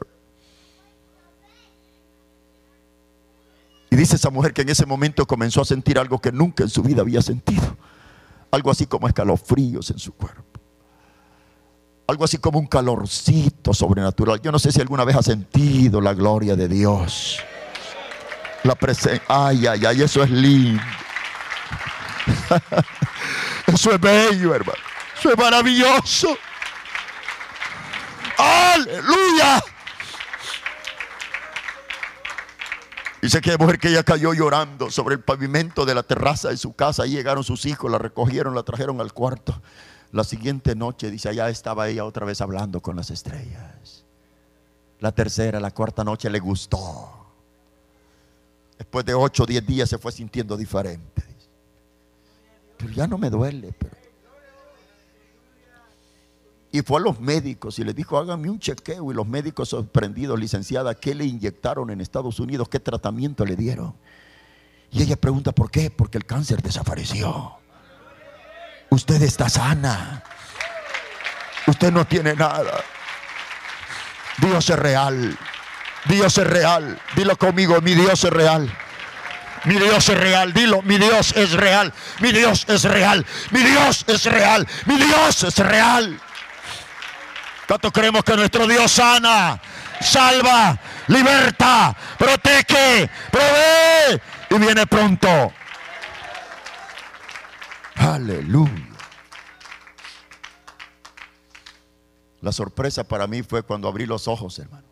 Y 3.90 3.96
dice 3.96 4.16
esa 4.16 4.30
mujer 4.30 4.52
que 4.52 4.62
en 4.62 4.68
ese 4.68 4.86
momento 4.86 5.26
comenzó 5.26 5.62
a 5.62 5.64
sentir 5.64 5.98
algo 5.98 6.20
que 6.20 6.32
nunca 6.32 6.62
en 6.62 6.68
su 6.68 6.82
vida 6.82 7.02
había 7.02 7.22
sentido. 7.22 7.76
Algo 8.50 8.70
así 8.70 8.86
como 8.86 9.06
escalofríos 9.06 9.90
en 9.90 9.98
su 9.98 10.12
cuerpo. 10.12 10.42
Algo 12.06 12.24
así 12.24 12.38
como 12.38 12.58
un 12.58 12.66
calorcito 12.66 13.72
sobrenatural. 13.72 14.40
Yo 14.42 14.50
no 14.50 14.58
sé 14.58 14.72
si 14.72 14.80
alguna 14.80 15.04
vez 15.04 15.16
ha 15.16 15.22
sentido 15.22 16.00
la 16.00 16.14
gloria 16.14 16.56
de 16.56 16.66
Dios. 16.66 17.38
La 18.64 18.74
presencia. 18.74 19.22
Ay, 19.28 19.66
ay, 19.66 19.86
ay, 19.86 20.02
eso 20.02 20.22
es 20.22 20.30
lindo. 20.30 20.82
Eso 23.66 23.92
es 23.92 24.00
bello, 24.00 24.54
hermano. 24.54 24.78
Eso 25.18 25.30
es 25.30 25.38
maravilloso. 25.38 26.36
Aleluya. 28.36 29.62
Dice 33.22 33.42
que 33.42 33.58
mujer 33.58 33.78
que 33.78 33.88
ella 33.88 34.02
cayó 34.02 34.32
llorando 34.32 34.90
sobre 34.90 35.14
el 35.14 35.20
pavimento 35.20 35.84
de 35.84 35.94
la 35.94 36.02
terraza 36.02 36.48
de 36.48 36.56
su 36.56 36.72
casa. 36.72 37.02
Ahí 37.02 37.10
llegaron 37.10 37.44
sus 37.44 37.66
hijos, 37.66 37.90
la 37.90 37.98
recogieron, 37.98 38.54
la 38.54 38.62
trajeron 38.62 39.00
al 39.00 39.12
cuarto. 39.12 39.60
La 40.12 40.24
siguiente 40.24 40.74
noche, 40.74 41.10
dice, 41.10 41.28
allá 41.28 41.50
estaba 41.50 41.88
ella 41.88 42.04
otra 42.04 42.24
vez 42.24 42.40
hablando 42.40 42.80
con 42.80 42.96
las 42.96 43.10
estrellas. 43.10 44.04
La 45.00 45.12
tercera, 45.12 45.60
la 45.60 45.70
cuarta 45.70 46.02
noche 46.02 46.30
le 46.30 46.40
gustó. 46.40 47.20
Después 48.78 49.04
de 49.04 49.12
ocho 49.14 49.42
o 49.42 49.46
diez 49.46 49.66
días 49.66 49.90
se 49.90 49.98
fue 49.98 50.12
sintiendo 50.12 50.56
diferente. 50.56 51.29
Pero 52.80 52.92
ya 52.92 53.06
no 53.06 53.18
me 53.18 53.28
duele. 53.28 53.74
Pero. 53.78 54.00
Y 56.72 56.82
fue 56.82 57.00
a 57.00 57.02
los 57.02 57.20
médicos 57.20 57.78
y 57.78 57.84
le 57.84 57.92
dijo, 57.92 58.16
hágame 58.16 58.48
un 58.48 58.58
chequeo. 58.58 59.10
Y 59.10 59.14
los 59.14 59.26
médicos 59.26 59.70
sorprendidos, 59.70 60.38
licenciada, 60.38 60.94
¿qué 60.94 61.14
le 61.14 61.24
inyectaron 61.24 61.90
en 61.90 62.00
Estados 62.00 62.38
Unidos? 62.38 62.68
¿Qué 62.68 62.78
tratamiento 62.78 63.44
le 63.44 63.56
dieron? 63.56 63.94
Y 64.92 65.02
ella 65.02 65.16
pregunta, 65.16 65.52
¿por 65.52 65.70
qué? 65.70 65.90
Porque 65.90 66.18
el 66.18 66.26
cáncer 66.26 66.62
desapareció. 66.62 67.54
Usted 68.88 69.20
está 69.22 69.48
sana. 69.48 70.22
Usted 71.66 71.92
no 71.92 72.06
tiene 72.06 72.34
nada. 72.34 72.82
Dios 74.38 74.70
es 74.70 74.78
real. 74.78 75.38
Dios 76.06 76.38
es 76.38 76.46
real. 76.46 77.00
Dilo 77.16 77.36
conmigo, 77.36 77.80
mi 77.80 77.94
Dios 77.94 78.24
es 78.24 78.30
real. 78.30 78.72
Mi 79.64 79.74
Dios 79.74 80.08
es 80.08 80.18
real, 80.18 80.52
dilo, 80.52 80.80
mi 80.82 80.96
Dios 80.96 81.32
es 81.36 81.52
real, 81.52 81.92
mi 82.20 82.32
Dios 82.32 82.64
es 82.68 82.84
real, 82.84 83.26
mi 83.50 83.62
Dios 83.62 84.04
es 84.06 84.24
real, 84.24 84.66
mi 84.86 84.96
Dios 84.96 85.44
es 85.44 85.58
real. 85.58 86.20
¿Cuánto 87.68 87.92
creemos 87.92 88.24
que 88.24 88.36
nuestro 88.36 88.66
Dios 88.66 88.90
sana, 88.90 89.60
salva, 90.00 90.78
liberta, 91.08 91.94
protege, 92.18 93.08
provee 93.30 94.20
y 94.50 94.58
viene 94.58 94.86
pronto? 94.86 95.52
Aleluya. 97.96 98.86
La 102.40 102.52
sorpresa 102.52 103.04
para 103.04 103.26
mí 103.26 103.42
fue 103.42 103.62
cuando 103.62 103.88
abrí 103.88 104.06
los 104.06 104.26
ojos, 104.26 104.58
hermano. 104.58 104.89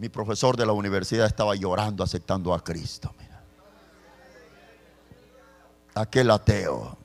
Mi 0.00 0.08
profesor 0.08 0.56
de 0.56 0.64
la 0.64 0.72
universidad 0.72 1.26
estaba 1.26 1.54
llorando 1.54 2.02
aceptando 2.02 2.54
a 2.54 2.64
Cristo. 2.64 3.14
Mira. 3.18 3.44
Aquel 5.94 6.30
ateo. 6.30 6.96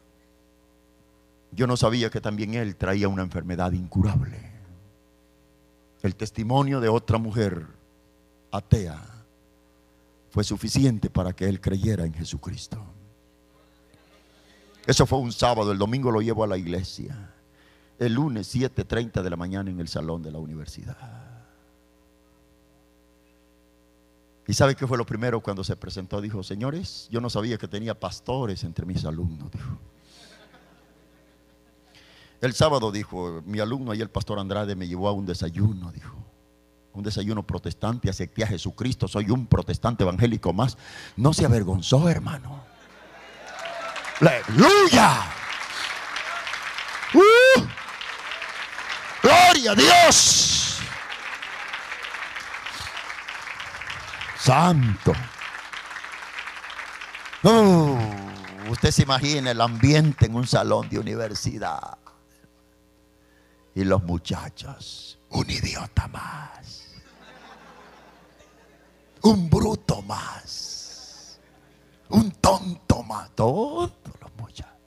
Yo 1.51 1.67
no 1.67 1.75
sabía 1.75 2.09
que 2.09 2.21
también 2.21 2.53
él 2.53 2.77
traía 2.77 3.09
una 3.09 3.21
enfermedad 3.21 3.73
incurable. 3.73 4.39
El 6.03 6.15
testimonio 6.15 6.79
de 6.79 6.87
otra 6.87 7.17
mujer 7.17 7.67
atea 8.49 9.03
fue 10.29 10.45
suficiente 10.45 11.09
para 11.09 11.33
que 11.33 11.49
él 11.49 11.59
creyera 11.59 12.05
en 12.05 12.13
Jesucristo. 12.13 12.81
Eso 14.87 15.05
fue 15.05 15.19
un 15.19 15.33
sábado, 15.33 15.73
el 15.73 15.77
domingo 15.77 16.11
lo 16.11 16.21
llevo 16.21 16.45
a 16.45 16.47
la 16.47 16.57
iglesia. 16.57 17.33
El 17.99 18.13
lunes 18.13 18.55
7.30 18.55 19.21
de 19.21 19.29
la 19.29 19.35
mañana 19.35 19.69
en 19.69 19.81
el 19.81 19.89
salón 19.89 20.23
de 20.23 20.31
la 20.31 20.39
universidad. 20.39 21.24
¿Y 24.47 24.53
sabe 24.53 24.75
qué 24.75 24.85
fue 24.85 24.97
lo 24.97 25.05
primero 25.05 25.41
cuando 25.41 25.63
se 25.63 25.75
presentó? 25.75 26.21
Dijo, 26.21 26.43
señores, 26.43 27.07
yo 27.11 27.19
no 27.19 27.29
sabía 27.29 27.57
que 27.57 27.67
tenía 27.67 27.99
pastores 27.99 28.63
entre 28.63 28.85
mis 28.85 29.03
alumnos. 29.05 29.51
Dijo. 29.51 29.79
El 32.41 32.53
sábado 32.53 32.91
dijo, 32.91 33.41
mi 33.45 33.59
alumno 33.59 33.91
ahí, 33.91 34.01
el 34.01 34.09
pastor 34.09 34.37
Andrade, 34.37 34.75
me 34.75 34.87
llevó 34.87 35.07
a 35.07 35.13
un 35.13 35.25
desayuno, 35.25 35.91
dijo. 35.91 36.15
Un 36.93 37.03
desayuno 37.03 37.45
protestante, 37.45 38.09
acepté 38.09 38.43
a 38.43 38.47
Jesucristo, 38.47 39.07
soy 39.07 39.29
un 39.31 39.47
protestante 39.47 40.03
evangélico 40.03 40.53
más. 40.53 40.77
No 41.17 41.33
se 41.33 41.45
avergonzó, 41.45 42.07
hermano. 42.07 42.63
Aleluya. 44.21 45.25
¡Uh! 47.13 47.61
Gloria 49.21 49.71
a 49.71 49.75
Dios. 49.75 50.54
Santo. 54.45 55.11
Usted 58.69 58.91
se 58.91 59.01
imagina 59.01 59.49
el 59.49 59.59
ambiente 59.59 60.27
en 60.27 60.35
un 60.35 60.45
salón 60.45 60.87
de 60.87 60.99
universidad. 60.99 61.97
Y 63.73 63.83
los 63.85 64.03
muchachos, 64.03 65.17
un 65.29 65.49
idiota 65.49 66.07
más. 66.09 66.93
Un 69.23 69.49
bruto 69.49 70.03
más. 70.03 71.39
Un 72.09 72.29
tonto 72.33 73.01
más. 73.01 73.31
Todos 73.33 73.93
los 74.21 74.35
muchachos. 74.37 74.77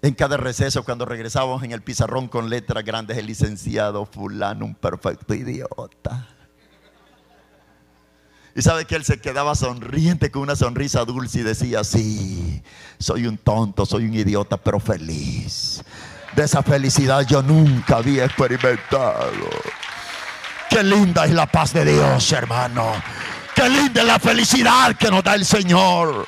En 0.00 0.14
cada 0.14 0.36
receso, 0.36 0.84
cuando 0.84 1.06
regresábamos 1.06 1.64
en 1.64 1.72
el 1.72 1.82
pizarrón 1.82 2.28
con 2.28 2.48
letras 2.48 2.84
grandes, 2.84 3.18
el 3.18 3.26
licenciado 3.26 4.06
fulano, 4.06 4.64
un 4.64 4.76
perfecto 4.76 5.34
idiota. 5.34 6.28
Y 8.54 8.60
sabe 8.60 8.84
que 8.84 8.96
él 8.96 9.04
se 9.04 9.18
quedaba 9.18 9.54
sonriente 9.54 10.30
con 10.30 10.42
una 10.42 10.56
sonrisa 10.56 11.04
dulce 11.04 11.40
y 11.40 11.42
decía, 11.42 11.84
sí, 11.84 12.62
soy 12.98 13.26
un 13.26 13.38
tonto, 13.38 13.86
soy 13.86 14.04
un 14.04 14.14
idiota, 14.14 14.58
pero 14.58 14.78
feliz. 14.78 15.82
De 16.36 16.44
esa 16.44 16.62
felicidad 16.62 17.26
yo 17.26 17.42
nunca 17.42 17.96
había 17.96 18.26
experimentado. 18.26 19.48
Qué 20.68 20.82
linda 20.82 21.24
es 21.24 21.30
la 21.32 21.46
paz 21.46 21.72
de 21.72 21.84
Dios, 21.84 22.32
hermano. 22.32 22.92
Qué 23.54 23.68
linda 23.68 24.02
es 24.02 24.06
la 24.06 24.18
felicidad 24.18 24.96
que 24.96 25.10
nos 25.10 25.24
da 25.24 25.34
el 25.34 25.44
Señor. 25.46 26.26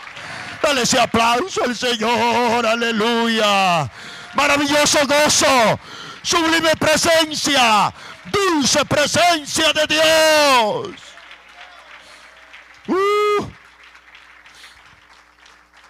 Dale 0.63 0.83
ese 0.83 0.99
aplauso 0.99 1.63
al 1.63 1.77
Señor, 1.77 2.67
aleluya. 2.67 3.91
Maravilloso 4.35 4.99
gozo, 5.07 5.79
sublime 6.23 6.75
presencia, 6.77 7.93
dulce 8.33 8.83
presencia 8.87 9.73
de 9.75 9.87
Dios. 9.87 11.04
Uh. 12.89 13.47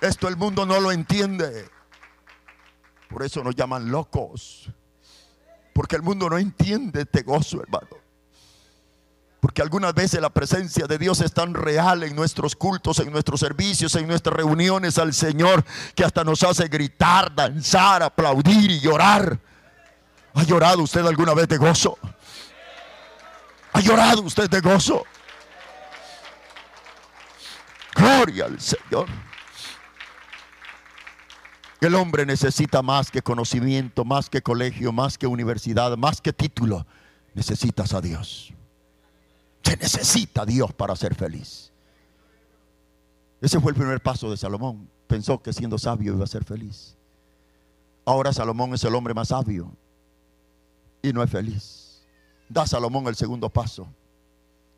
esto 0.00 0.28
el 0.28 0.36
mundo 0.36 0.66
no 0.66 0.80
lo 0.80 0.92
entiende. 0.92 1.68
Por 3.08 3.22
eso 3.22 3.42
nos 3.42 3.54
llaman 3.54 3.90
locos. 3.90 4.70
Porque 5.72 5.96
el 5.96 6.02
mundo 6.02 6.30
no 6.30 6.38
entiende 6.38 7.02
este 7.02 7.22
gozo, 7.22 7.60
hermano. 7.60 7.88
Porque 9.40 9.60
algunas 9.60 9.92
veces 9.92 10.20
la 10.22 10.30
presencia 10.30 10.86
de 10.86 10.96
Dios 10.96 11.20
es 11.20 11.32
tan 11.34 11.52
real 11.52 12.02
en 12.02 12.16
nuestros 12.16 12.56
cultos, 12.56 12.98
en 13.00 13.12
nuestros 13.12 13.40
servicios, 13.40 13.94
en 13.94 14.08
nuestras 14.08 14.34
reuniones 14.34 14.96
al 14.98 15.12
Señor, 15.12 15.62
que 15.94 16.02
hasta 16.02 16.24
nos 16.24 16.42
hace 16.44 16.68
gritar, 16.68 17.34
danzar, 17.34 18.02
aplaudir 18.02 18.70
y 18.70 18.80
llorar. 18.80 19.38
¿Ha 20.32 20.42
llorado 20.44 20.82
usted 20.82 21.04
alguna 21.06 21.34
vez 21.34 21.46
de 21.48 21.58
gozo? 21.58 21.98
¿Ha 23.74 23.80
llorado 23.80 24.22
usted 24.22 24.48
de 24.48 24.60
gozo? 24.60 25.04
Gloria 27.94 28.46
al 28.46 28.60
Señor. 28.60 29.06
El 31.80 31.94
hombre 31.94 32.24
necesita 32.24 32.80
más 32.82 33.10
que 33.10 33.20
conocimiento, 33.20 34.04
más 34.04 34.30
que 34.30 34.42
colegio, 34.42 34.92
más 34.92 35.18
que 35.18 35.26
universidad, 35.26 35.96
más 35.96 36.20
que 36.20 36.32
título. 36.32 36.86
Necesitas 37.34 37.92
a 37.92 38.00
Dios. 38.00 38.54
Se 39.62 39.76
necesita 39.76 40.42
a 40.42 40.46
Dios 40.46 40.72
para 40.72 40.96
ser 40.96 41.14
feliz. 41.14 41.72
Ese 43.40 43.60
fue 43.60 43.72
el 43.72 43.76
primer 43.76 44.00
paso 44.00 44.30
de 44.30 44.36
Salomón. 44.36 44.88
Pensó 45.06 45.42
que 45.42 45.52
siendo 45.52 45.78
sabio 45.78 46.14
iba 46.14 46.24
a 46.24 46.28
ser 46.28 46.44
feliz. 46.44 46.96
Ahora 48.06 48.32
Salomón 48.32 48.74
es 48.74 48.84
el 48.84 48.94
hombre 48.94 49.14
más 49.14 49.28
sabio 49.28 49.70
y 51.02 51.12
no 51.12 51.22
es 51.22 51.30
feliz. 51.30 52.02
Da 52.48 52.66
Salomón 52.66 53.06
el 53.08 53.14
segundo 53.14 53.50
paso. 53.50 53.86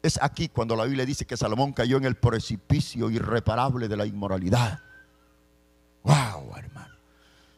Es 0.07 0.21
aquí 0.23 0.49
cuando 0.49 0.77
la 0.77 0.85
Biblia 0.85 1.05
dice 1.05 1.27
que 1.27 1.37
Salomón 1.37 1.73
cayó 1.73 1.97
en 1.97 2.05
el 2.05 2.15
precipicio 2.15 3.11
irreparable 3.11 3.89
de 3.89 3.97
la 3.97 4.07
inmoralidad. 4.07 4.79
Wow, 6.05 6.57
hermano. 6.57 6.95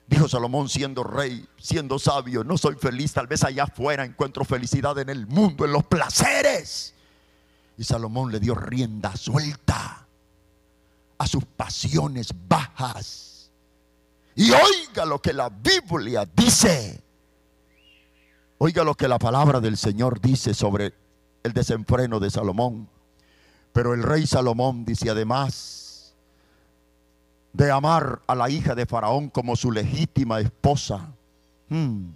Dijo 0.07 0.27
Salomón 0.27 0.71
siendo 0.71 1.05
rey, 1.05 1.47
siendo 1.59 1.99
sabio, 1.99 2.45
no 2.45 2.57
soy 2.57 2.77
feliz, 2.77 3.13
tal 3.13 3.27
vez 3.27 3.45
allá 3.45 3.65
afuera 3.65 4.03
encuentro 4.03 4.47
felicidad 4.47 4.99
en 4.99 5.11
el 5.11 5.27
mundo, 5.27 5.67
en 5.67 5.73
los 5.73 5.85
placeres. 5.85 6.95
Y 7.77 7.85
Salomón 7.85 8.33
le 8.33 8.41
dio 8.41 8.55
rienda 8.55 9.15
suelta 9.15 10.07
a 11.19 11.27
sus 11.27 11.45
pasiones 11.45 12.31
bajas. 12.49 13.51
Y 14.35 14.53
oiga 14.53 15.05
lo 15.05 15.21
que 15.21 15.35
la 15.35 15.51
Biblia 15.51 16.27
dice. 16.35 17.05
Oiga 18.57 18.85
lo 18.85 18.95
que 18.95 19.07
la 19.07 19.19
palabra 19.19 19.61
del 19.61 19.77
Señor 19.77 20.19
dice 20.19 20.55
sobre 20.55 21.08
el 21.43 21.53
desenfreno 21.53 22.21
de 22.21 22.31
Salomón. 22.31 22.89
Pero 23.73 23.95
el 23.95 24.03
rey 24.03 24.27
Salomón 24.27 24.85
dice 24.85 25.11
además 25.11 26.15
de 27.53 27.71
amar 27.71 28.21
a 28.27 28.35
la 28.35 28.51
hija 28.51 28.75
de 28.75 28.87
Faraón 28.87 29.31
como 29.31 29.57
su 29.57 29.71
legítima 29.73 30.41
esposa. 30.41 31.13
hmm, 31.69 32.11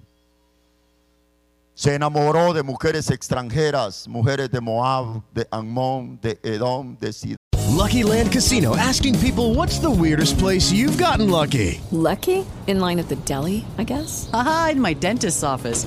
se 1.74 1.94
enamoró 1.94 2.52
de 2.52 2.62
mujeres 2.62 3.10
extranjeras, 3.10 4.06
mujeres 4.06 4.50
de 4.50 4.60
Moab, 4.60 5.22
de 5.32 5.48
Ammón, 5.50 6.18
de 6.20 6.38
Edom, 6.42 6.96
de 7.00 7.12
Sidón. 7.12 7.36
Lucky 7.70 8.02
Land 8.04 8.30
Casino 8.30 8.76
asking 8.76 9.18
people 9.18 9.54
what's 9.54 9.78
the 9.80 9.90
weirdest 9.90 10.38
place 10.38 10.70
you've 10.70 10.98
gotten 11.02 11.30
lucky? 11.30 11.80
Lucky? 11.90 12.44
In 12.66 12.78
line 12.78 13.00
at 13.00 13.08
the 13.08 13.16
deli, 13.24 13.64
I 13.78 13.84
guess? 13.84 14.28
Aha, 14.32 14.70
in 14.72 14.80
my 14.80 14.94
dentist's 14.94 15.42
office. 15.42 15.86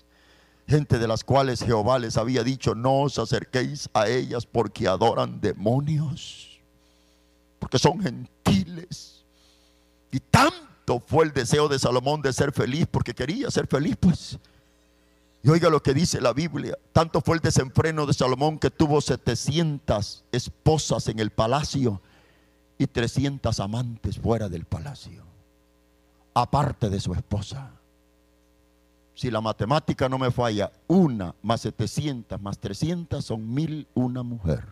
gente 0.67 0.99
de 0.99 1.07
las 1.07 1.23
cuales 1.23 1.63
Jehová 1.63 1.99
les 1.99 2.17
había 2.17 2.43
dicho, 2.43 2.75
no 2.75 3.01
os 3.01 3.19
acerquéis 3.19 3.89
a 3.93 4.07
ellas 4.07 4.45
porque 4.45 4.87
adoran 4.87 5.41
demonios, 5.41 6.59
porque 7.59 7.79
son 7.79 8.01
gentiles. 8.01 9.23
Y 10.11 10.19
tanto 10.19 10.99
fue 11.05 11.25
el 11.25 11.31
deseo 11.31 11.67
de 11.67 11.79
Salomón 11.79 12.21
de 12.21 12.33
ser 12.33 12.51
feliz, 12.51 12.87
porque 12.89 13.13
quería 13.13 13.49
ser 13.51 13.67
feliz, 13.67 13.95
pues. 13.99 14.37
Y 15.43 15.49
oiga 15.49 15.69
lo 15.69 15.81
que 15.81 15.93
dice 15.93 16.21
la 16.21 16.33
Biblia, 16.33 16.77
tanto 16.93 17.21
fue 17.21 17.35
el 17.35 17.41
desenfreno 17.41 18.05
de 18.05 18.13
Salomón 18.13 18.59
que 18.59 18.69
tuvo 18.69 19.01
700 19.01 20.25
esposas 20.31 21.07
en 21.07 21.19
el 21.19 21.31
palacio 21.31 22.01
y 22.77 22.87
300 22.87 23.59
amantes 23.59 24.19
fuera 24.19 24.49
del 24.49 24.65
palacio 24.65 25.31
aparte 26.33 26.89
de 26.89 26.99
su 26.99 27.13
esposa. 27.13 27.71
Si 29.21 29.29
la 29.29 29.39
matemática 29.39 30.09
no 30.09 30.17
me 30.17 30.31
falla, 30.31 30.71
una 30.87 31.35
más 31.43 31.61
700 31.61 32.41
más 32.41 32.57
300 32.57 33.23
son 33.23 33.53
mil 33.53 33.87
una 33.93 34.23
mujer. 34.23 34.67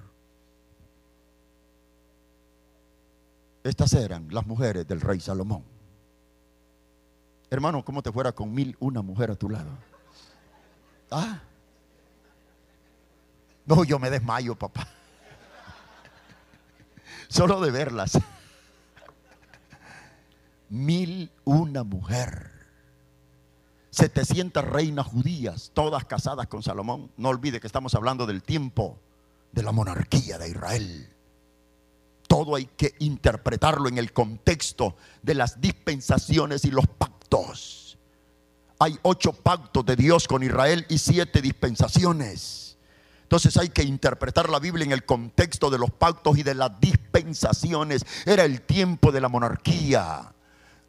Estas 3.64 3.94
eran 3.94 4.28
las 4.32 4.48
mujeres 4.48 4.88
del 4.88 5.02
rey 5.02 5.20
Salomón. 5.20 5.64
Hermano, 7.52 7.86
¿cómo 7.86 8.02
te 8.02 8.12
fuera 8.12 8.32
con 8.32 8.52
mil 8.52 8.76
una 8.80 9.04
mujer 9.04 9.30
a 9.30 9.36
tu 9.36 9.52
lado? 9.52 9.70
Ah. 11.12 11.44
No, 13.68 13.84
yo 13.84 14.00
me 14.00 14.10
desmayo, 14.10 14.56
papá. 14.56 14.88
Solo 17.28 17.62
de 17.62 17.70
verlas 17.70 18.18
mil 20.70 21.32
una 21.46 21.84
mujer. 21.84 22.59
700 24.00 24.64
reinas 24.64 25.08
judías, 25.08 25.72
todas 25.74 26.06
casadas 26.06 26.48
con 26.48 26.64
Salomón. 26.64 27.12
No 27.18 27.28
olvide 27.28 27.60
que 27.60 27.68
estamos 27.68 27.96
hablando 27.96 28.26
del 28.26 28.42
tiempo 28.42 28.98
de 29.52 29.62
la 29.62 29.74
monarquía 29.74 30.38
de 30.38 30.50
Israel. 30.50 31.10
Todo 32.26 32.56
hay 32.56 32.66
que 32.66 32.96
interpretarlo 33.00 33.90
en 33.90 33.98
el 33.98 34.14
contexto 34.14 34.96
de 35.22 35.36
las 35.36 35.60
dispensaciones 35.60 36.64
y 36.64 36.72
los 36.72 36.88
pactos. 36.88 37.98
Hay 38.80 38.98
ocho 39.02 39.34
pactos 39.34 39.86
de 39.86 39.98
Dios 39.98 40.30
con 40.30 40.44
Israel 40.44 40.86
y 40.88 40.98
siete 40.98 41.42
dispensaciones. 41.42 42.78
Entonces 43.24 43.58
hay 43.58 43.68
que 43.68 43.84
interpretar 43.84 44.50
la 44.50 44.60
Biblia 44.60 44.86
en 44.86 44.94
el 44.94 45.06
contexto 45.06 45.70
de 45.70 45.78
los 45.78 45.92
pactos 45.92 46.38
y 46.38 46.44
de 46.44 46.56
las 46.56 46.80
dispensaciones. 46.80 48.06
Era 48.26 48.46
el 48.46 48.62
tiempo 48.62 49.12
de 49.12 49.20
la 49.20 49.28
monarquía. 49.28 50.34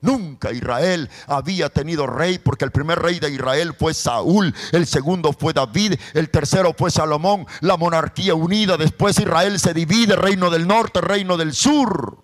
Nunca 0.03 0.51
Israel 0.51 1.11
había 1.27 1.69
tenido 1.69 2.07
rey 2.07 2.39
porque 2.39 2.65
el 2.65 2.71
primer 2.71 2.99
rey 2.99 3.21
de 3.21 3.31
Israel 3.31 3.75
fue 3.79 3.93
Saúl, 3.93 4.55
el 4.73 4.87
segundo 4.87 5.33
fue 5.33 5.53
David, 5.53 5.95
el 6.15 6.31
tercero 6.31 6.75
fue 6.77 6.91
Salomón, 6.91 7.47
la 7.61 7.77
monarquía 7.77 8.35
unida. 8.35 8.77
Después 8.79 9.19
Israel 9.19 9.59
se 9.59 9.75
divide, 9.75 10.17
reino 10.17 10.49
del 10.49 10.67
norte, 10.67 11.01
reino 11.01 11.37
del 11.37 11.53
sur. 11.53 12.19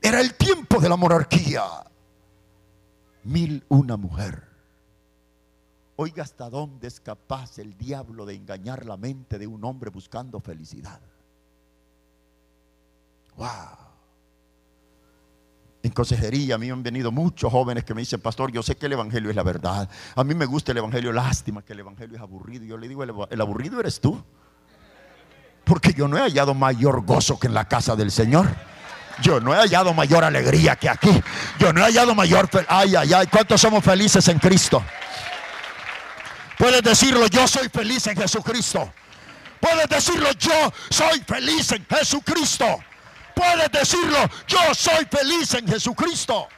Era 0.00 0.20
el 0.20 0.34
tiempo 0.34 0.80
de 0.80 0.88
la 0.88 0.96
monarquía. 0.96 1.64
Mil 3.24 3.64
una 3.68 3.96
mujer. 3.96 4.44
Oiga 5.96 6.22
hasta 6.22 6.48
dónde 6.48 6.86
es 6.86 7.00
capaz 7.00 7.58
el 7.58 7.76
diablo 7.76 8.26
de 8.26 8.34
engañar 8.34 8.86
la 8.86 8.96
mente 8.96 9.38
de 9.38 9.48
un 9.48 9.64
hombre 9.64 9.90
buscando 9.90 10.38
felicidad. 10.38 11.00
Wow. 13.36 13.85
En 15.86 15.92
consejería 15.92 16.56
a 16.56 16.58
mí 16.58 16.68
han 16.68 16.82
venido 16.82 17.12
muchos 17.12 17.52
jóvenes 17.52 17.84
que 17.84 17.94
me 17.94 18.00
dicen, 18.00 18.20
pastor, 18.20 18.50
yo 18.50 18.60
sé 18.60 18.76
que 18.76 18.86
el 18.86 18.94
Evangelio 18.94 19.30
es 19.30 19.36
la 19.36 19.44
verdad. 19.44 19.88
A 20.16 20.24
mí 20.24 20.34
me 20.34 20.44
gusta 20.44 20.72
el 20.72 20.78
Evangelio, 20.78 21.12
lástima 21.12 21.62
que 21.62 21.74
el 21.74 21.78
Evangelio 21.78 22.16
es 22.16 22.20
aburrido. 22.20 22.64
Yo 22.64 22.76
le 22.76 22.88
digo, 22.88 23.04
el 23.04 23.40
aburrido 23.40 23.78
eres 23.78 24.00
tú. 24.00 24.20
Porque 25.62 25.92
yo 25.92 26.08
no 26.08 26.18
he 26.18 26.22
hallado 26.22 26.54
mayor 26.54 27.06
gozo 27.06 27.38
que 27.38 27.46
en 27.46 27.54
la 27.54 27.68
casa 27.68 27.94
del 27.94 28.10
Señor. 28.10 28.48
Yo 29.22 29.38
no 29.38 29.54
he 29.54 29.58
hallado 29.58 29.94
mayor 29.94 30.24
alegría 30.24 30.74
que 30.74 30.88
aquí. 30.88 31.22
Yo 31.60 31.72
no 31.72 31.82
he 31.82 31.84
hallado 31.84 32.16
mayor... 32.16 32.50
Ay, 32.66 32.96
ay, 32.96 33.14
ay, 33.14 33.28
¿cuántos 33.28 33.60
somos 33.60 33.84
felices 33.84 34.26
en 34.26 34.40
Cristo? 34.40 34.82
Puedes 36.58 36.82
decirlo, 36.82 37.28
yo 37.28 37.46
soy 37.46 37.68
feliz 37.68 38.08
en 38.08 38.16
Jesucristo. 38.16 38.92
Puedes 39.60 39.88
decirlo, 39.88 40.32
yo 40.32 40.72
soy 40.90 41.20
feliz 41.20 41.70
en 41.70 41.86
Jesucristo. 41.88 42.66
Puedes 43.36 43.70
decirlo, 43.70 44.16
yo 44.48 44.74
soy 44.74 45.04
feliz 45.10 45.52
en 45.52 45.68
Jesucristo. 45.68 46.48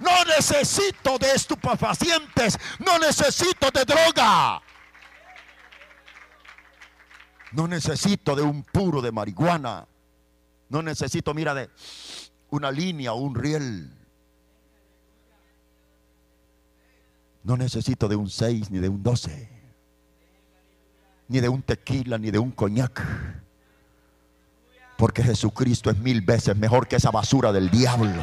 No 0.00 0.24
necesito 0.24 1.16
de 1.16 1.30
estupefacientes, 1.30 2.58
no 2.80 2.98
necesito 2.98 3.70
de 3.70 3.84
droga. 3.84 4.60
No 7.52 7.68
necesito 7.68 8.34
de 8.34 8.42
un 8.42 8.64
puro 8.64 9.00
de 9.00 9.12
marihuana. 9.12 9.86
No 10.70 10.82
necesito, 10.82 11.34
mira, 11.34 11.54
de 11.54 11.70
una 12.50 12.72
línea 12.72 13.12
o 13.12 13.20
un 13.20 13.36
riel. 13.36 13.92
No 17.44 17.56
necesito 17.56 18.08
de 18.08 18.16
un 18.16 18.28
6 18.28 18.72
ni 18.72 18.80
de 18.80 18.88
un 18.88 19.04
12. 19.04 19.48
Ni 21.28 21.38
de 21.38 21.48
un 21.48 21.62
tequila 21.62 22.18
ni 22.18 22.32
de 22.32 22.40
un 22.40 22.50
coñac. 22.50 23.00
Porque 25.00 25.22
Jesucristo 25.22 25.88
es 25.88 25.96
mil 25.96 26.20
veces 26.20 26.54
mejor 26.56 26.86
que 26.86 26.96
esa 26.96 27.10
basura 27.10 27.52
del 27.52 27.70
diablo. 27.70 28.22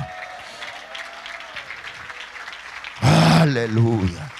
Aleluya. 3.01 4.31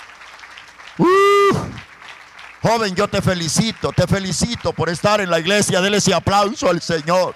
Joven, 2.62 2.94
yo 2.94 3.08
te 3.08 3.24
felicito, 3.24 3.92
te 3.92 4.06
felicito 4.06 4.72
por 4.72 4.90
estar 4.90 5.20
en 5.20 5.32
la 5.32 5.40
iglesia. 5.40 5.82
Dele 5.82 5.98
ese 5.98 6.14
aplauso 6.14 6.70
al 6.70 6.80
Señor. 6.80 7.34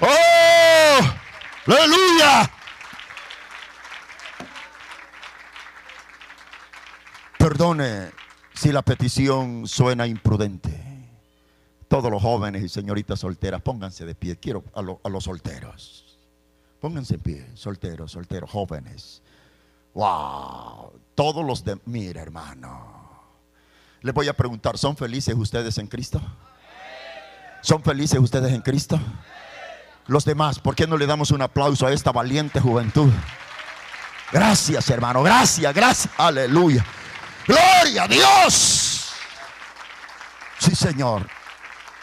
¡Oh! 0.00 0.98
¡Aleluya! 1.66 2.48
Perdone 7.36 8.12
si 8.54 8.70
la 8.70 8.82
petición 8.82 9.66
suena 9.66 10.06
imprudente. 10.06 10.85
Todos 11.88 12.10
los 12.10 12.20
jóvenes 12.20 12.62
y 12.64 12.68
señoritas 12.68 13.20
solteras, 13.20 13.62
pónganse 13.62 14.04
de 14.04 14.14
pie. 14.14 14.36
Quiero 14.36 14.64
a, 14.74 14.82
lo- 14.82 15.00
a 15.04 15.08
los 15.08 15.24
solteros. 15.24 16.18
Pónganse 16.80 17.14
en 17.14 17.20
pie, 17.20 17.50
solteros, 17.54 18.12
solteros, 18.12 18.50
jóvenes. 18.50 19.22
Wow. 19.94 20.92
Todos 21.14 21.44
los 21.46 21.64
de. 21.64 21.78
Mira, 21.86 22.20
hermano. 22.22 22.94
Les 24.02 24.12
voy 24.12 24.28
a 24.28 24.34
preguntar: 24.36 24.76
¿son 24.78 24.96
felices 24.96 25.34
ustedes 25.36 25.78
en 25.78 25.86
Cristo? 25.86 26.20
¿Son 27.62 27.82
felices 27.82 28.18
ustedes 28.20 28.52
en 28.52 28.60
Cristo? 28.62 29.00
Los 30.06 30.24
demás, 30.24 30.58
¿por 30.60 30.74
qué 30.76 30.86
no 30.86 30.96
le 30.96 31.06
damos 31.06 31.30
un 31.32 31.42
aplauso 31.42 31.86
a 31.86 31.92
esta 31.92 32.12
valiente 32.12 32.60
juventud? 32.60 33.10
Gracias, 34.32 34.88
hermano. 34.90 35.22
Gracias, 35.22 35.72
gracias. 35.74 36.12
Aleluya. 36.18 36.84
Gloria 37.46 38.04
a 38.04 38.08
Dios. 38.08 39.10
Sí, 40.58 40.74
Señor. 40.74 41.26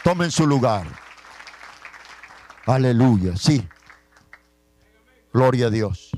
Tomen 0.04 0.30
su 0.30 0.46
lugar. 0.46 0.86
Aleluya. 2.66 3.38
Sí. 3.38 3.66
Gloria 5.32 5.68
a 5.68 5.70
Dios. 5.70 6.10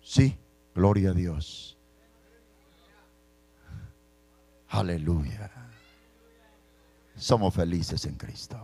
Sí. 0.00 0.38
Gloria 0.74 1.10
a 1.10 1.12
Dios. 1.12 1.76
Aleluya. 4.70 5.50
Somos 7.16 7.54
felices 7.54 8.02
en 8.06 8.14
Cristo. 8.14 8.58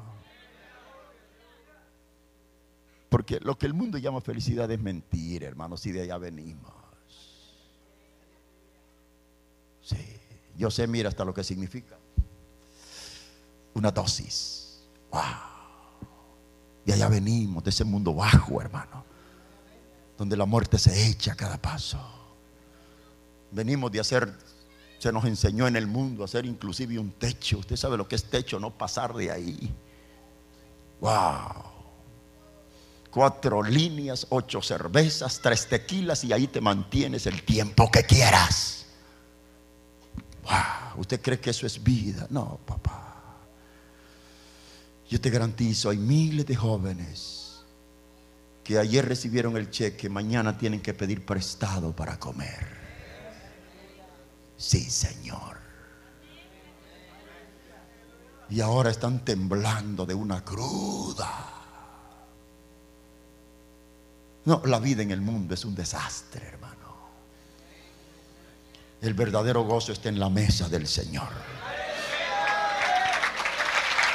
Porque 3.11 3.39
lo 3.41 3.59
que 3.59 3.67
el 3.67 3.75
mundo 3.75 3.99
llama 3.99 4.23
felicidad 4.23 4.71
es 4.71 4.81
mentira, 4.81 5.47
hermanos, 5.47 5.85
y 5.85 5.93
de 5.93 6.03
allá 6.03 6.17
venimos. 6.17 6.73
Sí, 9.83 9.99
yo 10.57 10.71
sé, 10.71 10.87
mira 10.87 11.11
hasta 11.11 11.27
lo 11.27 11.35
que 11.35 11.45
significa. 11.45 11.99
Una 13.75 13.91
dosis. 13.91 14.83
Wow. 15.11 15.22
De 16.85 16.93
allá 16.93 17.09
venimos, 17.09 17.62
de 17.64 17.70
ese 17.70 17.85
mundo 17.85 18.14
bajo, 18.14 18.61
hermano. 18.61 19.05
Donde 20.16 20.37
la 20.37 20.47
muerte 20.47 20.79
se 20.79 21.09
echa 21.09 21.33
a 21.33 21.37
cada 21.37 21.61
paso. 21.61 21.99
Venimos 23.51 23.91
de 23.93 24.01
hacer, 24.01 24.33
se 24.99 25.12
nos 25.12 25.25
enseñó 25.25 25.66
en 25.66 25.77
el 25.77 25.87
mundo 25.87 26.22
a 26.22 26.25
hacer 26.27 26.47
inclusive 26.47 26.99
un 26.99 27.12
techo. 27.12 27.59
Usted 27.59 27.77
sabe 27.77 27.97
lo 27.97 28.07
que 28.07 28.16
es 28.16 28.25
techo, 28.25 28.59
no 28.59 28.70
pasar 28.70 29.14
de 29.14 29.31
ahí. 29.31 29.75
Wow 31.01 31.75
cuatro 33.14 33.62
líneas, 33.62 34.27
ocho 34.31 34.61
cervezas, 34.61 35.39
tres 35.41 35.68
tequilas 35.68 36.25
y 36.25 36.33
ahí 36.33 36.49
te 36.49 36.61
mantienes 36.61 37.29
el 37.29 37.45
tiempo 37.45 37.89
que 37.89 38.03
quieras. 38.03 38.87
Wow, 40.43 41.01
¿Usted 41.01 41.22
cree 41.22 41.39
que 41.39 41.51
eso 41.51 41.64
es 41.64 41.81
vida? 41.81 42.27
No, 42.29 42.59
papá. 42.66 42.93
Yo 45.15 45.21
te 45.21 45.31
garantizo, 45.31 45.91
hay 45.91 45.97
miles 45.97 46.45
de 46.45 46.57
jóvenes 46.57 47.62
que 48.65 48.81
ayer 48.81 49.07
recibieron 49.07 49.57
el 49.57 49.71
cheque, 49.71 50.09
mañana 50.09 50.59
tienen 50.59 50.81
que 50.81 50.93
pedir 50.93 51.25
prestado 51.25 51.95
para 51.95 52.19
comer. 52.19 52.67
Sí, 54.57 54.81
Señor. 54.91 55.57
Y 58.51 58.61
ahora 58.61 58.91
están 58.91 59.25
temblando 59.25 60.05
de 60.05 60.15
una 60.15 60.45
cruda. 60.45 61.31
No, 64.47 64.62
la 64.65 64.81
vida 64.81 65.05
en 65.05 65.12
el 65.12 65.21
mundo 65.21 65.55
es 65.55 65.65
un 65.65 65.77
desastre, 65.77 66.45
hermano. 66.45 66.93
El 69.01 69.15
verdadero 69.15 69.62
gozo 69.62 69.93
está 69.93 70.09
en 70.09 70.19
la 70.19 70.29
mesa 70.29 70.69
del 70.69 70.89
Señor. 70.89 71.29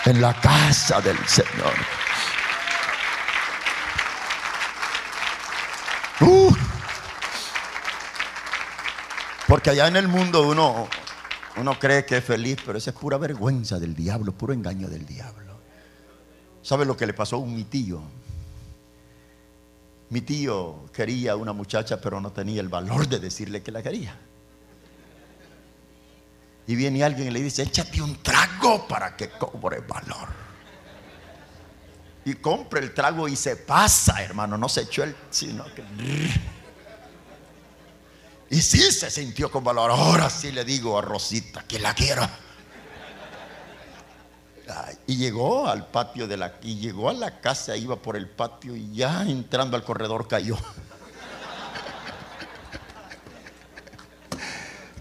En 0.06 0.22
la 0.22 0.34
casa 0.34 1.02
del 1.02 1.18
Señor. 1.28 1.74
Uh. 6.22 6.54
Porque 9.48 9.72
allá 9.72 9.88
en 9.88 9.96
el 9.96 10.08
mundo 10.08 10.48
uno, 10.48 10.88
uno 11.58 11.80
cree 11.80 12.06
que 12.06 12.18
es 12.18 12.24
feliz, 12.24 12.58
pero 12.66 12.78
esa 12.78 12.92
es 12.92 12.96
pura 12.96 13.18
vergüenza 13.18 13.80
del 13.80 13.96
diablo, 13.96 14.32
puro 14.32 14.54
engaño 14.54 14.88
del 14.88 15.06
diablo. 15.06 15.60
¿Sabe 16.62 16.86
lo 16.86 16.96
que 16.96 17.08
le 17.08 17.14
pasó 17.14 17.38
a 17.38 17.40
un 17.40 17.56
mi 17.56 17.64
tío? 17.64 18.02
Mi 20.10 20.22
tío 20.22 20.86
quería 20.94 21.36
una 21.36 21.54
muchacha, 21.54 22.00
pero 22.00 22.20
no 22.22 22.32
tenía 22.32 22.62
el 22.62 22.70
valor 22.70 23.08
de 23.08 23.20
decirle 23.20 23.62
que 23.62 23.72
la 23.72 23.84
quería. 23.84 24.18
Y 26.70 26.76
viene 26.76 27.04
alguien 27.04 27.30
y 27.30 27.32
le 27.32 27.42
dice, 27.42 27.64
échate 27.64 28.00
un 28.00 28.22
trago 28.22 28.88
para 28.88 29.18
que 29.18 29.32
cobre 29.32 29.80
valor. 29.80 30.30
Y 32.26 32.36
compra 32.36 32.80
el 32.80 32.94
trago 32.94 33.28
y 33.28 33.36
se 33.36 33.56
pasa, 33.56 34.22
hermano. 34.22 34.56
No 34.56 34.70
se 34.70 34.82
echó 34.82 35.02
el, 35.02 35.16
sino 35.32 35.66
que... 35.74 35.84
Y 38.52 38.62
sí 38.62 38.92
se 38.92 39.10
sintió 39.10 39.50
con 39.50 39.64
valor. 39.64 39.90
Ahora 39.90 40.30
sí 40.30 40.52
le 40.52 40.64
digo 40.64 41.00
a 41.00 41.02
Rosita 41.02 41.64
que 41.64 41.80
la 41.80 41.96
quiero. 41.96 42.30
Y 45.08 45.18
llegó 45.18 45.68
al 45.68 45.88
patio 45.88 46.28
de 46.28 46.38
la 46.38 46.54
y 46.62 46.76
llegó 46.76 47.10
a 47.10 47.14
la 47.14 47.42
casa, 47.42 47.76
iba 47.76 47.96
por 47.96 48.16
el 48.16 48.30
patio 48.30 48.76
y 48.76 48.94
ya 48.94 49.24
entrando 49.24 49.76
al 49.76 49.84
corredor 49.84 50.28
cayó. 50.28 50.56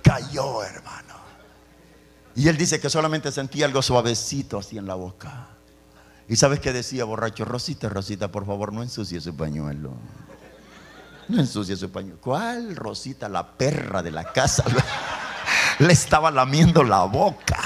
cayó, 0.02 0.62
hermano. 0.62 1.07
Y 2.38 2.46
él 2.46 2.56
dice 2.56 2.78
que 2.78 2.88
solamente 2.88 3.32
sentía 3.32 3.66
algo 3.66 3.82
suavecito 3.82 4.58
así 4.58 4.78
en 4.78 4.86
la 4.86 4.94
boca. 4.94 5.48
¿Y 6.28 6.36
sabes 6.36 6.60
qué 6.60 6.72
decía 6.72 7.04
borracho? 7.04 7.44
Rosita, 7.44 7.88
Rosita, 7.88 8.30
por 8.30 8.46
favor, 8.46 8.72
no 8.72 8.84
ensucie 8.84 9.20
su 9.20 9.34
pañuelo. 9.34 9.92
No 11.26 11.40
ensucie 11.40 11.74
su 11.74 11.90
pañuelo. 11.90 12.20
¿Cuál 12.20 12.76
Rosita, 12.76 13.28
la 13.28 13.58
perra 13.58 14.04
de 14.04 14.12
la 14.12 14.32
casa? 14.32 14.62
Le 15.80 15.92
estaba 15.92 16.30
lamiendo 16.30 16.84
la 16.84 17.02
boca. 17.06 17.58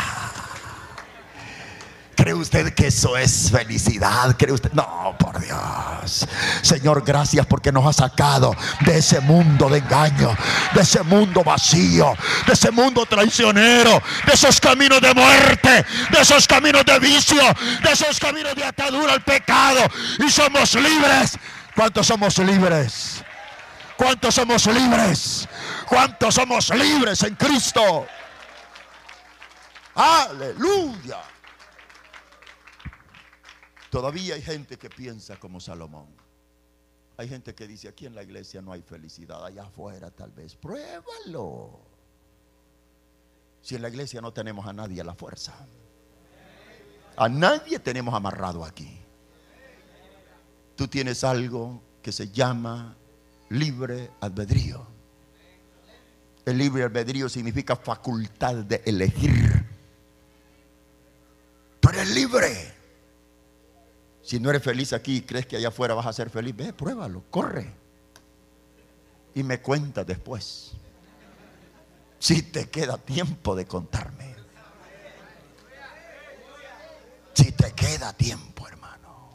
¿Cree 2.14 2.34
usted 2.34 2.74
que 2.74 2.88
eso 2.88 3.16
es 3.16 3.50
felicidad? 3.50 4.36
¿Cree 4.36 4.52
usted? 4.52 4.70
No, 4.72 5.16
por 5.18 5.40
Dios. 5.40 6.26
Señor, 6.60 7.02
gracias 7.04 7.46
porque 7.46 7.72
nos 7.72 7.86
ha 7.86 7.92
sacado 7.92 8.54
de 8.80 8.98
ese 8.98 9.20
mundo 9.20 9.68
de 9.68 9.78
engaño, 9.78 10.36
de 10.74 10.82
ese 10.82 11.02
mundo 11.02 11.42
vacío, 11.42 12.14
de 12.46 12.52
ese 12.52 12.70
mundo 12.70 13.06
traicionero, 13.06 14.02
de 14.26 14.32
esos 14.34 14.60
caminos 14.60 15.00
de 15.00 15.14
muerte, 15.14 15.86
de 16.10 16.20
esos 16.20 16.46
caminos 16.46 16.84
de 16.84 16.98
vicio, 16.98 17.42
de 17.82 17.92
esos 17.92 18.20
caminos 18.20 18.54
de 18.54 18.64
atadura 18.64 19.14
al 19.14 19.22
pecado. 19.22 19.80
Y 20.18 20.30
somos 20.30 20.74
libres. 20.74 21.38
¿Cuántos 21.74 22.06
somos 22.06 22.38
libres? 22.38 23.24
¿Cuántos 23.96 24.34
somos 24.34 24.66
libres? 24.66 25.48
¿Cuántos 25.88 26.34
somos 26.34 26.68
libres 26.70 27.22
en 27.22 27.34
Cristo? 27.36 28.06
Aleluya. 29.94 31.18
Todavía 33.92 34.36
hay 34.36 34.40
gente 34.40 34.78
que 34.78 34.88
piensa 34.88 35.36
como 35.36 35.60
Salomón. 35.60 36.06
Hay 37.18 37.28
gente 37.28 37.54
que 37.54 37.68
dice, 37.68 37.88
aquí 37.88 38.06
en 38.06 38.14
la 38.14 38.22
iglesia 38.22 38.62
no 38.62 38.72
hay 38.72 38.80
felicidad, 38.80 39.44
allá 39.44 39.64
afuera 39.64 40.10
tal 40.10 40.30
vez. 40.30 40.56
Pruébalo. 40.56 41.78
Si 43.60 43.74
en 43.74 43.82
la 43.82 43.90
iglesia 43.90 44.22
no 44.22 44.32
tenemos 44.32 44.66
a 44.66 44.72
nadie 44.72 45.02
a 45.02 45.04
la 45.04 45.14
fuerza. 45.14 45.52
A 47.18 47.28
nadie 47.28 47.78
tenemos 47.80 48.14
amarrado 48.14 48.64
aquí. 48.64 48.98
Tú 50.74 50.88
tienes 50.88 51.22
algo 51.22 51.82
que 52.00 52.12
se 52.12 52.30
llama 52.30 52.96
libre 53.50 54.10
albedrío. 54.22 54.86
El 56.46 56.56
libre 56.56 56.84
albedrío 56.84 57.28
significa 57.28 57.76
facultad 57.76 58.54
de 58.54 58.80
elegir. 58.86 59.61
Si 64.32 64.40
no 64.40 64.48
eres 64.48 64.62
feliz 64.62 64.94
aquí 64.94 65.16
y 65.16 65.20
crees 65.20 65.44
que 65.44 65.58
allá 65.58 65.68
afuera 65.68 65.92
vas 65.92 66.06
a 66.06 66.12
ser 66.14 66.30
feliz, 66.30 66.56
ve, 66.56 66.72
pruébalo, 66.72 67.22
corre. 67.28 67.70
Y 69.34 69.42
me 69.42 69.60
cuentas 69.60 70.06
después. 70.06 70.72
Si 72.18 72.40
te 72.40 72.70
queda 72.70 72.96
tiempo 72.96 73.54
de 73.54 73.66
contarme. 73.66 74.34
Si 77.34 77.52
te 77.52 77.72
queda 77.72 78.14
tiempo, 78.14 78.66
hermano. 78.66 79.28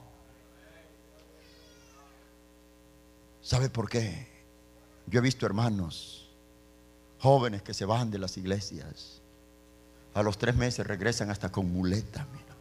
¿Sabe 3.39 3.69
por 3.69 3.87
qué? 3.91 4.27
Yo 5.05 5.19
he 5.19 5.21
visto 5.21 5.45
hermanos, 5.45 6.27
jóvenes 7.19 7.61
que 7.61 7.75
se 7.75 7.85
van 7.85 8.09
de 8.09 8.17
las 8.17 8.35
iglesias. 8.37 9.21
A 10.15 10.23
los 10.23 10.39
tres 10.39 10.55
meses 10.55 10.87
regresan 10.87 11.29
hasta 11.29 11.51
con 11.51 11.71
muleta, 11.71 12.25
mira. 12.33 12.56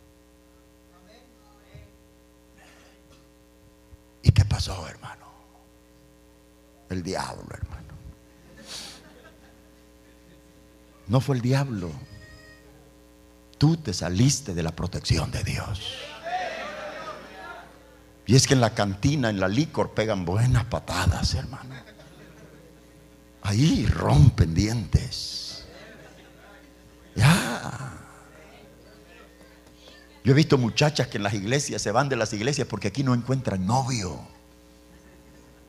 ¿Y 4.26 4.32
qué 4.32 4.44
pasó, 4.44 4.88
hermano? 4.88 5.24
El 6.90 7.04
diablo, 7.04 7.46
hermano. 7.48 7.94
No 11.06 11.20
fue 11.20 11.36
el 11.36 11.42
diablo. 11.42 11.92
Tú 13.56 13.76
te 13.76 13.94
saliste 13.94 14.52
de 14.52 14.64
la 14.64 14.72
protección 14.74 15.30
de 15.30 15.44
Dios. 15.44 15.94
Y 18.26 18.34
es 18.34 18.48
que 18.48 18.54
en 18.54 18.60
la 18.62 18.74
cantina, 18.74 19.30
en 19.30 19.38
la 19.38 19.46
licor, 19.46 19.92
pegan 19.94 20.24
buenas 20.24 20.64
patadas, 20.64 21.32
hermano. 21.34 21.76
Ahí 23.42 23.86
rompen 23.86 24.54
dientes. 24.54 25.68
Ya. 27.14 28.05
Yo 30.26 30.32
he 30.32 30.34
visto 30.34 30.58
muchachas 30.58 31.06
que 31.06 31.18
en 31.18 31.22
las 31.22 31.34
iglesias 31.34 31.80
se 31.80 31.92
van 31.92 32.08
de 32.08 32.16
las 32.16 32.32
iglesias 32.32 32.66
porque 32.66 32.88
aquí 32.88 33.04
no 33.04 33.14
encuentran 33.14 33.64
novio. 33.64 34.18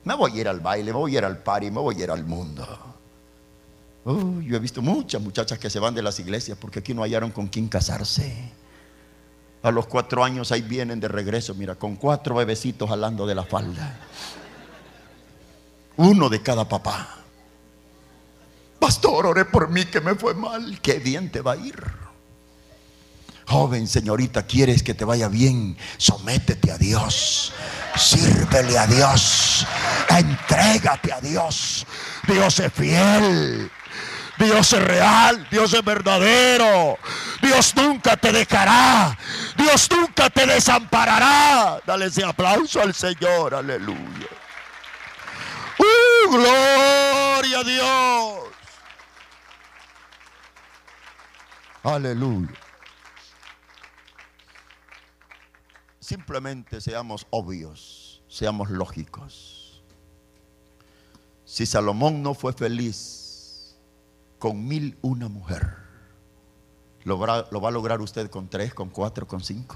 Me 0.03 0.15
voy 0.15 0.31
a 0.31 0.41
ir 0.41 0.47
al 0.47 0.61
baile, 0.61 0.91
me 0.91 0.97
voy 0.97 1.13
a 1.13 1.19
ir 1.19 1.25
al 1.25 1.37
party, 1.43 1.69
me 1.69 1.79
voy 1.79 2.01
a 2.01 2.03
ir 2.05 2.09
al 2.09 2.25
mundo. 2.25 2.65
Yo 4.03 4.55
he 4.55 4.59
visto 4.59 4.81
muchas 4.81 5.21
muchachas 5.21 5.59
que 5.59 5.69
se 5.69 5.77
van 5.77 5.93
de 5.93 6.01
las 6.01 6.19
iglesias 6.19 6.57
porque 6.59 6.79
aquí 6.79 6.95
no 6.95 7.03
hallaron 7.03 7.29
con 7.29 7.45
quién 7.45 7.67
casarse. 7.67 8.51
A 9.61 9.69
los 9.69 9.85
cuatro 9.85 10.23
años 10.23 10.51
ahí 10.51 10.63
vienen 10.63 10.99
de 10.99 11.07
regreso, 11.07 11.53
mira, 11.53 11.75
con 11.75 11.95
cuatro 11.95 12.33
bebecitos 12.33 12.89
jalando 12.89 13.27
de 13.27 13.35
la 13.35 13.43
falda. 13.43 13.99
Uno 15.97 16.29
de 16.29 16.41
cada 16.41 16.67
papá. 16.67 17.19
Pastor, 18.79 19.27
oré 19.27 19.45
por 19.45 19.69
mí 19.69 19.85
que 19.85 20.01
me 20.01 20.15
fue 20.15 20.33
mal. 20.33 20.81
Qué 20.81 20.97
bien 20.97 21.31
te 21.31 21.41
va 21.41 21.51
a 21.51 21.57
ir. 21.57 22.06
Joven, 23.47 23.87
señorita, 23.87 24.45
¿quieres 24.45 24.83
que 24.83 24.93
te 24.93 25.05
vaya 25.05 25.29
bien? 25.29 25.77
Sométete 25.97 26.69
a 26.69 26.77
Dios. 26.77 27.53
Sírvele 27.95 28.77
a 28.77 28.85
Dios. 28.87 29.65
Entrégate 30.09 31.13
a 31.13 31.21
Dios. 31.21 31.85
Dios 32.27 32.59
es 32.59 32.73
fiel. 32.73 33.71
Dios 34.37 34.73
es 34.73 34.83
real, 34.83 35.47
Dios 35.49 35.73
es 35.73 35.83
verdadero. 35.83 36.97
Dios 37.41 37.73
nunca 37.75 38.17
te 38.17 38.33
dejará. 38.33 39.17
Dios 39.55 39.89
nunca 39.91 40.29
te 40.29 40.45
desamparará. 40.45 41.81
Dale 41.85 42.07
ese 42.07 42.25
aplauso 42.25 42.81
al 42.81 42.93
Señor, 42.93 43.55
aleluya. 43.55 44.27
¡Uh, 45.79 46.31
gloria 46.31 47.59
a 47.59 47.63
Dios! 47.63 48.39
Aleluya. 51.83 52.66
Simplemente 56.07 56.79
seamos 56.79 57.27
obvios, 57.31 58.23
seamos 58.29 58.69
lógicos. 58.69 59.83
Si 61.43 61.65
Salomón 61.65 62.23
no 62.23 62.33
fue 62.33 62.53
feliz 62.53 63.75
con 64.39 64.65
mil 64.69 64.97
una 65.01 65.27
mujer, 65.27 65.67
¿lo 67.03 67.19
va, 67.19 67.45
lo 67.51 67.59
va 67.59 67.67
a 67.67 67.71
lograr 67.73 67.99
usted 67.99 68.29
con 68.29 68.47
tres, 68.47 68.73
con 68.73 68.87
cuatro, 68.89 69.27
con 69.27 69.43
cinco? 69.43 69.75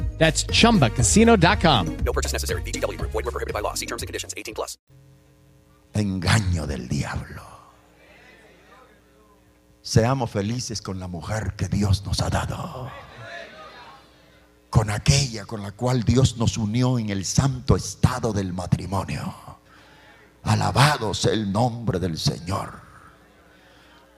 That's 0.21 0.45
chumbacasino.com. 0.45 1.97
No 2.05 2.13
purchase 2.13 2.31
necessary. 2.31 2.61
VGW 2.61 2.95
Group. 2.99 3.11
Void 3.11 3.25
were 3.25 3.31
prohibited 3.31 3.55
by 3.55 3.61
law. 3.61 3.73
See 3.73 3.87
terms 3.87 4.03
and 4.03 4.07
conditions. 4.07 4.35
18 4.37 4.53
plus. 4.53 4.77
Engaño 5.95 6.67
del 6.67 6.87
diablo. 6.87 7.41
Seamos 9.81 10.29
felices 10.29 10.83
con 10.83 10.99
la 10.99 11.07
mujer 11.07 11.55
que 11.57 11.67
Dios 11.67 12.05
nos 12.05 12.21
ha 12.21 12.29
dado. 12.29 12.91
Con 14.69 14.91
aquella 14.91 15.45
con 15.45 15.63
la 15.63 15.71
cual 15.71 16.03
Dios 16.03 16.37
nos 16.37 16.55
unió 16.59 16.99
en 16.99 17.09
el 17.09 17.25
santo 17.25 17.75
estado 17.75 18.31
del 18.31 18.53
matrimonio. 18.53 19.33
Alabado 20.43 21.15
sea 21.15 21.33
el 21.33 21.51
nombre 21.51 21.99
del 21.99 22.19
Señor. 22.19 22.79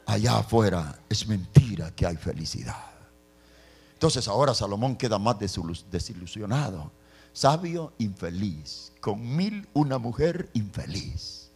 Allá 0.06 0.40
afuera 0.40 1.00
es 1.08 1.26
mentira 1.28 1.92
que 1.96 2.06
hay 2.06 2.18
felicidad. 2.18 2.93
Entonces 4.04 4.28
ahora 4.28 4.54
Salomón 4.54 4.98
queda 4.98 5.18
más 5.18 5.38
desilus- 5.40 5.86
desilusionado. 5.90 6.92
Sabio, 7.32 7.94
infeliz. 8.00 8.92
Con 9.00 9.38
mil 9.38 9.66
una 9.72 9.98
mujer 9.98 10.50
infeliz. 10.52 11.50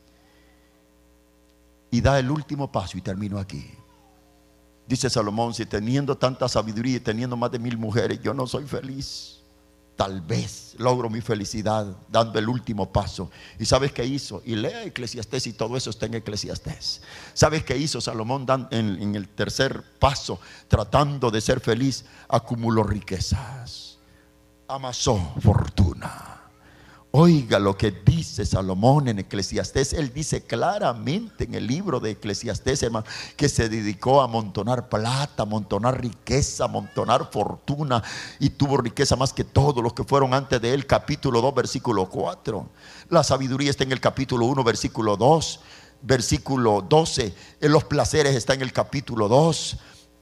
Y 1.92 2.00
da 2.00 2.18
el 2.18 2.32
último 2.32 2.72
paso 2.72 2.98
y 2.98 3.02
termino 3.02 3.38
aquí. 3.38 3.70
Dice 4.88 5.10
Salomón, 5.10 5.54
si 5.54 5.66
teniendo 5.66 6.18
tanta 6.18 6.48
sabiduría 6.48 6.96
y 6.96 7.00
teniendo 7.02 7.36
más 7.36 7.52
de 7.52 7.60
mil 7.60 7.78
mujeres, 7.78 8.22
yo 8.22 8.34
no 8.34 8.48
soy 8.48 8.64
feliz. 8.64 9.37
Tal 9.98 10.22
vez 10.22 10.76
logro 10.78 11.10
mi 11.10 11.22
felicidad 11.22 11.88
dando 12.08 12.38
el 12.38 12.48
último 12.48 12.92
paso. 12.94 13.32
¿Y 13.58 13.66
sabes 13.66 13.92
qué 13.92 14.06
hizo? 14.06 14.44
Y 14.46 14.56
lea 14.56 14.84
Eclesiastés 14.84 15.48
y 15.48 15.54
todo 15.54 15.76
eso 15.76 15.90
está 15.90 16.06
en 16.06 16.14
Eclesiastés. 16.14 17.02
¿Sabes 17.34 17.64
qué 17.64 17.76
hizo 17.76 18.00
Salomón 18.00 18.46
en, 18.70 19.02
en 19.02 19.16
el 19.16 19.28
tercer 19.28 19.84
paso? 19.98 20.40
Tratando 20.68 21.32
de 21.32 21.42
ser 21.42 21.60
feliz, 21.60 22.06
acumuló 22.30 22.84
riquezas, 22.84 23.98
amasó 24.68 25.34
fortuna. 25.42 26.37
Oiga 27.12 27.58
lo 27.58 27.78
que 27.78 27.92
dice 27.92 28.46
Salomón 28.46 29.08
en 29.08 29.20
Eclesiastés. 29.20 29.94
Él 29.94 30.12
dice 30.14 30.44
claramente 30.44 31.46
en 31.46 31.56
el 31.56 31.66
libro 31.66 32.00
de 32.00 32.12
Eclesiastés, 32.12 32.84
hermano, 32.84 33.06
que 33.38 33.48
se 33.48 33.70
dedicó 33.70 34.22
a 34.22 34.26
amontonar 34.26 34.90
plata, 34.90 35.44
amontonar 35.44 36.02
riqueza, 36.02 36.66
amontonar 36.66 37.30
fortuna 37.32 38.04
y 38.40 38.50
tuvo 38.50 38.78
riqueza 38.78 39.16
más 39.16 39.32
que 39.32 39.46
todos 39.46 39.82
los 39.82 39.94
que 39.94 40.04
fueron 40.04 40.34
antes 40.34 40.62
de 40.62 40.74
él. 40.74 40.86
Capítulo 40.86 41.42
2, 41.42 41.56
versículo 41.56 42.10
4. 42.10 42.70
La 43.10 43.24
sabiduría 43.24 43.70
está 43.70 43.86
en 43.86 43.94
el 43.94 44.02
capítulo 44.02 44.46
1, 44.46 44.64
versículo 44.64 45.16
2. 45.16 45.60
Versículo 46.02 46.86
12. 46.88 47.34
En 47.62 47.72
los 47.72 47.86
placeres 47.86 48.36
está 48.36 48.54
en 48.54 48.62
el 48.62 48.74
capítulo 48.74 49.30
2. 49.30 49.78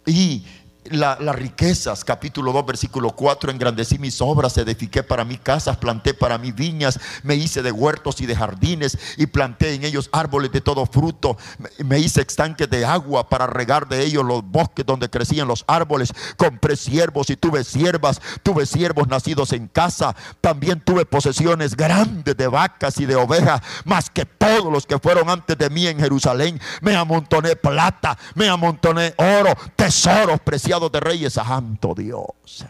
Y 0.05 0.45
las 0.91 1.35
riquezas, 1.35 2.03
capítulo 2.05 2.51
2, 2.51 2.65
versículo 2.65 3.11
4, 3.11 3.51
engrandecí 3.51 3.97
mis 3.97 4.21
obras, 4.21 4.57
edifiqué 4.57 5.03
para 5.03 5.25
mí 5.25 5.37
casas, 5.37 5.77
planté 5.77 6.13
para 6.13 6.37
mí 6.37 6.51
viñas, 6.51 6.99
me 7.23 7.35
hice 7.35 7.63
de 7.63 7.71
huertos 7.71 8.21
y 8.21 8.25
de 8.25 8.35
jardines 8.35 8.97
y 9.17 9.25
planté 9.25 9.73
en 9.73 9.83
ellos 9.83 10.09
árboles 10.11 10.51
de 10.51 10.61
todo 10.61 10.85
fruto, 10.85 11.37
me 11.83 11.99
hice 11.99 12.21
estanques 12.21 12.69
de 12.69 12.85
agua 12.85 13.29
para 13.29 13.47
regar 13.47 13.87
de 13.87 14.03
ellos 14.03 14.23
los 14.23 14.43
bosques 14.43 14.85
donde 14.85 15.09
crecían 15.09 15.47
los 15.47 15.63
árboles, 15.67 16.13
compré 16.37 16.75
siervos 16.75 17.29
y 17.29 17.35
tuve 17.35 17.63
siervas, 17.63 18.21
tuve 18.43 18.65
siervos 18.65 19.07
nacidos 19.07 19.53
en 19.53 19.67
casa, 19.67 20.15
también 20.41 20.81
tuve 20.81 21.05
posesiones 21.05 21.75
grandes 21.75 22.37
de 22.37 22.47
vacas 22.47 22.99
y 22.99 23.05
de 23.05 23.15
ovejas, 23.15 23.61
más 23.85 24.09
que 24.09 24.25
todos 24.25 24.71
los 24.71 24.85
que 24.85 24.99
fueron 24.99 25.29
antes 25.29 25.57
de 25.57 25.69
mí 25.69 25.87
en 25.87 25.99
Jerusalén, 25.99 26.59
me 26.81 26.95
amontoné 26.95 27.55
plata, 27.55 28.17
me 28.35 28.47
amontoné 28.47 29.15
oro, 29.17 29.55
tesoros 29.75 30.39
preciosos 30.41 30.74
de 30.79 30.99
reyes, 30.99 31.33
santo 31.33 31.93
Dios. 31.95 32.65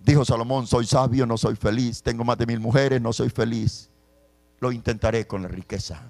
Dijo 0.00 0.24
Salomón, 0.24 0.66
soy 0.66 0.86
sabio, 0.86 1.26
no 1.26 1.36
soy 1.36 1.54
feliz, 1.56 2.02
tengo 2.02 2.24
más 2.24 2.38
de 2.38 2.46
mil 2.46 2.60
mujeres, 2.60 3.00
no 3.00 3.12
soy 3.12 3.30
feliz. 3.30 3.90
Lo 4.60 4.72
intentaré 4.72 5.26
con 5.26 5.42
la 5.42 5.48
riqueza, 5.48 6.02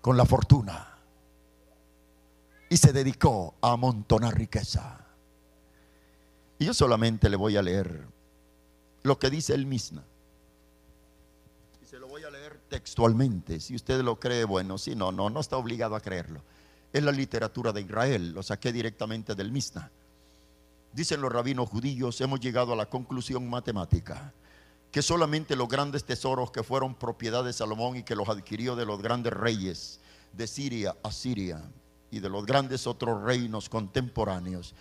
con 0.00 0.16
la 0.16 0.26
fortuna. 0.26 0.88
Y 2.68 2.76
se 2.76 2.92
dedicó 2.92 3.54
a 3.60 3.72
amontonar 3.72 4.36
riqueza. 4.36 5.06
Y 6.58 6.66
yo 6.66 6.74
solamente 6.74 7.28
le 7.28 7.36
voy 7.36 7.56
a 7.56 7.62
leer 7.62 8.06
lo 9.02 9.18
que 9.18 9.30
dice 9.30 9.54
el 9.54 9.66
Misna. 9.66 10.04
Y 11.82 11.86
se 11.86 11.98
lo 11.98 12.06
voy 12.06 12.24
a 12.24 12.30
leer 12.30 12.60
textualmente. 12.68 13.60
Si 13.60 13.74
usted 13.74 14.02
lo 14.02 14.20
cree, 14.20 14.44
bueno, 14.44 14.78
si 14.78 14.94
no, 14.94 15.10
no, 15.10 15.30
no 15.30 15.40
está 15.40 15.56
obligado 15.56 15.96
a 15.96 16.00
creerlo 16.00 16.42
es 16.92 17.02
la 17.02 17.12
literatura 17.12 17.72
de 17.72 17.82
Israel, 17.82 18.32
lo 18.32 18.42
saqué 18.42 18.72
directamente 18.72 19.34
del 19.34 19.52
Misna. 19.52 19.90
Dicen 20.92 21.20
los 21.20 21.32
rabinos 21.32 21.68
judíos, 21.68 22.20
hemos 22.20 22.40
llegado 22.40 22.72
a 22.72 22.76
la 22.76 22.86
conclusión 22.86 23.48
matemática 23.48 24.32
que 24.90 25.02
solamente 25.02 25.54
los 25.54 25.68
grandes 25.68 26.04
tesoros 26.04 26.50
que 26.50 26.64
fueron 26.64 26.96
propiedad 26.96 27.44
de 27.44 27.52
Salomón 27.52 27.96
y 27.96 28.02
que 28.02 28.16
los 28.16 28.28
adquirió 28.28 28.74
de 28.74 28.86
los 28.86 29.00
grandes 29.00 29.32
reyes 29.32 30.00
de 30.32 30.46
Siria 30.46 30.96
a 31.02 31.12
Siria 31.12 31.62
y 32.10 32.18
de 32.18 32.28
los 32.28 32.44
grandes 32.44 32.88
otros 32.88 33.22
reinos 33.22 33.68
contemporáneos, 33.68 34.74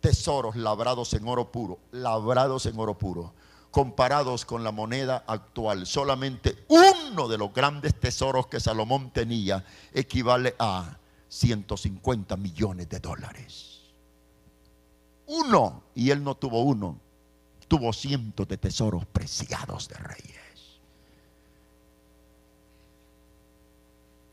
tesoros 0.00 0.54
labrados 0.54 1.14
en 1.14 1.26
oro 1.26 1.50
puro, 1.50 1.78
labrados 1.92 2.66
en 2.66 2.78
oro 2.78 2.98
puro, 2.98 3.32
comparados 3.70 4.44
con 4.44 4.62
la 4.62 4.70
moneda 4.70 5.24
actual, 5.26 5.86
solamente 5.86 6.66
uno 6.68 7.26
de 7.26 7.38
los 7.38 7.54
grandes 7.54 7.98
tesoros 7.98 8.48
que 8.48 8.60
Salomón 8.60 9.10
tenía 9.12 9.64
equivale 9.94 10.54
a 10.58 10.98
150 11.32 12.36
millones 12.36 12.90
de 12.90 13.00
dólares. 13.00 13.80
Uno, 15.26 15.82
y 15.94 16.10
él 16.10 16.22
no 16.22 16.34
tuvo 16.34 16.60
uno, 16.60 16.98
tuvo 17.68 17.94
cientos 17.94 18.46
de 18.46 18.58
tesoros 18.58 19.06
preciados 19.06 19.88
de 19.88 19.94
reyes. 19.94 20.80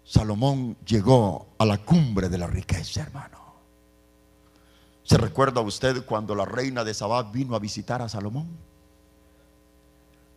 Salomón 0.03 0.75
llegó 0.85 1.47
a 1.57 1.65
la 1.65 1.77
cumbre 1.77 2.27
de 2.27 2.37
la 2.37 2.47
riqueza, 2.47 3.03
hermano. 3.03 3.39
¿Se 5.03 5.17
recuerda 5.17 5.61
usted 5.61 6.03
cuando 6.05 6.35
la 6.35 6.43
reina 6.43 6.83
de 6.83 6.93
Sabá 6.93 7.23
vino 7.23 7.55
a 7.55 7.59
visitar 7.59 8.01
a 8.01 8.09
Salomón? 8.09 8.49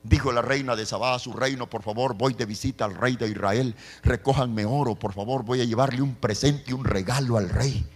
Dijo 0.04 0.32
la 0.32 0.42
reina 0.42 0.74
de 0.74 0.84
Sabá 0.84 1.14
a 1.14 1.18
su 1.20 1.32
reino, 1.32 1.70
por 1.70 1.82
favor, 1.82 2.14
voy 2.14 2.34
de 2.34 2.44
visita 2.44 2.84
al 2.84 2.94
rey 2.94 3.16
de 3.16 3.28
Israel, 3.28 3.76
recójanme 4.02 4.64
oro, 4.64 4.96
por 4.96 5.12
favor, 5.12 5.44
voy 5.44 5.60
a 5.60 5.64
llevarle 5.64 6.02
un 6.02 6.16
presente 6.16 6.70
y 6.70 6.72
un 6.72 6.84
regalo 6.84 7.36
al 7.36 7.48
rey. 7.48 7.86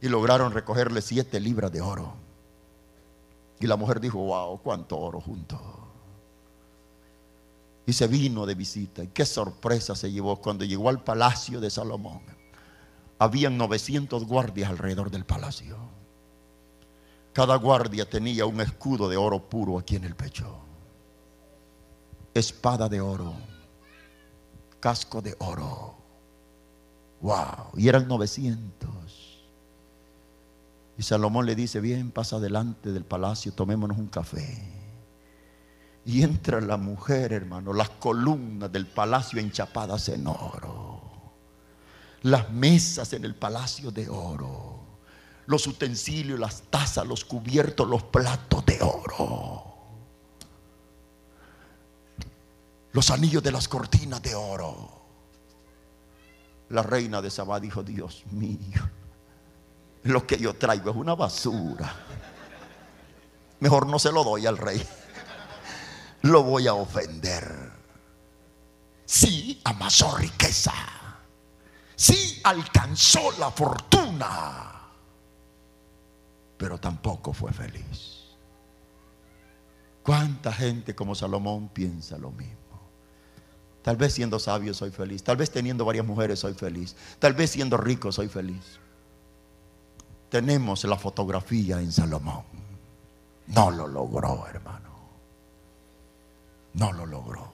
Y 0.00 0.08
lograron 0.08 0.52
recogerle 0.52 1.02
siete 1.02 1.40
libras 1.40 1.72
de 1.72 1.80
oro. 1.80 2.14
Y 3.58 3.66
la 3.66 3.76
mujer 3.76 4.00
dijo, 4.00 4.18
wow, 4.18 4.60
cuánto 4.62 4.96
oro 4.96 5.20
junto. 5.20 5.58
Y 7.86 7.92
se 7.92 8.06
vino 8.06 8.46
de 8.46 8.54
visita. 8.54 9.02
Y 9.02 9.08
qué 9.08 9.26
sorpresa 9.26 9.96
se 9.96 10.12
llevó 10.12 10.40
cuando 10.40 10.64
llegó 10.64 10.88
al 10.88 11.02
palacio 11.02 11.60
de 11.60 11.70
Salomón. 11.70 12.20
Habían 13.18 13.56
900 13.56 14.24
guardias 14.24 14.70
alrededor 14.70 15.10
del 15.10 15.24
palacio. 15.24 15.76
Cada 17.32 17.56
guardia 17.56 18.08
tenía 18.08 18.46
un 18.46 18.60
escudo 18.60 19.08
de 19.08 19.16
oro 19.16 19.48
puro 19.48 19.78
aquí 19.78 19.96
en 19.96 20.04
el 20.04 20.14
pecho 20.14 20.63
espada 22.34 22.88
de 22.88 23.00
oro, 23.00 23.34
casco 24.80 25.22
de 25.22 25.34
oro. 25.38 25.94
Wow, 27.20 27.70
y 27.76 27.88
eran 27.88 28.06
900. 28.06 28.90
Y 30.98 31.02
Salomón 31.02 31.46
le 31.46 31.54
dice, 31.54 31.80
bien, 31.80 32.10
pasa 32.10 32.36
adelante 32.36 32.92
del 32.92 33.04
palacio, 33.04 33.52
tomémonos 33.52 33.98
un 33.98 34.08
café. 34.08 34.62
Y 36.04 36.22
entra 36.22 36.60
la 36.60 36.76
mujer, 36.76 37.32
hermano, 37.32 37.72
las 37.72 37.88
columnas 37.88 38.70
del 38.70 38.86
palacio 38.86 39.40
enchapadas 39.40 40.08
en 40.10 40.26
oro. 40.26 41.00
Las 42.22 42.50
mesas 42.50 43.12
en 43.14 43.24
el 43.24 43.34
palacio 43.34 43.90
de 43.90 44.08
oro. 44.08 44.80
Los 45.46 45.66
utensilios, 45.66 46.38
las 46.38 46.62
tazas, 46.62 47.06
los 47.06 47.24
cubiertos, 47.24 47.88
los 47.88 48.02
platos 48.02 48.64
de 48.66 48.78
oro. 48.82 49.73
Los 52.94 53.10
anillos 53.10 53.42
de 53.42 53.50
las 53.50 53.66
cortinas 53.66 54.22
de 54.22 54.36
oro. 54.36 54.88
La 56.68 56.82
reina 56.82 57.20
de 57.20 57.28
Sabá 57.28 57.58
dijo, 57.58 57.82
Dios 57.82 58.22
mío, 58.30 58.88
lo 60.04 60.24
que 60.24 60.38
yo 60.38 60.54
traigo 60.54 60.90
es 60.90 60.96
una 60.96 61.16
basura. 61.16 61.92
Mejor 63.58 63.88
no 63.88 63.98
se 63.98 64.12
lo 64.12 64.22
doy 64.22 64.46
al 64.46 64.56
rey. 64.56 64.80
Lo 66.22 66.44
voy 66.44 66.68
a 66.68 66.74
ofender. 66.74 67.72
Sí, 69.04 69.60
amasó 69.64 70.16
riqueza. 70.16 70.72
Sí, 71.96 72.40
alcanzó 72.44 73.32
la 73.38 73.50
fortuna. 73.50 74.88
Pero 76.56 76.78
tampoco 76.78 77.32
fue 77.32 77.52
feliz. 77.52 78.36
¿Cuánta 80.04 80.52
gente 80.52 80.94
como 80.94 81.16
Salomón 81.16 81.68
piensa 81.70 82.16
lo 82.18 82.30
mismo? 82.30 82.63
Tal 83.84 83.96
vez 83.96 84.14
siendo 84.14 84.38
sabio 84.38 84.72
soy 84.72 84.90
feliz. 84.90 85.22
Tal 85.22 85.36
vez 85.36 85.50
teniendo 85.50 85.84
varias 85.84 86.06
mujeres 86.06 86.38
soy 86.38 86.54
feliz. 86.54 86.96
Tal 87.18 87.34
vez 87.34 87.50
siendo 87.50 87.76
rico 87.76 88.10
soy 88.10 88.28
feliz. 88.28 88.80
Tenemos 90.30 90.82
la 90.84 90.96
fotografía 90.96 91.78
en 91.82 91.92
Salomón. 91.92 92.44
No 93.48 93.70
lo 93.70 93.86
logró, 93.86 94.46
hermano. 94.46 94.88
No 96.72 96.92
lo 96.94 97.04
logró. 97.04 97.52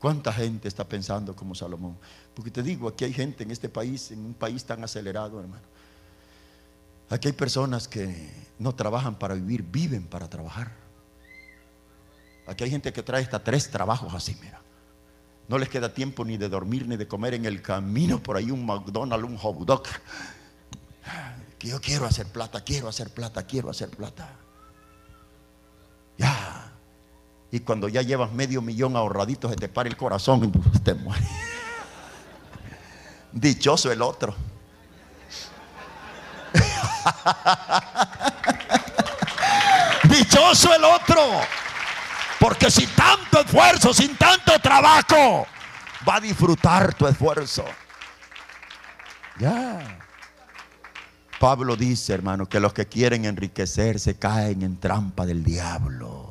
¿Cuánta 0.00 0.32
gente 0.32 0.66
está 0.66 0.88
pensando 0.88 1.36
como 1.36 1.54
Salomón? 1.54 1.98
Porque 2.32 2.50
te 2.50 2.62
digo, 2.62 2.88
aquí 2.88 3.04
hay 3.04 3.12
gente 3.12 3.42
en 3.42 3.50
este 3.50 3.68
país, 3.68 4.10
en 4.12 4.24
un 4.24 4.32
país 4.32 4.64
tan 4.64 4.82
acelerado, 4.82 5.40
hermano. 5.40 5.66
Aquí 7.10 7.28
hay 7.28 7.34
personas 7.34 7.86
que 7.86 8.30
no 8.58 8.74
trabajan 8.74 9.18
para 9.18 9.34
vivir, 9.34 9.62
viven 9.62 10.04
para 10.06 10.30
trabajar. 10.30 10.72
Aquí 12.46 12.64
hay 12.64 12.70
gente 12.70 12.94
que 12.94 13.02
trae 13.02 13.22
hasta 13.22 13.44
tres 13.44 13.70
trabajos 13.70 14.14
así, 14.14 14.34
mira. 14.40 14.62
No 15.50 15.58
les 15.58 15.68
queda 15.68 15.92
tiempo 15.92 16.24
ni 16.24 16.36
de 16.36 16.48
dormir 16.48 16.86
ni 16.86 16.96
de 16.96 17.08
comer 17.08 17.34
en 17.34 17.44
el 17.44 17.60
camino. 17.60 18.22
Por 18.22 18.36
ahí 18.36 18.52
un 18.52 18.64
McDonald's, 18.64 19.26
un 19.26 19.36
hot 19.36 19.58
dog. 19.58 19.82
Que 21.58 21.66
yo 21.66 21.80
quiero 21.80 22.06
hacer 22.06 22.26
plata, 22.26 22.62
quiero 22.62 22.86
hacer 22.86 23.10
plata, 23.10 23.42
quiero 23.42 23.68
hacer 23.68 23.90
plata. 23.90 24.28
Ya. 26.16 26.70
Y 27.50 27.58
cuando 27.58 27.88
ya 27.88 28.02
llevas 28.02 28.30
medio 28.30 28.62
millón 28.62 28.94
ahorraditos, 28.94 29.50
se 29.50 29.56
te 29.56 29.68
para 29.68 29.88
el 29.88 29.96
corazón 29.96 30.44
y 30.44 30.52
te 30.78 30.94
muere. 30.94 31.26
Dichoso 33.32 33.90
el 33.90 34.02
otro. 34.02 34.36
Dichoso 40.04 40.72
el 40.72 40.84
otro. 40.84 41.40
Porque 42.40 42.70
sin 42.70 42.88
tanto 42.96 43.40
esfuerzo, 43.40 43.92
sin 43.92 44.16
tanto 44.16 44.58
trabajo, 44.60 45.46
va 46.08 46.16
a 46.16 46.20
disfrutar 46.20 46.94
tu 46.94 47.06
esfuerzo. 47.06 47.66
Ya. 49.38 49.98
Pablo 51.38 51.76
dice, 51.76 52.14
hermano, 52.14 52.48
que 52.48 52.58
los 52.58 52.72
que 52.72 52.86
quieren 52.86 53.26
enriquecerse 53.26 54.18
caen 54.18 54.62
en 54.62 54.80
trampa 54.80 55.26
del 55.26 55.44
diablo. 55.44 56.30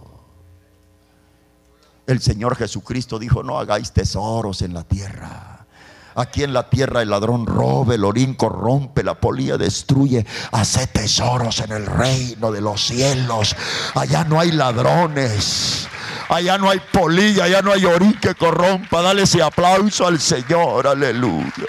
El 2.07 2.22
Señor 2.22 2.56
Jesucristo 2.56 3.19
dijo, 3.19 3.44
no 3.44 3.60
hagáis 3.60 3.91
tesoros 3.91 4.64
en 4.64 4.73
la 4.73 4.84
tierra. 4.84 5.68
Aquí 6.15 6.44
en 6.44 6.53
la 6.53 6.72
tierra 6.72 7.03
el 7.03 7.11
ladrón 7.11 7.45
robe, 7.45 7.95
el 7.95 8.03
orín 8.03 8.34
corrompe, 8.34 9.03
la 9.03 9.14
polilla 9.14 9.57
destruye. 9.57 10.26
Hace 10.52 10.88
tesoros 10.88 11.60
en 11.60 11.72
el 11.72 11.86
reino 11.86 12.52
de 12.52 12.61
los 12.61 12.81
cielos. 12.81 13.56
Allá 13.94 14.23
no 14.23 14.40
hay 14.40 14.52
ladrones. 14.52 15.88
Allá 16.30 16.60
no 16.60 16.69
hay 16.69 16.80
polilla, 16.80 17.45
allá 17.45 17.64
no 17.64 17.73
hay 17.73 17.84
orín 17.85 18.14
que 18.19 18.35
corrompa. 18.35 19.01
Dale 19.01 19.23
ese 19.23 19.41
aplauso 19.41 20.06
al 20.06 20.19
Señor, 20.19 20.85
aleluya. 20.85 21.65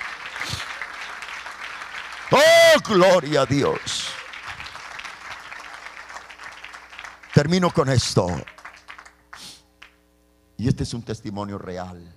Oh, 2.30 2.80
gloria 2.86 3.42
a 3.42 3.46
Dios. 3.46 4.08
Termino 7.32 7.70
con 7.70 7.88
esto. 7.88 8.28
Y 10.58 10.68
este 10.68 10.82
es 10.82 10.92
un 10.92 11.02
testimonio 11.02 11.56
real. 11.56 12.14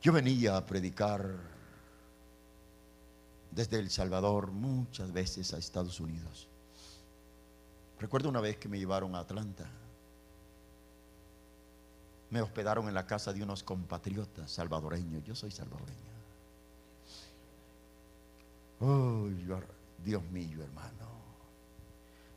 Yo 0.00 0.12
venía 0.12 0.56
a 0.56 0.64
predicar 0.64 1.28
desde 3.50 3.80
El 3.80 3.90
Salvador 3.90 4.52
muchas 4.52 5.12
veces 5.12 5.52
a 5.52 5.58
Estados 5.58 5.98
Unidos. 5.98 6.48
Recuerdo 8.02 8.28
una 8.28 8.40
vez 8.40 8.56
que 8.56 8.68
me 8.68 8.80
llevaron 8.80 9.14
a 9.14 9.20
Atlanta. 9.20 9.64
Me 12.30 12.42
hospedaron 12.42 12.88
en 12.88 12.94
la 12.94 13.06
casa 13.06 13.32
de 13.32 13.44
unos 13.44 13.62
compatriotas 13.62 14.50
salvadoreños. 14.50 15.22
Yo 15.22 15.36
soy 15.36 15.52
salvadoreño. 15.52 15.96
Oh, 18.80 19.28
Dios 20.04 20.24
mío, 20.32 20.64
hermano. 20.64 21.12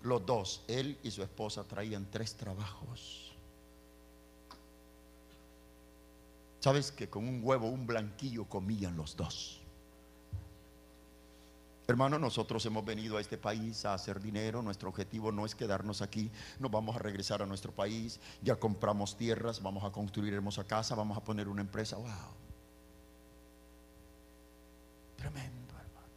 Los 0.04 0.24
dos, 0.24 0.64
él 0.68 1.00
y 1.02 1.10
su 1.10 1.24
esposa, 1.24 1.64
traían 1.64 2.12
tres 2.12 2.36
trabajos. 2.36 3.34
¿Sabes 6.60 6.92
que 6.92 7.10
con 7.10 7.28
un 7.28 7.42
huevo, 7.44 7.70
un 7.70 7.88
blanquillo 7.88 8.46
comían 8.46 8.96
los 8.96 9.18
dos? 9.18 9.65
Hermano, 11.88 12.18
nosotros 12.18 12.66
hemos 12.66 12.84
venido 12.84 13.18
a 13.18 13.22
este 13.22 13.38
país 13.38 13.86
a 13.86 13.94
hacer 13.94 14.20
dinero. 14.20 14.64
Nuestro 14.64 14.90
objetivo 14.90 15.32
no 15.32 15.46
es 15.46 15.54
quedarnos 15.54 16.02
aquí. 16.02 16.32
Nos 16.60 16.72
vamos 16.72 16.96
a 16.96 17.00
regresar 17.00 17.44
a 17.44 17.46
nuestro 17.46 17.72
país. 17.72 18.20
Ya 18.42 18.56
compramos 18.56 19.18
tierras, 19.18 19.62
vamos 19.62 19.84
a 19.84 19.92
construir 19.92 20.34
hermosa 20.34 20.64
casa, 20.64 20.96
vamos 20.96 21.16
a 21.16 21.24
poner 21.24 21.48
una 21.48 21.62
empresa. 21.62 21.98
Wow. 21.98 22.08
Tremendo, 25.16 25.74
hermano. 25.74 26.08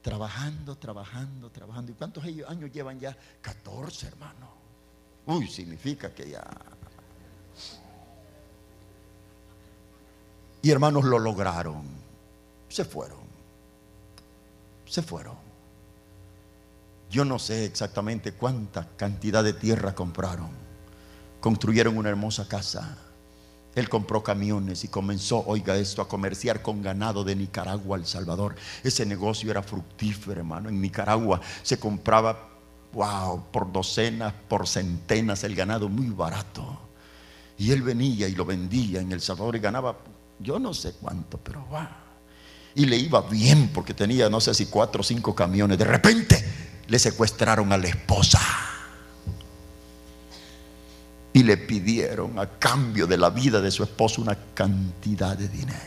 Trabajando, 0.00 0.78
trabajando, 0.78 1.50
trabajando. 1.50 1.92
¿Y 1.92 1.94
cuántos 1.94 2.24
años 2.24 2.72
llevan 2.72 2.98
ya? 2.98 3.14
14, 3.42 4.06
hermano. 4.06 4.48
Uy, 5.26 5.46
significa 5.46 6.14
que 6.14 6.30
ya 6.30 6.42
Y 10.62 10.70
hermanos 10.70 11.04
lo 11.04 11.18
lograron. 11.18 11.82
Se 12.68 12.84
fueron. 12.84 13.18
Se 14.86 15.02
fueron. 15.02 15.36
Yo 17.10 17.24
no 17.24 17.38
sé 17.38 17.64
exactamente 17.64 18.32
cuánta 18.32 18.88
cantidad 18.96 19.42
de 19.42 19.52
tierra 19.52 19.94
compraron. 19.94 20.50
Construyeron 21.40 21.96
una 21.96 22.08
hermosa 22.08 22.46
casa. 22.46 22.96
Él 23.74 23.88
compró 23.88 24.22
camiones 24.22 24.84
y 24.84 24.88
comenzó, 24.88 25.44
oiga 25.46 25.76
esto, 25.76 26.02
a 26.02 26.08
comerciar 26.08 26.60
con 26.60 26.82
ganado 26.82 27.24
de 27.24 27.36
Nicaragua 27.36 27.96
al 27.96 28.06
Salvador. 28.06 28.54
Ese 28.82 29.06
negocio 29.06 29.50
era 29.50 29.62
fructífero, 29.62 30.40
hermano. 30.40 30.68
En 30.68 30.80
Nicaragua 30.80 31.40
se 31.62 31.78
compraba, 31.78 32.48
wow, 32.92 33.44
por 33.50 33.72
docenas, 33.72 34.34
por 34.48 34.66
centenas 34.68 35.44
el 35.44 35.54
ganado 35.54 35.88
muy 35.88 36.10
barato. 36.10 36.78
Y 37.58 37.72
él 37.72 37.82
venía 37.82 38.28
y 38.28 38.34
lo 38.34 38.44
vendía 38.44 39.00
en 39.00 39.12
El 39.12 39.20
Salvador 39.20 39.56
y 39.56 39.60
ganaba 39.60 39.96
yo 40.42 40.58
no 40.58 40.74
sé 40.74 40.94
cuánto, 41.00 41.38
pero 41.38 41.66
va. 41.68 41.96
Y 42.74 42.86
le 42.86 42.96
iba 42.96 43.20
bien 43.22 43.70
porque 43.72 43.94
tenía, 43.94 44.28
no 44.28 44.40
sé 44.40 44.54
si 44.54 44.66
cuatro 44.66 45.00
o 45.00 45.04
cinco 45.04 45.34
camiones. 45.34 45.78
De 45.78 45.84
repente 45.84 46.44
le 46.86 46.98
secuestraron 46.98 47.72
a 47.72 47.78
la 47.78 47.88
esposa. 47.88 48.40
Y 51.32 51.42
le 51.44 51.56
pidieron 51.56 52.38
a 52.38 52.46
cambio 52.46 53.06
de 53.06 53.16
la 53.16 53.30
vida 53.30 53.60
de 53.60 53.70
su 53.70 53.82
esposo 53.82 54.20
una 54.20 54.36
cantidad 54.54 55.36
de 55.36 55.48
dinero. 55.48 55.78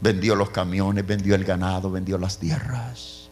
Vendió 0.00 0.34
los 0.34 0.50
camiones, 0.50 1.06
vendió 1.06 1.34
el 1.34 1.44
ganado, 1.44 1.90
vendió 1.90 2.18
las 2.18 2.38
tierras. 2.38 3.28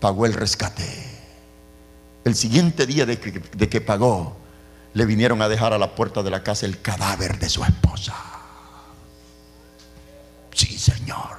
Pagó 0.00 0.26
el 0.26 0.34
rescate. 0.34 1.16
El 2.24 2.34
siguiente 2.34 2.86
día 2.86 3.06
de 3.06 3.18
que, 3.18 3.80
pagó, 3.80 4.36
le 4.94 5.06
vinieron 5.06 5.40
a 5.42 5.48
dejar 5.48 5.72
a 5.72 5.78
la 5.78 5.94
puerta 5.94 6.22
de 6.22 6.30
la 6.30 6.42
casa 6.42 6.66
el 6.66 6.80
cadáver 6.80 7.38
de 7.38 7.48
su 7.48 7.62
esposa. 7.62 8.35
Sí, 10.56 10.78
Señor. 10.78 11.36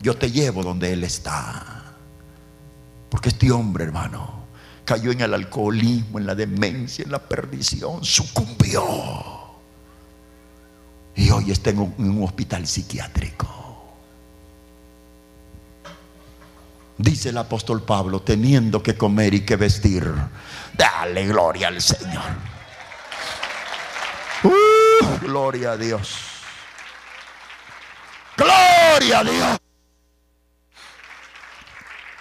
Yo 0.00 0.16
te 0.16 0.28
llevo 0.28 0.64
donde 0.64 0.92
Él 0.92 1.04
está. 1.04 1.84
Porque 3.08 3.28
este 3.28 3.52
hombre, 3.52 3.84
hermano, 3.84 4.46
cayó 4.84 5.12
en 5.12 5.20
el 5.20 5.34
alcoholismo, 5.34 6.18
en 6.18 6.26
la 6.26 6.34
demencia, 6.34 7.04
en 7.04 7.12
la 7.12 7.20
perdición, 7.20 8.04
sucumbió. 8.04 8.84
Y 11.14 11.30
hoy 11.30 11.52
está 11.52 11.70
en 11.70 11.78
un, 11.78 12.22
hospital 12.24 12.66
psiquiátrico. 12.66 13.46
Dice 16.96 17.28
el 17.28 17.38
apóstol 17.38 17.82
Pablo, 17.84 18.22
teniendo 18.22 18.82
que 18.82 18.96
comer 18.96 19.32
y 19.32 19.40
que 19.42 19.54
vestir. 19.54 20.12
Dale 20.76 21.24
gloria 21.28 21.68
al 21.68 21.80
Señor. 21.80 22.24
Uh, 24.42 25.24
gloria 25.24 25.72
a 25.72 25.76
Dios. 25.76 26.37
Gloria 28.98 29.20
a 29.20 29.24
Dios. 29.24 29.58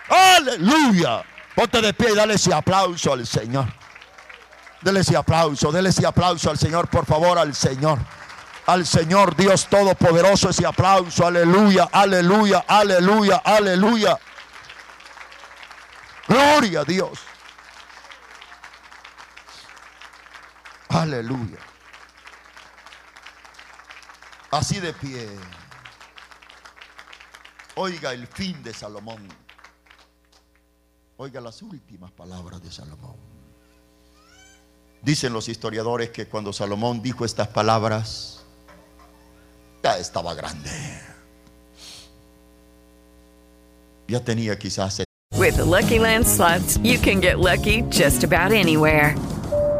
Aleluya. 0.10 1.26
Ponte 1.56 1.82
de 1.82 1.92
pie 1.92 2.12
y 2.12 2.16
dale 2.16 2.36
ese 2.36 2.54
aplauso 2.54 3.14
al 3.14 3.26
Señor. 3.26 3.66
Dele 4.82 5.00
ese 5.00 5.18
aplauso, 5.18 5.72
dele 5.72 5.90
ese 5.90 6.06
aplauso 6.06 6.52
al 6.52 6.58
Señor, 6.60 6.88
por 6.88 7.08
favor, 7.08 7.40
al 7.40 7.56
Señor. 7.56 7.98
Al 8.68 8.86
Señor 8.86 9.36
Dios 9.36 9.66
Todopoderoso 9.66 10.50
ese 10.50 10.68
aplauso. 10.68 11.26
Aleluya, 11.26 11.90
aleluya, 11.92 12.64
aleluya, 12.68 13.42
aleluya. 13.44 14.20
Gloria 16.28 16.82
a 16.82 16.84
Dios. 16.84 17.20
Aleluya. 20.90 21.58
Así 24.52 24.80
de 24.80 24.94
pie. 24.94 25.28
Oiga 27.80 28.12
el 28.12 28.26
fin 28.26 28.64
de 28.64 28.74
Salomón. 28.74 29.28
Oiga 31.18 31.40
las 31.40 31.62
últimas 31.62 32.12
palabras 32.12 32.64
de 32.64 32.72
Salomón. 32.72 33.16
Dicen 35.04 35.32
los 35.32 35.48
historiadores 35.48 36.10
que 36.10 36.26
cuando 36.28 36.52
Salomón 36.52 37.04
dijo 37.04 37.24
estas 37.24 37.50
palabras, 37.50 38.44
ya 39.84 40.00
estaba 40.00 40.34
grande. 40.34 40.72
Ya 44.08 44.24
tenía 44.24 44.58
quizás. 44.58 45.04
With 45.36 45.58
the 45.58 45.66
Lucky 45.66 46.00
Land 46.00 46.26
you 46.84 46.98
can 46.98 47.22
get 47.22 47.38
lucky 47.38 47.84
just 47.92 48.24
about 48.24 48.52
anywhere. 48.52 49.16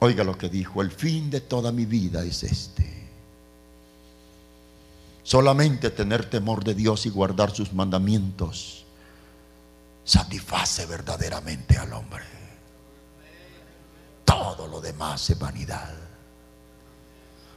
Oiga 0.00 0.24
lo 0.24 0.36
que 0.36 0.48
dijo, 0.48 0.82
el 0.82 0.90
fin 0.90 1.30
de 1.30 1.40
toda 1.40 1.72
mi 1.72 1.86
vida 1.86 2.22
es 2.24 2.42
este. 2.42 2.96
Solamente 5.22 5.90
tener 5.90 6.28
temor 6.28 6.62
de 6.62 6.74
Dios 6.74 7.06
y 7.06 7.10
guardar 7.10 7.50
sus 7.50 7.72
mandamientos 7.72 8.84
satisface 10.04 10.86
verdaderamente 10.86 11.76
al 11.76 11.92
hombre. 11.92 12.22
Todo 14.24 14.68
lo 14.68 14.80
demás 14.80 15.28
es 15.28 15.38
vanidad. 15.38 15.92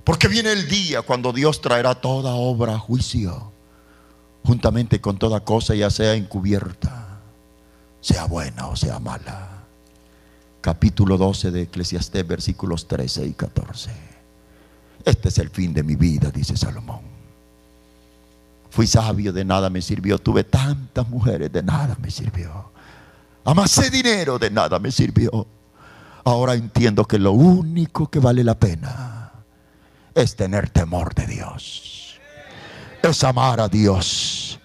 Porque 0.03 0.27
viene 0.27 0.51
el 0.51 0.67
día 0.67 1.03
cuando 1.03 1.31
Dios 1.31 1.61
traerá 1.61 1.93
toda 1.93 2.33
obra 2.33 2.73
a 2.73 2.79
juicio, 2.79 3.51
juntamente 4.43 4.99
con 4.99 5.19
toda 5.19 5.41
cosa, 5.41 5.75
ya 5.75 5.91
sea 5.91 6.15
encubierta, 6.15 7.19
sea 8.01 8.25
buena 8.25 8.67
o 8.67 8.75
sea 8.75 8.97
mala. 8.99 9.48
Capítulo 10.61 11.17
12 11.17 11.51
de 11.51 11.61
Eclesiastés, 11.63 12.27
versículos 12.27 12.87
13 12.87 13.25
y 13.25 13.33
14. 13.33 13.91
Este 15.05 15.29
es 15.29 15.37
el 15.37 15.49
fin 15.49 15.73
de 15.73 15.83
mi 15.83 15.95
vida, 15.95 16.31
dice 16.31 16.57
Salomón. 16.57 17.01
Fui 18.69 18.85
sabio, 18.85 19.31
de 19.31 19.45
nada 19.45 19.69
me 19.69 19.81
sirvió. 19.81 20.19
Tuve 20.19 20.43
tantas 20.43 21.07
mujeres, 21.09 21.51
de 21.51 21.63
nada 21.63 21.97
me 22.01 22.11
sirvió. 22.11 22.71
Amasé 23.45 23.89
dinero, 23.89 24.37
de 24.37 24.51
nada 24.51 24.79
me 24.79 24.91
sirvió. 24.91 25.47
Ahora 26.25 26.53
entiendo 26.53 27.05
que 27.05 27.17
lo 27.17 27.31
único 27.31 28.07
que 28.07 28.19
vale 28.19 28.43
la 28.43 28.59
pena 28.59 29.31
es 30.13 30.35
tener 30.35 30.69
temor 30.69 31.15
de 31.15 31.25
Dios. 31.25 32.19
Es 33.01 33.23
amar 33.23 33.61
a 33.61 33.69
Dios. 33.69 34.59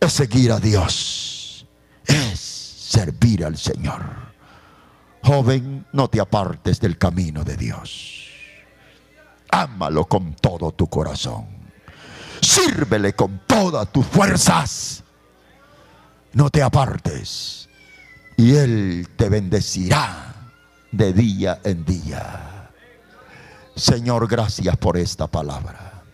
Es 0.00 0.12
seguir 0.12 0.52
a 0.52 0.58
Dios. 0.58 1.66
Es 2.04 2.38
servir 2.40 3.44
al 3.44 3.56
Señor. 3.56 4.27
Joven, 5.28 5.84
no 5.92 6.08
te 6.08 6.20
apartes 6.22 6.80
del 6.80 6.96
camino 6.96 7.44
de 7.44 7.54
Dios. 7.54 8.30
Ámalo 9.50 10.06
con 10.06 10.32
todo 10.32 10.72
tu 10.72 10.86
corazón. 10.86 11.44
Sírvele 12.40 13.12
con 13.12 13.42
todas 13.46 13.92
tus 13.92 14.06
fuerzas. 14.06 15.04
No 16.32 16.48
te 16.48 16.62
apartes. 16.62 17.68
Y 18.38 18.54
Él 18.54 19.06
te 19.18 19.28
bendecirá 19.28 20.34
de 20.92 21.12
día 21.12 21.60
en 21.62 21.84
día. 21.84 22.70
Señor, 23.76 24.28
gracias 24.28 24.78
por 24.78 24.96
esta 24.96 25.26
palabra. 25.26 26.04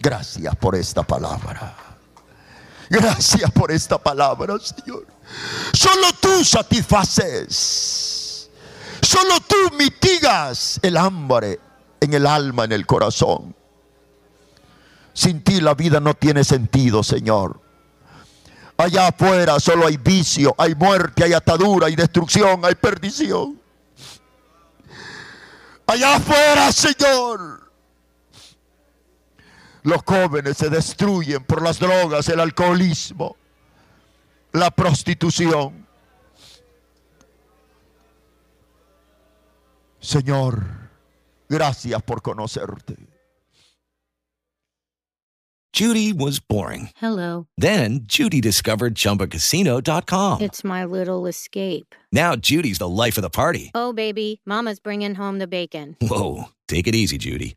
Gracias 0.00 0.56
por 0.56 0.74
esta 0.74 1.02
palabra. 1.02 1.93
Gracias 2.88 3.50
por 3.52 3.72
esta 3.72 3.98
palabra, 3.98 4.54
Señor. 4.58 5.06
Solo 5.72 6.06
tú 6.20 6.44
satisfaces. 6.44 8.50
Solo 9.00 9.40
tú 9.46 9.56
mitigas 9.78 10.78
el 10.82 10.96
hambre 10.96 11.60
en 12.00 12.14
el 12.14 12.26
alma, 12.26 12.64
en 12.64 12.72
el 12.72 12.86
corazón. 12.86 13.54
Sin 15.12 15.42
ti 15.42 15.60
la 15.60 15.74
vida 15.74 16.00
no 16.00 16.14
tiene 16.14 16.44
sentido, 16.44 17.02
Señor. 17.02 17.60
Allá 18.76 19.08
afuera 19.08 19.60
solo 19.60 19.86
hay 19.86 19.96
vicio, 19.96 20.54
hay 20.58 20.74
muerte, 20.74 21.24
hay 21.24 21.32
atadura, 21.32 21.86
hay 21.86 21.94
destrucción, 21.94 22.64
hay 22.64 22.74
perdición. 22.74 23.60
Allá 25.86 26.16
afuera, 26.16 26.72
Señor. 26.72 27.63
Los 29.84 30.02
jóvenes 30.02 30.56
se 30.56 30.70
destruyen 30.70 31.44
por 31.44 31.62
las 31.62 31.78
drogas, 31.78 32.28
el 32.30 32.40
alcoholismo, 32.40 33.36
la 34.52 34.70
prostitución. 34.70 35.86
Señor, 40.00 40.64
gracias 41.48 42.02
por 42.02 42.22
conocerte. 42.22 42.96
Judy 45.74 46.12
was 46.12 46.38
boring. 46.38 46.90
Hello. 46.96 47.46
Then 47.58 48.04
Judy 48.06 48.40
discovered 48.40 48.94
ChumbaCasino.com. 48.94 50.40
It's 50.40 50.62
my 50.62 50.84
little 50.84 51.26
escape. 51.26 51.94
Now 52.12 52.36
Judy's 52.36 52.78
the 52.78 52.88
life 52.88 53.18
of 53.18 53.22
the 53.22 53.30
party. 53.30 53.72
Oh, 53.74 53.92
baby, 53.92 54.40
Mama's 54.46 54.78
bringing 54.78 55.16
home 55.16 55.40
the 55.40 55.48
bacon. 55.48 55.96
Whoa, 56.00 56.44
take 56.68 56.86
it 56.86 56.94
easy, 56.94 57.18
Judy. 57.18 57.56